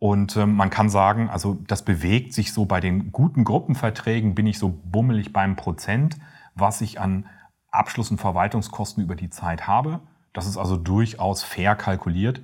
Und 0.00 0.36
äh, 0.36 0.46
man 0.46 0.70
kann 0.70 0.90
sagen, 0.90 1.28
also 1.28 1.58
das 1.66 1.84
bewegt 1.84 2.32
sich 2.32 2.52
so 2.52 2.64
bei 2.64 2.80
den 2.80 3.12
guten 3.12 3.44
Gruppenverträgen, 3.44 4.34
bin 4.34 4.46
ich 4.46 4.58
so 4.58 4.68
bummelig 4.68 5.32
beim 5.32 5.56
Prozent, 5.56 6.16
was 6.54 6.80
ich 6.80 7.00
an 7.00 7.26
Abschluss- 7.70 8.10
und 8.10 8.18
Verwaltungskosten 8.18 9.02
über 9.02 9.16
die 9.16 9.30
Zeit 9.30 9.66
habe. 9.66 10.00
Das 10.32 10.46
ist 10.46 10.56
also 10.56 10.76
durchaus 10.76 11.42
fair 11.42 11.74
kalkuliert. 11.76 12.40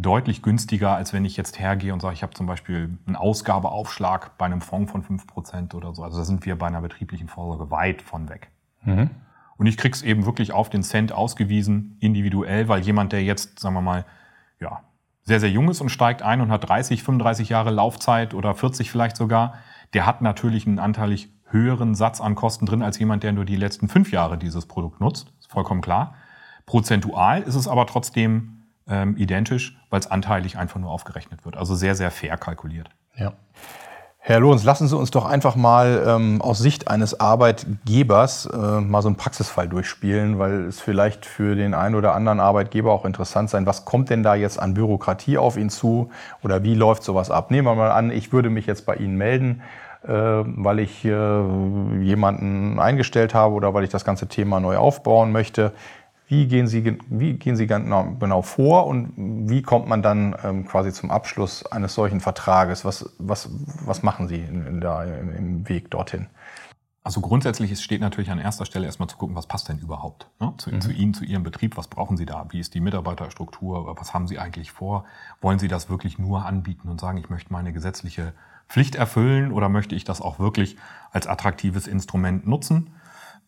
Deutlich 0.00 0.42
günstiger, 0.42 0.94
als 0.94 1.12
wenn 1.12 1.24
ich 1.24 1.36
jetzt 1.36 1.58
hergehe 1.58 1.92
und 1.92 2.00
sage, 2.00 2.14
ich 2.14 2.22
habe 2.22 2.32
zum 2.32 2.46
Beispiel 2.46 2.96
einen 3.06 3.16
Ausgabeaufschlag 3.16 4.38
bei 4.38 4.46
einem 4.46 4.62
Fonds 4.62 4.90
von 4.90 5.04
5% 5.04 5.74
oder 5.74 5.94
so. 5.94 6.02
Also 6.02 6.18
da 6.18 6.24
sind 6.24 6.46
wir 6.46 6.56
bei 6.56 6.66
einer 6.66 6.80
betrieblichen 6.80 7.28
Vorsorge 7.28 7.70
weit 7.70 8.00
von 8.00 8.28
weg. 8.28 8.50
Mhm. 8.82 9.10
Und 9.58 9.66
ich 9.66 9.76
krieg's 9.76 10.00
eben 10.00 10.24
wirklich 10.24 10.52
auf 10.52 10.70
den 10.70 10.82
Cent 10.82 11.12
ausgewiesen, 11.12 11.98
individuell, 12.00 12.68
weil 12.68 12.80
jemand, 12.80 13.12
der 13.12 13.22
jetzt, 13.22 13.58
sagen 13.58 13.74
wir 13.74 13.82
mal, 13.82 14.06
ja, 14.58 14.80
sehr, 15.22 15.38
sehr 15.38 15.50
jung 15.50 15.68
ist 15.68 15.82
und 15.82 15.90
steigt 15.90 16.22
ein 16.22 16.40
und 16.40 16.50
hat 16.50 16.66
30, 16.66 17.02
35 17.02 17.50
Jahre 17.50 17.70
Laufzeit 17.70 18.32
oder 18.32 18.54
40 18.54 18.90
vielleicht 18.90 19.18
sogar, 19.18 19.54
der 19.92 20.06
hat 20.06 20.22
natürlich 20.22 20.66
einen 20.66 20.78
anteilig 20.78 21.28
höheren 21.44 21.94
Satz 21.94 22.22
an 22.22 22.36
Kosten 22.36 22.64
drin 22.64 22.82
als 22.82 22.98
jemand, 22.98 23.22
der 23.22 23.32
nur 23.32 23.44
die 23.44 23.56
letzten 23.56 23.88
fünf 23.88 24.12
Jahre 24.12 24.38
dieses 24.38 24.64
Produkt 24.64 25.00
nutzt. 25.00 25.32
Ist 25.40 25.50
vollkommen 25.50 25.82
klar. 25.82 26.14
Prozentual 26.64 27.42
ist 27.42 27.54
es 27.54 27.68
aber 27.68 27.86
trotzdem 27.86 28.59
ähm, 28.90 29.16
identisch, 29.16 29.78
weil 29.88 30.00
es 30.00 30.10
anteilig 30.10 30.58
einfach 30.58 30.80
nur 30.80 30.90
aufgerechnet 30.90 31.44
wird. 31.44 31.56
Also 31.56 31.74
sehr, 31.74 31.94
sehr 31.94 32.10
fair 32.10 32.36
kalkuliert. 32.36 32.90
Ja. 33.16 33.32
Herr 34.22 34.38
Lohns, 34.38 34.64
lassen 34.64 34.86
Sie 34.86 34.96
uns 34.96 35.10
doch 35.10 35.24
einfach 35.24 35.56
mal 35.56 36.04
ähm, 36.06 36.42
aus 36.42 36.58
Sicht 36.58 36.88
eines 36.88 37.18
Arbeitgebers 37.18 38.46
äh, 38.52 38.80
mal 38.80 39.00
so 39.00 39.08
einen 39.08 39.16
Praxisfall 39.16 39.66
durchspielen, 39.66 40.38
weil 40.38 40.66
es 40.66 40.78
vielleicht 40.78 41.24
für 41.24 41.56
den 41.56 41.72
einen 41.72 41.94
oder 41.94 42.14
anderen 42.14 42.38
Arbeitgeber 42.38 42.92
auch 42.92 43.06
interessant 43.06 43.48
sein, 43.48 43.64
was 43.64 43.86
kommt 43.86 44.10
denn 44.10 44.22
da 44.22 44.34
jetzt 44.34 44.60
an 44.60 44.74
Bürokratie 44.74 45.38
auf 45.38 45.56
ihn 45.56 45.70
zu 45.70 46.10
oder 46.42 46.62
wie 46.62 46.74
läuft 46.74 47.02
sowas 47.02 47.30
ab? 47.30 47.50
Nehmen 47.50 47.66
wir 47.66 47.74
mal 47.74 47.90
an, 47.90 48.10
ich 48.10 48.30
würde 48.30 48.50
mich 48.50 48.66
jetzt 48.66 48.84
bei 48.84 48.96
Ihnen 48.96 49.16
melden, 49.16 49.62
äh, 50.06 50.12
weil 50.12 50.80
ich 50.80 51.02
äh, 51.02 52.00
jemanden 52.02 52.78
eingestellt 52.78 53.32
habe 53.32 53.54
oder 53.54 53.72
weil 53.72 53.84
ich 53.84 53.90
das 53.90 54.04
ganze 54.04 54.28
Thema 54.28 54.60
neu 54.60 54.76
aufbauen 54.76 55.32
möchte. 55.32 55.72
Wie 56.30 56.46
gehen 56.46 56.68
Sie, 56.68 56.96
wie 57.08 57.32
gehen 57.32 57.56
Sie 57.56 57.66
genau, 57.66 58.14
genau 58.20 58.42
vor 58.42 58.86
und 58.86 59.14
wie 59.50 59.62
kommt 59.62 59.88
man 59.88 60.00
dann 60.00 60.36
ähm, 60.44 60.64
quasi 60.64 60.92
zum 60.92 61.10
Abschluss 61.10 61.66
eines 61.66 61.92
solchen 61.92 62.20
Vertrages? 62.20 62.84
Was, 62.84 63.16
was, 63.18 63.50
was 63.84 64.04
machen 64.04 64.28
Sie 64.28 64.36
in, 64.36 64.64
in 64.64 64.80
der, 64.80 65.18
im 65.18 65.68
Weg 65.68 65.90
dorthin? 65.90 66.28
Also 67.02 67.20
grundsätzlich 67.20 67.76
steht 67.82 68.00
natürlich 68.00 68.30
an 68.30 68.38
erster 68.38 68.64
Stelle 68.64 68.86
erstmal 68.86 69.08
zu 69.08 69.16
gucken, 69.16 69.34
was 69.34 69.48
passt 69.48 69.68
denn 69.68 69.80
überhaupt 69.80 70.28
ne? 70.38 70.54
zu, 70.56 70.70
mhm. 70.70 70.80
zu, 70.80 70.92
Ihnen, 70.92 71.14
zu 71.14 71.24
Ihrem 71.24 71.42
Betrieb, 71.42 71.76
was 71.76 71.88
brauchen 71.88 72.16
Sie 72.16 72.26
da, 72.26 72.46
wie 72.50 72.60
ist 72.60 72.74
die 72.74 72.80
Mitarbeiterstruktur, 72.80 73.96
was 73.98 74.14
haben 74.14 74.28
Sie 74.28 74.38
eigentlich 74.38 74.70
vor, 74.70 75.06
wollen 75.40 75.58
Sie 75.58 75.66
das 75.66 75.90
wirklich 75.90 76.20
nur 76.20 76.46
anbieten 76.46 76.88
und 76.88 77.00
sagen, 77.00 77.18
ich 77.18 77.28
möchte 77.28 77.52
meine 77.52 77.72
gesetzliche 77.72 78.34
Pflicht 78.68 78.94
erfüllen 78.94 79.50
oder 79.50 79.68
möchte 79.68 79.96
ich 79.96 80.04
das 80.04 80.20
auch 80.20 80.38
wirklich 80.38 80.76
als 81.10 81.26
attraktives 81.26 81.88
Instrument 81.88 82.46
nutzen? 82.46 82.94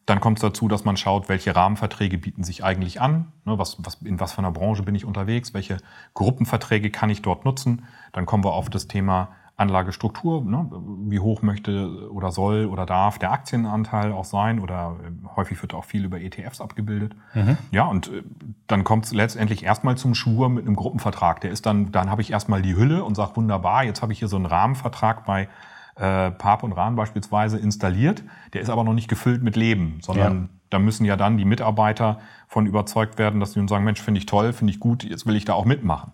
Dann 0.06 0.20
kommt 0.20 0.38
es 0.38 0.42
dazu, 0.42 0.66
dass 0.66 0.84
man 0.84 0.96
schaut, 0.96 1.28
welche 1.28 1.54
Rahmenverträge 1.54 2.18
bieten 2.18 2.42
sich 2.42 2.64
eigentlich 2.64 3.00
an, 3.00 3.32
ne, 3.44 3.58
was, 3.58 3.76
was, 3.84 3.94
in 4.02 4.18
was 4.18 4.32
für 4.32 4.38
einer 4.38 4.50
Branche 4.50 4.82
bin 4.82 4.94
ich 4.94 5.04
unterwegs, 5.04 5.54
welche 5.54 5.76
Gruppenverträge 6.14 6.90
kann 6.90 7.08
ich 7.10 7.22
dort 7.22 7.44
nutzen. 7.44 7.86
Dann 8.12 8.26
kommen 8.26 8.42
wir 8.42 8.52
auf 8.52 8.68
das 8.68 8.88
Thema 8.88 9.28
Anlagestruktur, 9.56 10.42
ne, 10.42 10.68
wie 11.04 11.20
hoch 11.20 11.42
möchte 11.42 12.10
oder 12.10 12.32
soll 12.32 12.66
oder 12.66 12.84
darf 12.84 13.18
der 13.18 13.32
Aktienanteil 13.32 14.10
auch 14.12 14.24
sein 14.24 14.58
oder 14.58 14.96
äh, 15.04 15.36
häufig 15.36 15.60
wird 15.62 15.74
auch 15.74 15.84
viel 15.84 16.04
über 16.04 16.20
ETFs 16.20 16.60
abgebildet. 16.60 17.14
Mhm. 17.34 17.56
Ja, 17.70 17.84
und 17.84 18.08
äh, 18.08 18.22
dann 18.66 18.82
kommt 18.82 19.04
es 19.04 19.12
letztendlich 19.12 19.62
erstmal 19.62 19.96
zum 19.96 20.14
Schwur 20.14 20.48
mit 20.48 20.66
einem 20.66 20.74
Gruppenvertrag. 20.74 21.40
Der 21.42 21.50
ist 21.50 21.66
dann, 21.66 21.92
dann 21.92 22.10
habe 22.10 22.22
ich 22.22 22.32
erstmal 22.32 22.60
die 22.60 22.74
Hülle 22.74 23.04
und 23.04 23.14
sage, 23.14 23.36
wunderbar, 23.36 23.84
jetzt 23.84 24.02
habe 24.02 24.12
ich 24.12 24.18
hier 24.18 24.28
so 24.28 24.36
einen 24.36 24.46
Rahmenvertrag 24.46 25.24
bei 25.26 25.48
äh, 25.96 26.30
Pap 26.30 26.62
und 26.62 26.72
Rahn 26.72 26.96
beispielsweise 26.96 27.58
installiert. 27.58 28.22
Der 28.52 28.60
ist 28.60 28.70
aber 28.70 28.84
noch 28.84 28.94
nicht 28.94 29.08
gefüllt 29.08 29.42
mit 29.42 29.56
Leben, 29.56 29.98
sondern 30.00 30.42
ja. 30.42 30.48
da 30.70 30.78
müssen 30.78 31.04
ja 31.04 31.16
dann 31.16 31.36
die 31.36 31.44
Mitarbeiter 31.44 32.20
von 32.48 32.66
überzeugt 32.66 33.18
werden, 33.18 33.40
dass 33.40 33.52
sie 33.52 33.58
nun 33.58 33.68
sagen, 33.68 33.84
Mensch, 33.84 34.00
finde 34.00 34.18
ich 34.18 34.26
toll, 34.26 34.52
finde 34.52 34.72
ich 34.72 34.80
gut, 34.80 35.04
jetzt 35.04 35.26
will 35.26 35.36
ich 35.36 35.44
da 35.44 35.54
auch 35.54 35.64
mitmachen. 35.64 36.12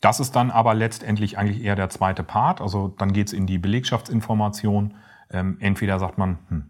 Das 0.00 0.20
ist 0.20 0.36
dann 0.36 0.50
aber 0.50 0.74
letztendlich 0.74 1.38
eigentlich 1.38 1.62
eher 1.62 1.74
der 1.74 1.90
zweite 1.90 2.22
Part. 2.22 2.60
Also 2.60 2.88
dann 2.98 3.12
geht's 3.12 3.32
in 3.32 3.46
die 3.46 3.58
Belegschaftsinformation. 3.58 4.94
Ähm, 5.30 5.56
entweder 5.60 5.98
sagt 5.98 6.18
man, 6.18 6.38
hm, 6.48 6.64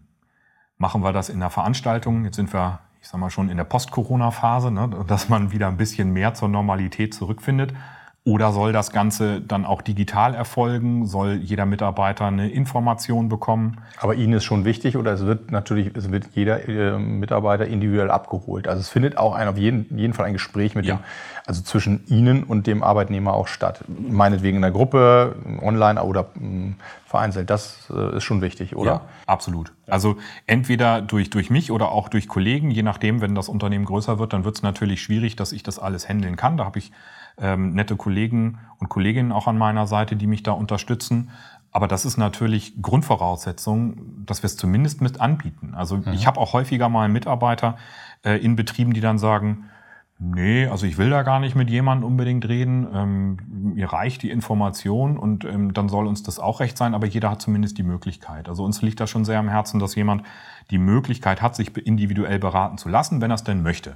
machen 0.77 1.03
wir 1.03 1.13
das 1.13 1.29
in 1.29 1.39
der 1.39 1.51
Veranstaltung. 1.51 2.25
Jetzt 2.25 2.37
sind 2.37 2.51
wir, 2.51 2.79
ich 3.01 3.07
sag 3.07 3.19
mal, 3.19 3.29
schon 3.29 3.49
in 3.49 3.57
der 3.57 3.65
Post-Corona-Phase, 3.65 4.71
ne, 4.71 4.89
dass 5.07 5.29
man 5.29 5.51
wieder 5.51 5.67
ein 5.67 5.77
bisschen 5.77 6.11
mehr 6.11 6.33
zur 6.33 6.49
Normalität 6.49 7.13
zurückfindet. 7.13 7.73
Oder 8.25 8.51
soll 8.51 8.73
das 8.73 8.91
Ganze 8.91 9.39
dann 9.39 9.65
auch 9.65 9.81
digital 9.81 10.35
erfolgen? 10.35 11.07
Soll 11.07 11.35
jeder 11.35 11.65
Mitarbeiter 11.65 12.25
eine 12.25 12.49
Information 12.49 13.29
bekommen? 13.29 13.77
Aber 13.97 14.13
Ihnen 14.13 14.33
ist 14.33 14.43
schon 14.43 14.65
wichtig 14.65 14.97
oder 14.97 15.13
es 15.13 15.25
wird 15.25 15.51
natürlich, 15.51 15.95
es 15.95 16.11
wird 16.11 16.25
jeder 16.33 16.67
äh, 16.67 16.99
Mitarbeiter 16.99 17.65
individuell 17.65 18.11
abgeholt. 18.11 18.67
Also 18.67 18.81
es 18.81 18.89
findet 18.89 19.17
auch 19.17 19.33
ein, 19.33 19.47
auf 19.47 19.57
jeden, 19.57 19.97
jeden 19.97 20.13
Fall 20.13 20.25
ein 20.25 20.33
Gespräch 20.33 20.75
mit 20.75 20.85
ja. 20.85 20.97
dem, 20.97 21.03
also 21.45 21.63
zwischen 21.63 22.03
Ihnen 22.07 22.43
und 22.43 22.67
dem 22.67 22.83
Arbeitnehmer 22.83 23.33
auch 23.33 23.47
statt. 23.47 23.85
Meinetwegen 23.87 24.57
in 24.57 24.61
der 24.63 24.71
Gruppe, 24.71 25.35
online 25.61 26.03
oder 26.03 26.27
hm, 26.33 26.75
vereinzelt. 27.05 27.49
Das 27.49 27.89
äh, 27.89 28.17
ist 28.17 28.23
schon 28.23 28.41
wichtig, 28.41 28.75
oder? 28.75 28.91
Ja, 28.91 29.01
absolut. 29.27 29.71
Also 29.87 30.17
entweder 30.45 31.01
durch, 31.01 31.29
durch 31.29 31.49
mich 31.49 31.71
oder 31.71 31.91
auch 31.91 32.09
durch 32.09 32.27
Kollegen, 32.27 32.69
je 32.69 32.83
nachdem, 32.83 33.21
wenn 33.21 33.33
das 33.33 33.47
Unternehmen 33.47 33.85
größer 33.85 34.19
wird, 34.19 34.33
dann 34.33 34.43
wird 34.43 34.57
es 34.57 34.61
natürlich 34.61 35.01
schwierig, 35.01 35.37
dass 35.37 35.53
ich 35.53 35.63
das 35.63 35.79
alles 35.79 36.07
handeln 36.07 36.35
kann. 36.35 36.57
Da 36.57 36.65
habe 36.65 36.79
ich 36.79 36.91
ähm, 37.41 37.73
nette 37.73 37.95
Kollegen 37.95 38.59
und 38.77 38.89
Kolleginnen 38.89 39.31
auch 39.31 39.47
an 39.47 39.57
meiner 39.57 39.87
Seite, 39.87 40.15
die 40.15 40.27
mich 40.27 40.43
da 40.43 40.51
unterstützen. 40.51 41.29
Aber 41.71 41.87
das 41.87 42.05
ist 42.05 42.17
natürlich 42.17 42.81
Grundvoraussetzung, 42.81 44.25
dass 44.25 44.41
wir 44.41 44.47
es 44.47 44.57
zumindest 44.57 45.01
mit 45.01 45.21
anbieten. 45.21 45.73
Also 45.75 45.97
mhm. 45.97 46.13
ich 46.13 46.25
habe 46.25 46.39
auch 46.39 46.53
häufiger 46.53 46.89
mal 46.89 47.09
Mitarbeiter 47.09 47.77
äh, 48.23 48.37
in 48.37 48.55
Betrieben, 48.55 48.93
die 48.93 49.01
dann 49.01 49.19
sagen, 49.19 49.65
nee, 50.17 50.67
also 50.67 50.85
ich 50.85 50.97
will 50.97 51.09
da 51.09 51.23
gar 51.23 51.39
nicht 51.39 51.55
mit 51.55 51.69
jemandem 51.69 52.07
unbedingt 52.07 52.47
reden. 52.47 52.87
Ähm, 52.93 53.37
mir 53.75 53.93
reicht 53.93 54.23
die 54.23 54.31
Information 54.31 55.17
und 55.17 55.45
ähm, 55.45 55.73
dann 55.73 55.89
soll 55.89 56.07
uns 56.07 56.23
das 56.23 56.39
auch 56.39 56.59
recht 56.59 56.77
sein, 56.77 56.95
aber 56.95 57.05
jeder 57.05 57.29
hat 57.29 57.41
zumindest 57.41 57.77
die 57.77 57.83
Möglichkeit. 57.83 58.49
Also 58.49 58.63
uns 58.63 58.81
liegt 58.81 58.99
das 58.99 59.09
schon 59.09 59.23
sehr 59.23 59.39
am 59.39 59.49
Herzen, 59.49 59.79
dass 59.79 59.95
jemand 59.95 60.23
die 60.71 60.79
Möglichkeit 60.79 61.41
hat, 61.41 61.55
sich 61.55 61.75
individuell 61.77 62.39
beraten 62.39 62.77
zu 62.77 62.89
lassen, 62.89 63.21
wenn 63.21 63.31
er 63.31 63.35
es 63.35 63.43
denn 63.43 63.61
möchte. 63.61 63.95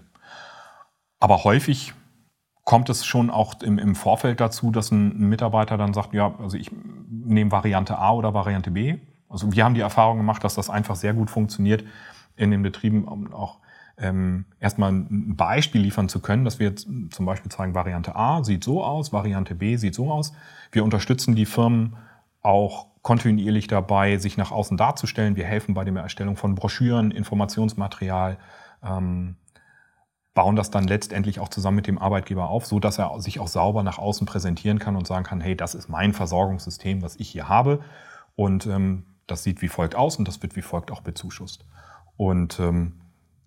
Aber 1.20 1.44
häufig 1.44 1.94
kommt 2.64 2.90
es 2.90 3.06
schon 3.06 3.30
auch 3.30 3.62
im, 3.62 3.78
im 3.78 3.96
Vorfeld 3.96 4.40
dazu, 4.40 4.72
dass 4.72 4.92
ein 4.92 5.30
Mitarbeiter 5.30 5.78
dann 5.78 5.94
sagt, 5.94 6.14
ja, 6.14 6.34
also 6.40 6.58
ich 6.58 6.72
nehme 7.10 7.52
Variante 7.52 7.98
A 7.98 8.12
oder 8.14 8.34
Variante 8.34 8.72
B. 8.72 9.00
Also 9.30 9.52
wir 9.52 9.66
haben 9.66 9.74
die 9.74 9.82
Erfahrung 9.82 10.18
gemacht, 10.18 10.44
dass 10.44 10.56
das 10.56 10.70
einfach 10.70 10.96
sehr 10.96 11.14
gut 11.14 11.30
funktioniert 11.30 11.84
in 12.36 12.52
den 12.52 12.62
Betrieben, 12.62 13.06
um 13.06 13.34
auch 13.34 13.60
ähm, 13.98 14.46
erstmal 14.60 14.92
ein 14.92 15.36
Beispiel 15.36 15.82
liefern 15.82 16.10
zu 16.10 16.20
können, 16.20 16.46
dass 16.46 16.60
wir 16.60 16.68
jetzt 16.68 16.88
zum 17.12 17.26
Beispiel 17.26 17.52
zeigen, 17.52 17.76
Variante 17.76 18.16
A 18.16 18.44
sieht 18.44 18.64
so 18.64 18.84
aus, 18.84 19.14
Variante 19.14 19.56
B 19.56 19.76
sieht 19.76 19.96
so 19.96 20.12
aus. 20.12 20.34
Wir 20.72 20.84
unterstützen 20.84 21.36
die 21.36 21.46
Firmen 21.46 21.96
auch 22.42 22.88
kontinuierlich 23.02 23.68
dabei, 23.68 24.18
sich 24.18 24.38
nach 24.38 24.52
außen 24.52 24.78
darzustellen. 24.78 25.36
Wir 25.36 25.46
helfen 25.46 25.74
bei 25.74 25.84
der 25.84 25.96
Erstellung 26.02 26.38
von 26.38 26.56
Broschüren, 26.56 27.12
Informationsmaterial, 27.12 28.38
ähm, 28.84 29.36
bauen 30.34 30.56
das 30.56 30.72
dann 30.72 30.86
letztendlich 30.86 31.40
auch 31.40 31.50
zusammen 31.50 31.78
mit 31.78 31.88
dem 31.88 32.00
Arbeitgeber 32.00 32.50
auf, 32.50 32.66
so 32.66 32.80
dass 32.80 32.98
er 32.98 33.20
sich 33.22 33.40
auch 33.40 33.48
sauber 33.48 33.84
nach 33.84 34.00
außen 34.00 34.26
präsentieren 34.26 34.80
kann 34.80 34.96
und 34.96 35.06
sagen 35.06 35.24
kann, 35.24 35.42
hey, 35.42 35.56
das 35.56 35.76
ist 35.76 35.90
mein 35.90 36.14
Versorgungssystem, 36.14 37.02
was 37.02 37.16
ich 37.18 37.30
hier 37.30 37.48
habe. 37.50 37.82
Und 38.36 38.66
ähm, 38.66 39.06
das 39.28 39.44
sieht 39.44 39.62
wie 39.62 39.68
folgt 39.68 39.96
aus 39.96 40.18
und 40.18 40.28
das 40.28 40.42
wird 40.42 40.56
wie 40.56 40.62
folgt 40.62 40.92
auch 40.92 41.02
bezuschusst. 41.02 41.66
Und 42.18 42.60
ähm, 42.60 42.94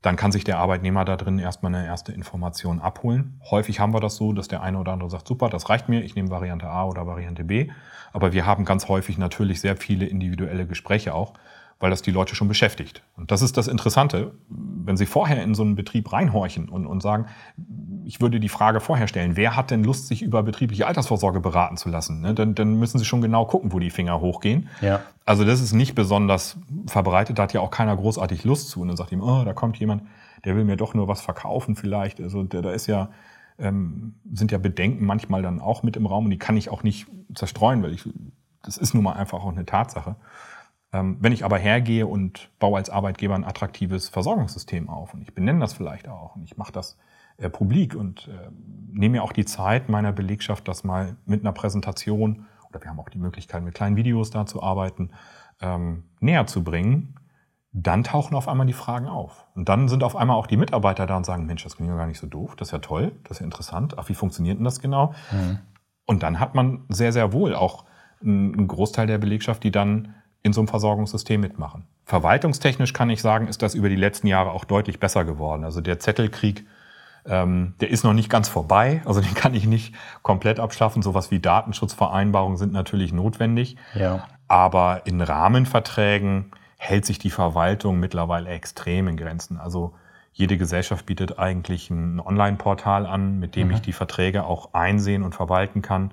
dann 0.02 0.14
kann 0.14 0.30
sich 0.30 0.44
der 0.44 0.58
Arbeitnehmer 0.58 1.04
da 1.04 1.16
drin 1.16 1.40
erstmal 1.40 1.74
eine 1.74 1.84
erste 1.84 2.12
Information 2.12 2.80
abholen. 2.80 3.40
Häufig 3.50 3.80
haben 3.80 3.92
wir 3.92 4.00
das 4.00 4.14
so, 4.14 4.32
dass 4.32 4.46
der 4.46 4.62
eine 4.62 4.78
oder 4.78 4.92
andere 4.92 5.10
sagt, 5.10 5.26
super, 5.26 5.48
das 5.48 5.68
reicht 5.68 5.88
mir, 5.88 6.02
ich 6.02 6.14
nehme 6.14 6.30
Variante 6.30 6.68
A 6.68 6.84
oder 6.84 7.08
Variante 7.08 7.42
B. 7.42 7.70
Aber 8.12 8.32
wir 8.32 8.46
haben 8.46 8.64
ganz 8.64 8.88
häufig 8.88 9.18
natürlich 9.18 9.60
sehr 9.60 9.76
viele 9.76 10.06
individuelle 10.06 10.66
Gespräche 10.66 11.12
auch, 11.12 11.34
weil 11.78 11.90
das 11.90 12.00
die 12.00 12.10
Leute 12.10 12.34
schon 12.34 12.48
beschäftigt. 12.48 13.02
Und 13.16 13.30
das 13.30 13.42
ist 13.42 13.56
das 13.56 13.68
Interessante, 13.68 14.32
wenn 14.48 14.96
Sie 14.96 15.04
vorher 15.04 15.42
in 15.42 15.54
so 15.54 15.62
einen 15.62 15.76
Betrieb 15.76 16.10
reinhorchen 16.12 16.68
und, 16.68 16.86
und 16.86 17.02
sagen, 17.02 17.26
ich 18.04 18.20
würde 18.20 18.40
die 18.40 18.48
Frage 18.48 18.80
vorher 18.80 19.08
stellen, 19.08 19.36
wer 19.36 19.56
hat 19.56 19.70
denn 19.70 19.84
Lust, 19.84 20.06
sich 20.06 20.22
über 20.22 20.42
betriebliche 20.42 20.86
Altersvorsorge 20.86 21.40
beraten 21.40 21.76
zu 21.76 21.90
lassen? 21.90 22.20
Ne? 22.22 22.34
Dann, 22.34 22.54
dann 22.54 22.76
müssen 22.76 22.98
Sie 22.98 23.04
schon 23.04 23.20
genau 23.20 23.44
gucken, 23.44 23.72
wo 23.72 23.78
die 23.78 23.90
Finger 23.90 24.20
hochgehen. 24.20 24.68
Ja. 24.80 25.02
Also 25.26 25.44
das 25.44 25.60
ist 25.60 25.72
nicht 25.72 25.94
besonders 25.94 26.56
verbreitet, 26.86 27.38
da 27.38 27.42
hat 27.42 27.52
ja 27.52 27.60
auch 27.60 27.70
keiner 27.70 27.96
großartig 27.96 28.44
Lust 28.44 28.70
zu. 28.70 28.80
Und 28.80 28.88
dann 28.88 28.96
sagt 28.96 29.12
ihm, 29.12 29.22
oh, 29.22 29.44
da 29.44 29.52
kommt 29.52 29.76
jemand. 29.78 30.02
der 30.44 30.56
will 30.56 30.64
mir 30.64 30.76
doch 30.76 30.94
nur 30.94 31.08
was 31.08 31.20
verkaufen 31.20 31.76
vielleicht. 31.76 32.20
Also 32.20 32.42
da, 32.42 32.62
da 32.62 32.70
ist 32.70 32.86
ja, 32.86 33.10
ähm, 33.58 34.14
sind 34.32 34.50
ja 34.50 34.58
Bedenken 34.58 35.04
manchmal 35.04 35.42
dann 35.42 35.60
auch 35.60 35.82
mit 35.82 35.96
im 35.96 36.06
Raum 36.06 36.24
und 36.24 36.30
die 36.30 36.38
kann 36.38 36.56
ich 36.56 36.70
auch 36.70 36.82
nicht 36.82 37.06
zerstreuen, 37.34 37.82
weil 37.82 37.92
ich, 37.92 38.08
das 38.62 38.78
ist 38.78 38.94
nun 38.94 39.04
mal 39.04 39.12
einfach 39.12 39.40
auch 39.40 39.52
eine 39.52 39.66
Tatsache. 39.66 40.16
Ähm, 40.92 41.16
wenn 41.20 41.32
ich 41.32 41.44
aber 41.44 41.58
hergehe 41.58 42.06
und 42.06 42.50
baue 42.58 42.76
als 42.76 42.90
Arbeitgeber 42.90 43.34
ein 43.34 43.44
attraktives 43.44 44.08
Versorgungssystem 44.08 44.88
auf 44.88 45.14
und 45.14 45.22
ich 45.22 45.34
benenne 45.34 45.60
das 45.60 45.72
vielleicht 45.72 46.08
auch 46.08 46.36
und 46.36 46.44
ich 46.44 46.56
mache 46.56 46.72
das 46.72 46.96
äh, 47.38 47.50
publik 47.50 47.94
und 47.94 48.28
äh, 48.28 48.50
nehme 48.92 49.18
mir 49.18 49.22
auch 49.22 49.32
die 49.32 49.44
Zeit 49.44 49.88
meiner 49.88 50.12
Belegschaft, 50.12 50.68
das 50.68 50.84
mal 50.84 51.16
mit 51.26 51.40
einer 51.40 51.52
Präsentation 51.52 52.46
oder 52.68 52.80
wir 52.80 52.90
haben 52.90 53.00
auch 53.00 53.08
die 53.08 53.18
Möglichkeit, 53.18 53.62
mit 53.62 53.74
kleinen 53.74 53.96
Videos 53.96 54.30
da 54.30 54.46
zu 54.46 54.62
arbeiten, 54.62 55.10
ähm, 55.60 56.04
näher 56.20 56.46
zu 56.46 56.62
bringen, 56.62 57.14
dann 57.72 58.04
tauchen 58.04 58.34
auf 58.34 58.48
einmal 58.48 58.66
die 58.66 58.72
Fragen 58.72 59.06
auf. 59.06 59.46
Und 59.54 59.68
dann 59.68 59.88
sind 59.88 60.02
auf 60.02 60.16
einmal 60.16 60.36
auch 60.36 60.46
die 60.46 60.56
Mitarbeiter 60.56 61.06
da 61.06 61.16
und 61.16 61.26
sagen, 61.26 61.44
Mensch, 61.46 61.62
das 61.62 61.76
klingt 61.76 61.90
ja 61.90 61.96
gar 61.96 62.06
nicht 62.06 62.18
so 62.18 62.26
doof, 62.26 62.56
das 62.56 62.68
ist 62.68 62.72
ja 62.72 62.78
toll, 62.78 63.12
das 63.24 63.32
ist 63.32 63.40
ja 63.40 63.44
interessant. 63.44 63.98
Ach, 63.98 64.08
wie 64.08 64.14
funktioniert 64.14 64.58
denn 64.58 64.64
das 64.64 64.80
genau? 64.80 65.12
Mhm. 65.30 65.58
Und 66.06 66.22
dann 66.22 66.40
hat 66.40 66.54
man 66.54 66.84
sehr, 66.88 67.12
sehr 67.12 67.32
wohl 67.32 67.54
auch 67.54 67.84
einen 68.22 68.66
Großteil 68.66 69.06
der 69.06 69.18
Belegschaft, 69.18 69.62
die 69.62 69.70
dann 69.70 70.14
in 70.46 70.52
so 70.52 70.60
einem 70.60 70.68
Versorgungssystem 70.68 71.40
mitmachen. 71.40 71.84
Verwaltungstechnisch 72.04 72.92
kann 72.92 73.10
ich 73.10 73.20
sagen, 73.20 73.48
ist 73.48 73.62
das 73.62 73.74
über 73.74 73.88
die 73.88 73.96
letzten 73.96 74.28
Jahre 74.28 74.52
auch 74.52 74.64
deutlich 74.64 75.00
besser 75.00 75.24
geworden. 75.24 75.64
Also 75.64 75.80
der 75.80 75.98
Zettelkrieg, 75.98 76.64
ähm, 77.26 77.74
der 77.80 77.90
ist 77.90 78.04
noch 78.04 78.12
nicht 78.12 78.30
ganz 78.30 78.48
vorbei. 78.48 79.02
Also 79.04 79.20
den 79.20 79.34
kann 79.34 79.54
ich 79.54 79.66
nicht 79.66 79.94
komplett 80.22 80.60
abschaffen. 80.60 81.02
Sowas 81.02 81.30
wie 81.32 81.40
Datenschutzvereinbarungen 81.40 82.56
sind 82.56 82.72
natürlich 82.72 83.12
notwendig. 83.12 83.76
Ja. 83.94 84.28
Aber 84.46 85.02
in 85.04 85.20
Rahmenverträgen 85.20 86.52
hält 86.76 87.04
sich 87.04 87.18
die 87.18 87.30
Verwaltung 87.30 87.98
mittlerweile 87.98 88.50
extrem 88.50 89.08
in 89.08 89.16
Grenzen. 89.16 89.58
Also 89.58 89.94
jede 90.32 90.56
Gesellschaft 90.56 91.06
bietet 91.06 91.40
eigentlich 91.40 91.90
ein 91.90 92.20
Online-Portal 92.20 93.06
an, 93.06 93.40
mit 93.40 93.56
dem 93.56 93.68
mhm. 93.68 93.74
ich 93.74 93.80
die 93.80 93.92
Verträge 93.92 94.44
auch 94.44 94.74
einsehen 94.74 95.24
und 95.24 95.34
verwalten 95.34 95.82
kann. 95.82 96.12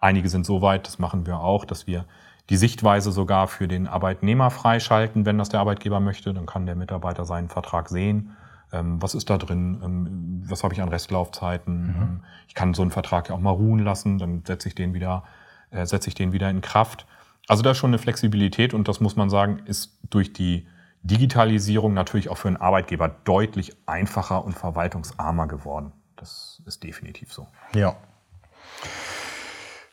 Einige 0.00 0.28
sind 0.28 0.44
so 0.44 0.60
weit, 0.60 0.86
das 0.86 0.98
machen 0.98 1.24
wir 1.24 1.40
auch, 1.40 1.64
dass 1.64 1.86
wir 1.86 2.04
die 2.50 2.56
Sichtweise 2.56 3.12
sogar 3.12 3.46
für 3.46 3.68
den 3.68 3.86
Arbeitnehmer 3.86 4.50
freischalten, 4.50 5.24
wenn 5.24 5.38
das 5.38 5.48
der 5.48 5.60
Arbeitgeber 5.60 6.00
möchte. 6.00 6.34
Dann 6.34 6.46
kann 6.46 6.66
der 6.66 6.74
Mitarbeiter 6.74 7.24
seinen 7.24 7.48
Vertrag 7.48 7.88
sehen. 7.88 8.36
Ähm, 8.72 9.00
was 9.00 9.14
ist 9.14 9.30
da 9.30 9.38
drin? 9.38 9.80
Ähm, 9.82 10.42
was 10.46 10.64
habe 10.64 10.74
ich 10.74 10.82
an 10.82 10.88
Restlaufzeiten? 10.88 11.86
Mhm. 11.86 12.02
Ähm, 12.02 12.24
ich 12.48 12.54
kann 12.54 12.74
so 12.74 12.82
einen 12.82 12.90
Vertrag 12.90 13.28
ja 13.28 13.36
auch 13.36 13.40
mal 13.40 13.50
ruhen 13.50 13.78
lassen, 13.78 14.18
dann 14.18 14.42
setze 14.44 14.68
ich 14.68 14.74
den 14.74 14.94
wieder, 14.94 15.22
äh, 15.70 15.86
setze 15.86 16.08
ich 16.08 16.14
den 16.14 16.32
wieder 16.32 16.50
in 16.50 16.60
Kraft. 16.60 17.06
Also 17.46 17.62
da 17.62 17.70
ist 17.70 17.78
schon 17.78 17.90
eine 17.90 17.98
Flexibilität 17.98 18.74
und 18.74 18.88
das 18.88 19.00
muss 19.00 19.16
man 19.16 19.30
sagen, 19.30 19.62
ist 19.66 19.98
durch 20.10 20.32
die 20.32 20.66
Digitalisierung 21.02 21.94
natürlich 21.94 22.28
auch 22.28 22.36
für 22.36 22.48
einen 22.48 22.58
Arbeitgeber 22.58 23.08
deutlich 23.08 23.76
einfacher 23.86 24.44
und 24.44 24.52
verwaltungsarmer 24.52 25.46
geworden. 25.46 25.92
Das 26.16 26.62
ist 26.66 26.82
definitiv 26.82 27.32
so. 27.32 27.46
Ja. 27.74 27.96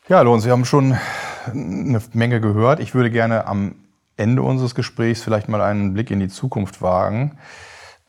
Ja, 0.08 0.20
Lohn, 0.22 0.40
Sie 0.40 0.50
haben 0.50 0.64
schon 0.64 0.96
eine 1.46 2.00
Menge 2.12 2.40
gehört. 2.40 2.80
Ich 2.80 2.94
würde 2.94 3.10
gerne 3.10 3.46
am 3.46 3.74
Ende 4.16 4.42
unseres 4.42 4.74
Gesprächs 4.74 5.22
vielleicht 5.22 5.48
mal 5.48 5.60
einen 5.60 5.94
Blick 5.94 6.10
in 6.10 6.20
die 6.20 6.28
Zukunft 6.28 6.82
wagen. 6.82 7.38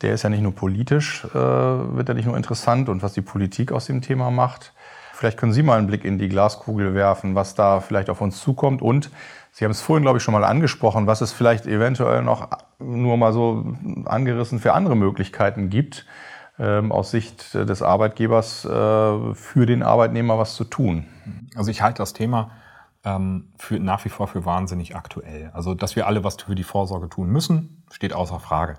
Der 0.02 0.14
ist 0.14 0.24
ja 0.24 0.30
nicht 0.30 0.42
nur 0.42 0.56
politisch, 0.56 1.26
äh, 1.26 1.38
wird 1.38 2.08
ja 2.08 2.14
nicht 2.14 2.26
nur 2.26 2.38
interessant 2.38 2.90
und 2.90 3.04
was 3.04 3.14
die 3.14 3.22
Politik 3.22 3.72
aus 3.72 3.86
dem 3.86 4.02
Thema 4.02 4.32
macht. 4.32 4.74
Vielleicht 5.14 5.38
können 5.38 5.52
Sie 5.52 5.64
mal 5.64 5.78
einen 5.78 5.88
Blick 5.88 6.06
in 6.06 6.18
die 6.18 6.30
Glaskugel 6.30 6.96
werfen, 6.96 7.36
was 7.36 7.54
da 7.54 7.82
vielleicht 7.82 8.10
auf 8.10 8.22
uns 8.22 8.40
zukommt. 8.40 8.82
Und 8.82 9.12
Sie 9.52 9.66
haben 9.66 9.72
es 9.72 9.82
vorhin, 9.82 10.04
glaube 10.04 10.18
ich, 10.18 10.24
schon 10.24 10.34
mal 10.34 10.46
angesprochen, 10.46 11.08
was 11.08 11.20
es 11.20 11.34
vielleicht 11.34 11.68
eventuell 11.68 12.22
noch 12.24 12.48
nur 12.80 13.18
mal 13.18 13.34
so 13.34 13.76
angerissen 14.06 14.60
für 14.60 14.74
andere 14.74 14.96
Möglichkeiten 14.96 15.70
gibt, 15.70 16.06
ähm, 16.58 16.94
aus 16.94 17.12
Sicht 17.12 17.54
des 17.54 17.82
Arbeitgebers 17.82 18.64
äh, 18.64 18.70
für 19.34 19.66
den 19.66 19.84
Arbeitnehmer 19.84 20.38
was 20.40 20.56
zu 20.56 20.64
tun. 20.64 21.06
Also 21.56 21.70
ich 21.72 21.82
halte 21.82 21.98
das 21.98 22.14
Thema 22.14 22.52
ähm, 23.04 23.54
für, 23.58 23.80
nach 23.80 24.04
wie 24.06 24.10
vor 24.10 24.28
für 24.28 24.46
wahnsinnig 24.46 24.96
aktuell. 24.96 25.52
Also 25.54 25.74
dass 25.74 25.96
wir 25.96 26.08
alle 26.08 26.24
was 26.24 26.36
für 26.42 26.56
die 26.56 26.64
Vorsorge 26.64 27.10
tun 27.10 27.30
müssen, 27.30 27.84
steht 27.92 28.14
außer 28.14 28.40
Frage. 28.40 28.78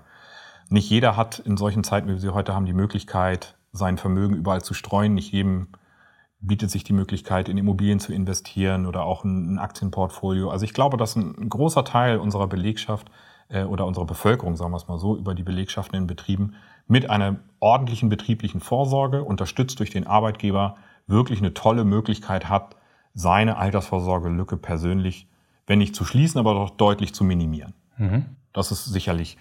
Nicht 0.69 0.89
jeder 0.89 1.17
hat 1.17 1.39
in 1.39 1.57
solchen 1.57 1.83
Zeiten, 1.83 2.07
wie 2.07 2.13
wir 2.13 2.19
sie 2.19 2.33
heute 2.33 2.53
haben, 2.53 2.65
die 2.65 2.73
Möglichkeit, 2.73 3.57
sein 3.73 3.97
Vermögen 3.97 4.35
überall 4.35 4.61
zu 4.61 4.73
streuen. 4.73 5.13
Nicht 5.13 5.31
jedem 5.31 5.67
bietet 6.39 6.71
sich 6.71 6.83
die 6.83 6.93
Möglichkeit, 6.93 7.49
in 7.49 7.57
Immobilien 7.57 7.99
zu 7.99 8.13
investieren 8.13 8.85
oder 8.85 9.03
auch 9.03 9.23
ein, 9.23 9.59
Aktienportfolio. 9.59 10.49
Also 10.49 10.65
ich 10.65 10.73
glaube, 10.73 10.97
dass 10.97 11.15
ein 11.15 11.49
großer 11.49 11.83
Teil 11.83 12.17
unserer 12.17 12.47
Belegschaft 12.47 13.11
äh, 13.49 13.63
oder 13.63 13.85
unserer 13.85 14.05
Bevölkerung, 14.05 14.55
sagen 14.55 14.71
wir 14.71 14.77
es 14.77 14.87
mal 14.87 14.97
so, 14.97 15.15
über 15.17 15.35
die 15.35 15.43
Belegschaften 15.43 15.97
in 15.97 16.07
Betrieben 16.07 16.55
mit 16.87 17.09
einer 17.09 17.39
ordentlichen 17.59 18.09
betrieblichen 18.09 18.59
Vorsorge, 18.59 19.23
unterstützt 19.23 19.79
durch 19.79 19.91
den 19.91 20.07
Arbeitgeber, 20.07 20.77
wirklich 21.05 21.39
eine 21.39 21.53
tolle 21.53 21.83
Möglichkeit 21.83 22.49
hat, 22.49 22.75
seine 23.13 23.57
Altersvorsorgelücke 23.57 24.57
persönlich, 24.57 25.27
wenn 25.67 25.79
nicht 25.79 25.95
zu 25.95 26.05
schließen, 26.05 26.39
aber 26.39 26.53
doch 26.53 26.71
deutlich 26.71 27.13
zu 27.13 27.23
minimieren. 27.23 27.73
Mhm. 27.97 28.25
Das 28.53 28.71
ist 28.71 28.85
sicherlich 28.85 29.37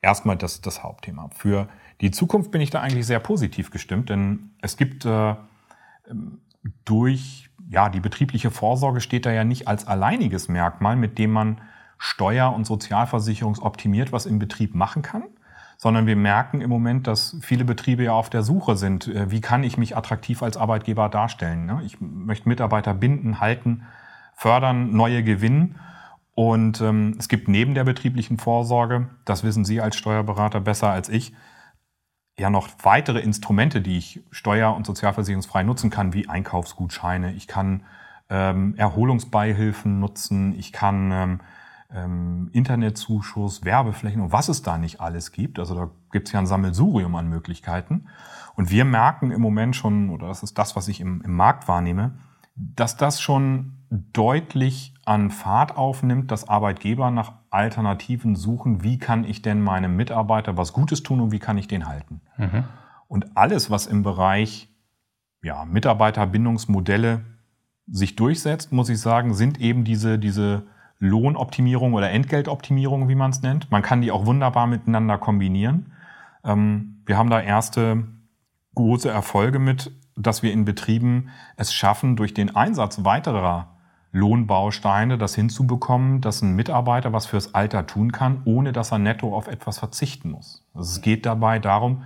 erstmal 0.00 0.36
das, 0.36 0.60
das 0.60 0.82
Hauptthema. 0.82 1.30
Für 1.32 1.68
die 2.00 2.10
Zukunft 2.10 2.50
bin 2.50 2.60
ich 2.60 2.70
da 2.70 2.80
eigentlich 2.80 3.06
sehr 3.06 3.20
positiv 3.20 3.70
gestimmt, 3.70 4.10
denn 4.10 4.50
es 4.62 4.76
gibt 4.76 5.04
äh, 5.04 5.34
durch 6.84 7.50
ja, 7.70 7.90
die 7.90 8.00
betriebliche 8.00 8.50
Vorsorge 8.50 9.00
steht 9.00 9.26
da 9.26 9.32
ja 9.32 9.44
nicht 9.44 9.68
als 9.68 9.86
alleiniges 9.86 10.48
Merkmal, 10.48 10.96
mit 10.96 11.18
dem 11.18 11.32
man 11.32 11.60
Steuer- 11.98 12.54
und 12.54 12.64
Sozialversicherungsoptimiert 12.64 14.12
was 14.12 14.24
im 14.24 14.38
Betrieb 14.38 14.74
machen 14.74 15.02
kann, 15.02 15.24
sondern 15.78 16.06
wir 16.06 16.16
merken 16.16 16.60
im 16.60 16.68
Moment, 16.68 17.06
dass 17.06 17.36
viele 17.40 17.64
Betriebe 17.64 18.02
ja 18.02 18.12
auf 18.12 18.28
der 18.28 18.42
Suche 18.42 18.76
sind, 18.76 19.06
äh, 19.06 19.30
wie 19.30 19.40
kann 19.40 19.62
ich 19.62 19.78
mich 19.78 19.96
attraktiv 19.96 20.42
als 20.42 20.56
Arbeitgeber 20.56 21.08
darstellen. 21.08 21.66
Ne? 21.66 21.80
Ich 21.86 22.00
möchte 22.00 22.48
Mitarbeiter 22.48 22.92
binden, 22.94 23.40
halten, 23.40 23.86
fördern, 24.34 24.92
neue 24.92 25.22
gewinnen. 25.22 25.76
Und 26.34 26.80
ähm, 26.80 27.16
es 27.18 27.28
gibt 27.28 27.48
neben 27.48 27.74
der 27.74 27.84
betrieblichen 27.84 28.38
Vorsorge, 28.38 29.08
das 29.24 29.44
wissen 29.44 29.64
Sie 29.64 29.80
als 29.80 29.96
Steuerberater 29.96 30.60
besser 30.60 30.90
als 30.90 31.08
ich, 31.08 31.32
ja 32.38 32.50
noch 32.50 32.68
weitere 32.82 33.20
Instrumente, 33.20 33.80
die 33.80 33.98
ich 33.98 34.20
steuer- 34.30 34.74
und 34.74 34.86
sozialversicherungsfrei 34.86 35.62
nutzen 35.62 35.90
kann, 35.90 36.12
wie 36.12 36.28
Einkaufsgutscheine. 36.28 37.32
Ich 37.32 37.48
kann 37.48 37.84
ähm, 38.30 38.74
Erholungsbeihilfen 38.76 39.98
nutzen, 39.98 40.56
ich 40.58 40.72
kann 40.72 41.10
ähm, 41.12 41.40
ähm, 41.92 42.50
Internetzuschuss, 42.52 43.64
Werbeflächen 43.64 44.20
und 44.20 44.32
was 44.32 44.48
es 44.48 44.62
da 44.62 44.78
nicht 44.78 45.00
alles 45.00 45.32
gibt. 45.32 45.58
Also 45.58 45.74
da 45.74 45.90
gibt 46.12 46.28
es 46.28 46.32
ja 46.32 46.38
ein 46.38 46.46
Sammelsurium 46.46 47.14
an 47.14 47.28
Möglichkeiten. 47.28 48.06
Und 48.54 48.70
wir 48.70 48.84
merken 48.84 49.30
im 49.30 49.40
Moment 49.40 49.76
schon, 49.76 50.10
oder 50.10 50.28
das 50.28 50.42
ist 50.42 50.58
das, 50.58 50.76
was 50.76 50.88
ich 50.88 51.00
im, 51.00 51.22
im 51.22 51.34
Markt 51.34 51.68
wahrnehme, 51.68 52.18
dass 52.54 52.96
das 52.96 53.20
schon 53.20 53.74
deutlich 53.88 54.94
an 55.04 55.30
Fahrt 55.30 55.76
aufnimmt, 55.76 56.30
dass 56.30 56.48
Arbeitgeber 56.48 57.10
nach 57.10 57.32
Alternativen 57.50 58.36
suchen, 58.36 58.82
wie 58.82 58.98
kann 58.98 59.24
ich 59.24 59.40
denn 59.40 59.62
meinem 59.62 59.96
Mitarbeiter 59.96 60.56
was 60.56 60.72
Gutes 60.72 61.02
tun 61.02 61.20
und 61.20 61.32
wie 61.32 61.38
kann 61.38 61.56
ich 61.56 61.68
den 61.68 61.86
halten. 61.86 62.20
Mhm. 62.36 62.64
Und 63.06 63.36
alles, 63.36 63.70
was 63.70 63.86
im 63.86 64.02
Bereich 64.02 64.68
ja, 65.42 65.64
Mitarbeiterbindungsmodelle 65.64 67.22
sich 67.86 68.16
durchsetzt, 68.16 68.72
muss 68.72 68.90
ich 68.90 69.00
sagen, 69.00 69.32
sind 69.32 69.60
eben 69.60 69.84
diese, 69.84 70.18
diese 70.18 70.64
Lohnoptimierung 70.98 71.94
oder 71.94 72.10
Entgeltoptimierung, 72.10 73.08
wie 73.08 73.14
man 73.14 73.30
es 73.30 73.42
nennt. 73.42 73.70
Man 73.70 73.82
kann 73.82 74.00
die 74.00 74.10
auch 74.10 74.26
wunderbar 74.26 74.66
miteinander 74.66 75.18
kombinieren. 75.18 75.92
Ähm, 76.44 77.02
wir 77.06 77.16
haben 77.16 77.30
da 77.30 77.40
erste 77.40 78.04
große 78.74 79.08
Erfolge 79.08 79.58
mit, 79.58 79.92
dass 80.16 80.42
wir 80.42 80.52
in 80.52 80.64
Betrieben 80.64 81.30
es 81.56 81.72
schaffen, 81.72 82.16
durch 82.16 82.34
den 82.34 82.54
Einsatz 82.54 83.04
weiterer 83.04 83.78
Lohnbausteine 84.12 85.18
das 85.18 85.34
hinzubekommen, 85.34 86.20
dass 86.20 86.42
ein 86.42 86.56
Mitarbeiter 86.56 87.12
was 87.12 87.26
fürs 87.26 87.54
Alter 87.54 87.86
tun 87.86 88.12
kann, 88.12 88.42
ohne 88.44 88.72
dass 88.72 88.90
er 88.90 88.98
netto 88.98 89.36
auf 89.36 89.48
etwas 89.48 89.78
verzichten 89.78 90.30
muss. 90.30 90.66
Also 90.74 90.92
es 90.92 91.00
geht 91.02 91.26
dabei 91.26 91.58
darum, 91.58 92.04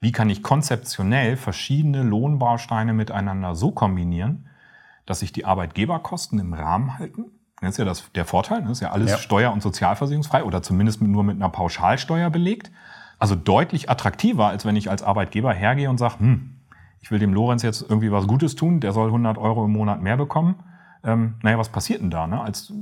wie 0.00 0.12
kann 0.12 0.30
ich 0.30 0.42
konzeptionell 0.42 1.36
verschiedene 1.36 2.02
Lohnbausteine 2.02 2.92
miteinander 2.92 3.54
so 3.54 3.72
kombinieren, 3.72 4.48
dass 5.06 5.20
sich 5.20 5.32
die 5.32 5.44
Arbeitgeberkosten 5.44 6.38
im 6.38 6.52
Rahmen 6.52 6.98
halten. 6.98 7.26
Das 7.60 7.70
ist 7.70 7.78
ja 7.78 7.84
das, 7.84 8.10
der 8.12 8.24
Vorteil, 8.24 8.62
das 8.62 8.72
ist 8.72 8.80
ja 8.80 8.90
alles 8.90 9.10
ja. 9.10 9.18
steuer- 9.18 9.52
und 9.52 9.62
sozialversicherungsfrei 9.62 10.44
oder 10.44 10.62
zumindest 10.62 11.02
nur 11.02 11.24
mit 11.24 11.36
einer 11.36 11.48
Pauschalsteuer 11.48 12.30
belegt. 12.30 12.70
Also 13.18 13.34
deutlich 13.34 13.90
attraktiver, 13.90 14.46
als 14.46 14.64
wenn 14.64 14.76
ich 14.76 14.90
als 14.90 15.02
Arbeitgeber 15.02 15.52
hergehe 15.52 15.90
und 15.90 15.98
sage, 15.98 16.20
hm, 16.20 16.54
ich 17.00 17.10
will 17.10 17.18
dem 17.18 17.32
Lorenz 17.32 17.62
jetzt 17.62 17.82
irgendwie 17.82 18.12
was 18.12 18.26
Gutes 18.26 18.54
tun, 18.54 18.80
der 18.80 18.92
soll 18.92 19.06
100 19.06 19.38
Euro 19.38 19.64
im 19.64 19.72
Monat 19.72 20.02
mehr 20.02 20.16
bekommen 20.16 20.56
ähm, 21.04 21.34
naja, 21.42 21.58
was 21.58 21.68
passiert 21.68 22.00
denn 22.00 22.10
da? 22.10 22.26
Ne? 22.26 22.40
Als, 22.40 22.72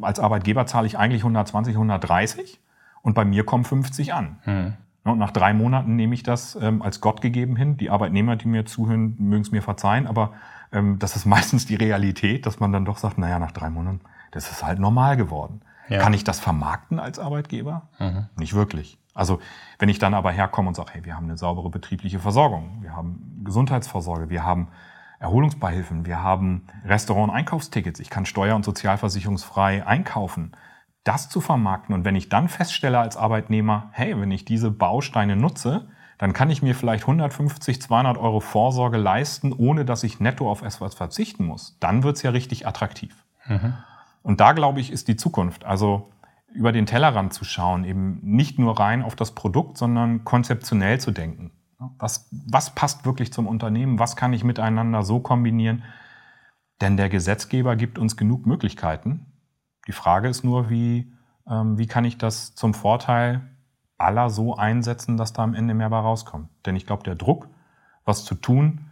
als 0.00 0.20
Arbeitgeber 0.20 0.66
zahle 0.66 0.86
ich 0.86 0.98
eigentlich 0.98 1.22
120, 1.22 1.74
130 1.74 2.60
und 3.02 3.14
bei 3.14 3.24
mir 3.24 3.44
kommen 3.44 3.64
50 3.64 4.14
an. 4.14 4.38
Hm. 4.42 4.74
Und 5.04 5.18
nach 5.18 5.32
drei 5.32 5.52
Monaten 5.52 5.96
nehme 5.96 6.14
ich 6.14 6.22
das 6.22 6.56
ähm, 6.60 6.80
als 6.80 7.00
Gott 7.00 7.20
gegeben 7.20 7.56
hin. 7.56 7.76
Die 7.76 7.90
Arbeitnehmer, 7.90 8.36
die 8.36 8.48
mir 8.48 8.64
zuhören, 8.64 9.16
mögen 9.18 9.42
es 9.42 9.50
mir 9.50 9.60
verzeihen, 9.60 10.06
aber 10.06 10.32
ähm, 10.74 10.98
das 10.98 11.16
ist 11.16 11.24
meistens 11.26 11.66
die 11.66 11.76
Realität, 11.76 12.44
dass 12.46 12.60
man 12.60 12.72
dann 12.72 12.84
doch 12.84 12.98
sagt, 12.98 13.16
naja, 13.16 13.38
nach 13.38 13.52
drei 13.52 13.70
Monaten, 13.70 14.00
das 14.32 14.50
ist 14.50 14.62
halt 14.62 14.78
normal 14.78 15.16
geworden. 15.16 15.62
Ja. 15.88 16.00
Kann 16.00 16.14
ich 16.14 16.24
das 16.24 16.40
vermarkten 16.40 16.98
als 16.98 17.18
Arbeitgeber? 17.18 17.88
Mhm. 17.98 18.26
Nicht 18.36 18.54
wirklich. 18.54 18.98
Also 19.14 19.38
wenn 19.78 19.88
ich 19.88 19.98
dann 19.98 20.14
aber 20.14 20.32
herkomme 20.32 20.68
und 20.68 20.74
sage, 20.74 20.92
hey, 20.92 21.04
wir 21.04 21.14
haben 21.14 21.24
eine 21.24 21.36
saubere 21.36 21.70
betriebliche 21.70 22.18
Versorgung, 22.18 22.78
wir 22.82 22.96
haben 22.96 23.42
Gesundheitsvorsorge, 23.44 24.28
wir 24.28 24.42
haben 24.44 24.68
Erholungsbeihilfen, 25.20 26.04
wir 26.04 26.22
haben 26.22 26.66
Restaurant- 26.84 27.30
und 27.30 27.36
Einkaufstickets, 27.36 28.00
ich 28.00 28.10
kann 28.10 28.26
steuer- 28.26 28.56
und 28.56 28.64
sozialversicherungsfrei 28.64 29.86
einkaufen, 29.86 30.52
das 31.04 31.28
zu 31.28 31.40
vermarkten. 31.40 31.94
Und 31.94 32.04
wenn 32.04 32.16
ich 32.16 32.28
dann 32.28 32.48
feststelle 32.48 32.98
als 32.98 33.16
Arbeitnehmer, 33.16 33.90
hey, 33.92 34.18
wenn 34.20 34.30
ich 34.30 34.44
diese 34.44 34.70
Bausteine 34.70 35.36
nutze, 35.36 35.88
dann 36.18 36.32
kann 36.32 36.50
ich 36.50 36.62
mir 36.62 36.74
vielleicht 36.74 37.04
150, 37.04 37.82
200 37.82 38.18
Euro 38.18 38.40
Vorsorge 38.40 38.96
leisten, 38.96 39.52
ohne 39.52 39.84
dass 39.84 40.04
ich 40.04 40.20
netto 40.20 40.50
auf 40.50 40.62
etwas 40.62 40.94
verzichten 40.94 41.46
muss. 41.46 41.76
Dann 41.80 42.02
wird's 42.02 42.22
ja 42.22 42.30
richtig 42.30 42.66
attraktiv. 42.66 43.24
Mhm. 43.46 43.74
Und 44.22 44.40
da, 44.40 44.52
glaube 44.52 44.80
ich, 44.80 44.90
ist 44.90 45.08
die 45.08 45.16
Zukunft. 45.16 45.64
Also 45.64 46.10
über 46.52 46.70
den 46.70 46.86
Tellerrand 46.86 47.34
zu 47.34 47.44
schauen, 47.44 47.84
eben 47.84 48.20
nicht 48.22 48.58
nur 48.58 48.78
rein 48.78 49.02
auf 49.02 49.16
das 49.16 49.32
Produkt, 49.32 49.76
sondern 49.76 50.24
konzeptionell 50.24 51.00
zu 51.00 51.10
denken. 51.10 51.50
Was, 51.98 52.30
was 52.30 52.74
passt 52.74 53.04
wirklich 53.04 53.32
zum 53.32 53.46
Unternehmen? 53.46 53.98
Was 53.98 54.14
kann 54.14 54.32
ich 54.32 54.44
miteinander 54.44 55.02
so 55.02 55.18
kombinieren? 55.18 55.82
Denn 56.80 56.96
der 56.96 57.08
Gesetzgeber 57.08 57.76
gibt 57.76 57.98
uns 57.98 58.16
genug 58.16 58.46
Möglichkeiten. 58.46 59.26
Die 59.88 59.92
Frage 59.92 60.28
ist 60.28 60.44
nur, 60.44 60.70
wie, 60.70 61.12
ähm, 61.48 61.76
wie 61.76 61.86
kann 61.86 62.04
ich 62.04 62.18
das 62.18 62.54
zum 62.54 62.72
Vorteil 62.72 63.42
aller 64.04 64.30
so 64.30 64.56
einsetzen, 64.56 65.16
dass 65.16 65.32
da 65.32 65.42
am 65.42 65.54
Ende 65.54 65.74
mehr 65.74 65.90
bei 65.90 65.98
rauskommt. 65.98 66.48
Denn 66.66 66.76
ich 66.76 66.86
glaube, 66.86 67.02
der 67.02 67.14
Druck, 67.14 67.48
was 68.04 68.24
zu 68.24 68.34
tun, 68.34 68.90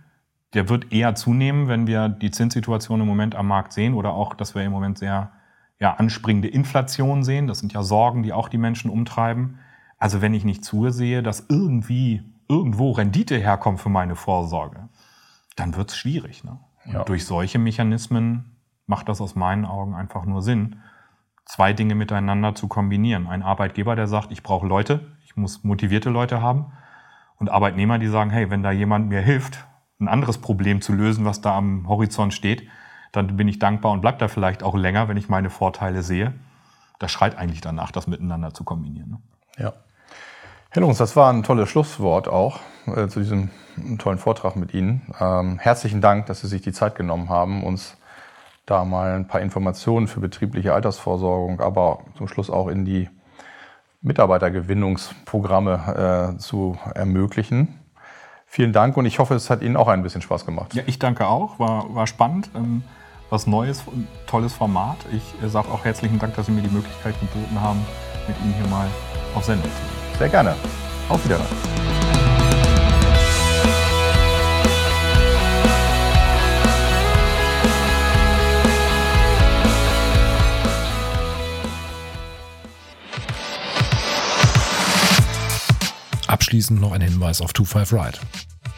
der 0.54 0.68
wird 0.68 0.92
eher 0.92 1.14
zunehmen, 1.14 1.68
wenn 1.68 1.86
wir 1.86 2.08
die 2.08 2.30
Zinssituation 2.30 3.00
im 3.00 3.06
Moment 3.06 3.34
am 3.34 3.46
Markt 3.46 3.72
sehen 3.72 3.94
oder 3.94 4.12
auch, 4.12 4.34
dass 4.34 4.54
wir 4.54 4.62
im 4.62 4.72
Moment 4.72 4.98
sehr 4.98 5.30
ja, 5.78 5.94
anspringende 5.94 6.48
Inflation 6.48 7.24
sehen. 7.24 7.46
Das 7.46 7.58
sind 7.58 7.72
ja 7.72 7.82
Sorgen, 7.82 8.22
die 8.22 8.32
auch 8.32 8.48
die 8.48 8.58
Menschen 8.58 8.90
umtreiben. 8.90 9.58
Also 9.98 10.20
wenn 10.20 10.34
ich 10.34 10.44
nicht 10.44 10.64
zusehe, 10.64 11.22
dass 11.22 11.46
irgendwie 11.48 12.22
irgendwo 12.48 12.90
Rendite 12.90 13.38
herkommt 13.38 13.80
für 13.80 13.88
meine 13.88 14.14
Vorsorge, 14.14 14.88
dann 15.56 15.76
wird 15.76 15.90
es 15.90 15.96
schwierig. 15.96 16.44
Ne? 16.44 16.58
Ja. 16.84 17.04
durch 17.04 17.24
solche 17.24 17.58
Mechanismen 17.58 18.56
macht 18.86 19.08
das 19.08 19.20
aus 19.20 19.34
meinen 19.34 19.64
Augen 19.64 19.94
einfach 19.94 20.24
nur 20.24 20.42
Sinn, 20.42 20.80
zwei 21.44 21.72
Dinge 21.72 21.94
miteinander 21.94 22.54
zu 22.54 22.68
kombinieren. 22.68 23.26
Ein 23.26 23.42
Arbeitgeber, 23.42 23.96
der 23.96 24.06
sagt, 24.06 24.32
ich 24.32 24.42
brauche 24.42 24.66
Leute, 24.66 25.12
ich 25.24 25.36
muss 25.36 25.64
motivierte 25.64 26.10
Leute 26.10 26.40
haben. 26.40 26.72
Und 27.38 27.50
Arbeitnehmer, 27.50 27.98
die 27.98 28.08
sagen, 28.08 28.30
hey, 28.30 28.50
wenn 28.50 28.62
da 28.62 28.70
jemand 28.70 29.08
mir 29.08 29.20
hilft, 29.20 29.66
ein 30.00 30.08
anderes 30.08 30.38
Problem 30.38 30.80
zu 30.80 30.92
lösen, 30.92 31.24
was 31.24 31.40
da 31.40 31.56
am 31.56 31.88
Horizont 31.88 32.34
steht, 32.34 32.68
dann 33.12 33.36
bin 33.36 33.48
ich 33.48 33.58
dankbar 33.58 33.92
und 33.92 34.00
bleib 34.00 34.18
da 34.18 34.28
vielleicht 34.28 34.62
auch 34.62 34.74
länger, 34.74 35.08
wenn 35.08 35.16
ich 35.16 35.28
meine 35.28 35.50
Vorteile 35.50 36.02
sehe. 36.02 36.34
Das 36.98 37.10
schreit 37.10 37.36
eigentlich 37.36 37.60
danach, 37.60 37.90
das 37.90 38.06
miteinander 38.06 38.54
zu 38.54 38.64
kombinieren. 38.64 39.10
Ne? 39.10 39.18
Ja. 39.58 39.72
Herr 40.70 40.80
Lungs, 40.80 40.98
das 40.98 41.16
war 41.16 41.30
ein 41.30 41.42
tolles 41.42 41.68
Schlusswort 41.68 42.28
auch 42.28 42.60
äh, 42.86 43.06
zu 43.08 43.20
diesem 43.20 43.50
tollen 43.98 44.18
Vortrag 44.18 44.56
mit 44.56 44.72
Ihnen. 44.72 45.02
Ähm, 45.20 45.58
herzlichen 45.58 46.00
Dank, 46.00 46.26
dass 46.26 46.40
Sie 46.40 46.46
sich 46.46 46.62
die 46.62 46.72
Zeit 46.72 46.94
genommen 46.94 47.28
haben, 47.28 47.62
uns 47.62 47.98
da 48.66 48.84
mal 48.84 49.14
ein 49.14 49.26
paar 49.26 49.40
Informationen 49.40 50.08
für 50.08 50.20
betriebliche 50.20 50.74
Altersvorsorgung, 50.74 51.60
aber 51.60 52.00
zum 52.16 52.28
Schluss 52.28 52.50
auch 52.50 52.68
in 52.68 52.84
die 52.84 53.08
Mitarbeitergewinnungsprogramme 54.02 56.34
äh, 56.34 56.38
zu 56.38 56.76
ermöglichen. 56.94 57.78
Vielen 58.46 58.72
Dank 58.72 58.96
und 58.96 59.06
ich 59.06 59.18
hoffe, 59.18 59.34
es 59.34 59.48
hat 59.48 59.62
Ihnen 59.62 59.76
auch 59.76 59.88
ein 59.88 60.02
bisschen 60.02 60.20
Spaß 60.20 60.44
gemacht. 60.44 60.74
Ja, 60.74 60.82
ich 60.86 60.98
danke 60.98 61.26
auch. 61.26 61.58
War, 61.58 61.94
war 61.94 62.06
spannend. 62.06 62.50
Ähm, 62.54 62.82
was 63.30 63.46
Neues, 63.46 63.82
tolles 64.26 64.52
Format. 64.52 64.98
Ich 65.10 65.22
äh, 65.42 65.48
sage 65.48 65.68
auch 65.68 65.86
herzlichen 65.86 66.18
Dank, 66.18 66.36
dass 66.36 66.46
Sie 66.46 66.52
mir 66.52 66.60
die 66.60 66.68
Möglichkeit 66.68 67.18
geboten 67.18 67.60
haben, 67.60 67.80
mit 68.28 68.36
Ihnen 68.42 68.52
hier 68.52 68.68
mal 68.68 68.86
auf 69.34 69.44
Sendung 69.44 69.70
zu 69.70 69.70
gehen. 69.70 70.18
Sehr 70.18 70.28
gerne. 70.28 70.54
Auf 71.08 71.24
Wiedersehen. 71.24 72.11
Abschließend 86.52 86.82
noch 86.82 86.92
ein 86.92 87.00
Hinweis 87.00 87.40
auf 87.40 87.52
25 87.56 87.98
Ride. 87.98 88.18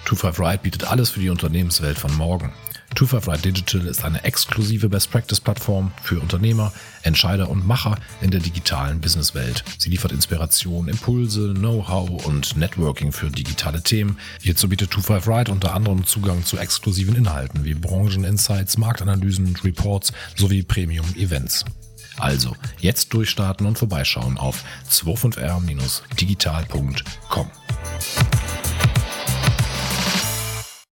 25 0.04 0.38
Ride 0.38 0.58
bietet 0.62 0.84
alles 0.84 1.10
für 1.10 1.18
die 1.18 1.28
Unternehmenswelt 1.28 1.98
von 1.98 2.14
morgen. 2.14 2.52
25 2.96 3.28
Ride 3.28 3.42
Digital 3.42 3.88
ist 3.88 4.04
eine 4.04 4.22
exklusive 4.22 4.88
Best 4.88 5.10
Practice 5.10 5.40
Plattform 5.40 5.90
für 6.00 6.20
Unternehmer, 6.20 6.72
Entscheider 7.02 7.50
und 7.50 7.66
Macher 7.66 7.98
in 8.20 8.30
der 8.30 8.38
digitalen 8.38 9.00
Businesswelt. 9.00 9.64
Sie 9.76 9.90
liefert 9.90 10.12
Inspiration, 10.12 10.86
Impulse, 10.86 11.52
Know-how 11.52 12.24
und 12.24 12.56
Networking 12.56 13.10
für 13.10 13.28
digitale 13.28 13.82
Themen. 13.82 14.18
Hierzu 14.40 14.68
bietet 14.68 14.94
25 14.94 15.28
Ride 15.28 15.50
unter 15.50 15.74
anderem 15.74 16.06
Zugang 16.06 16.44
zu 16.44 16.56
exklusiven 16.56 17.16
Inhalten 17.16 17.64
wie 17.64 17.74
Brancheninsights, 17.74 18.78
Marktanalysen 18.78 19.56
Reports 19.64 20.12
sowie 20.36 20.62
Premium-Events. 20.62 21.64
Also 22.18 22.56
jetzt 22.78 23.12
durchstarten 23.12 23.66
und 23.66 23.78
vorbeischauen 23.78 24.38
auf 24.38 24.64
25r-digital.com. 24.90 27.50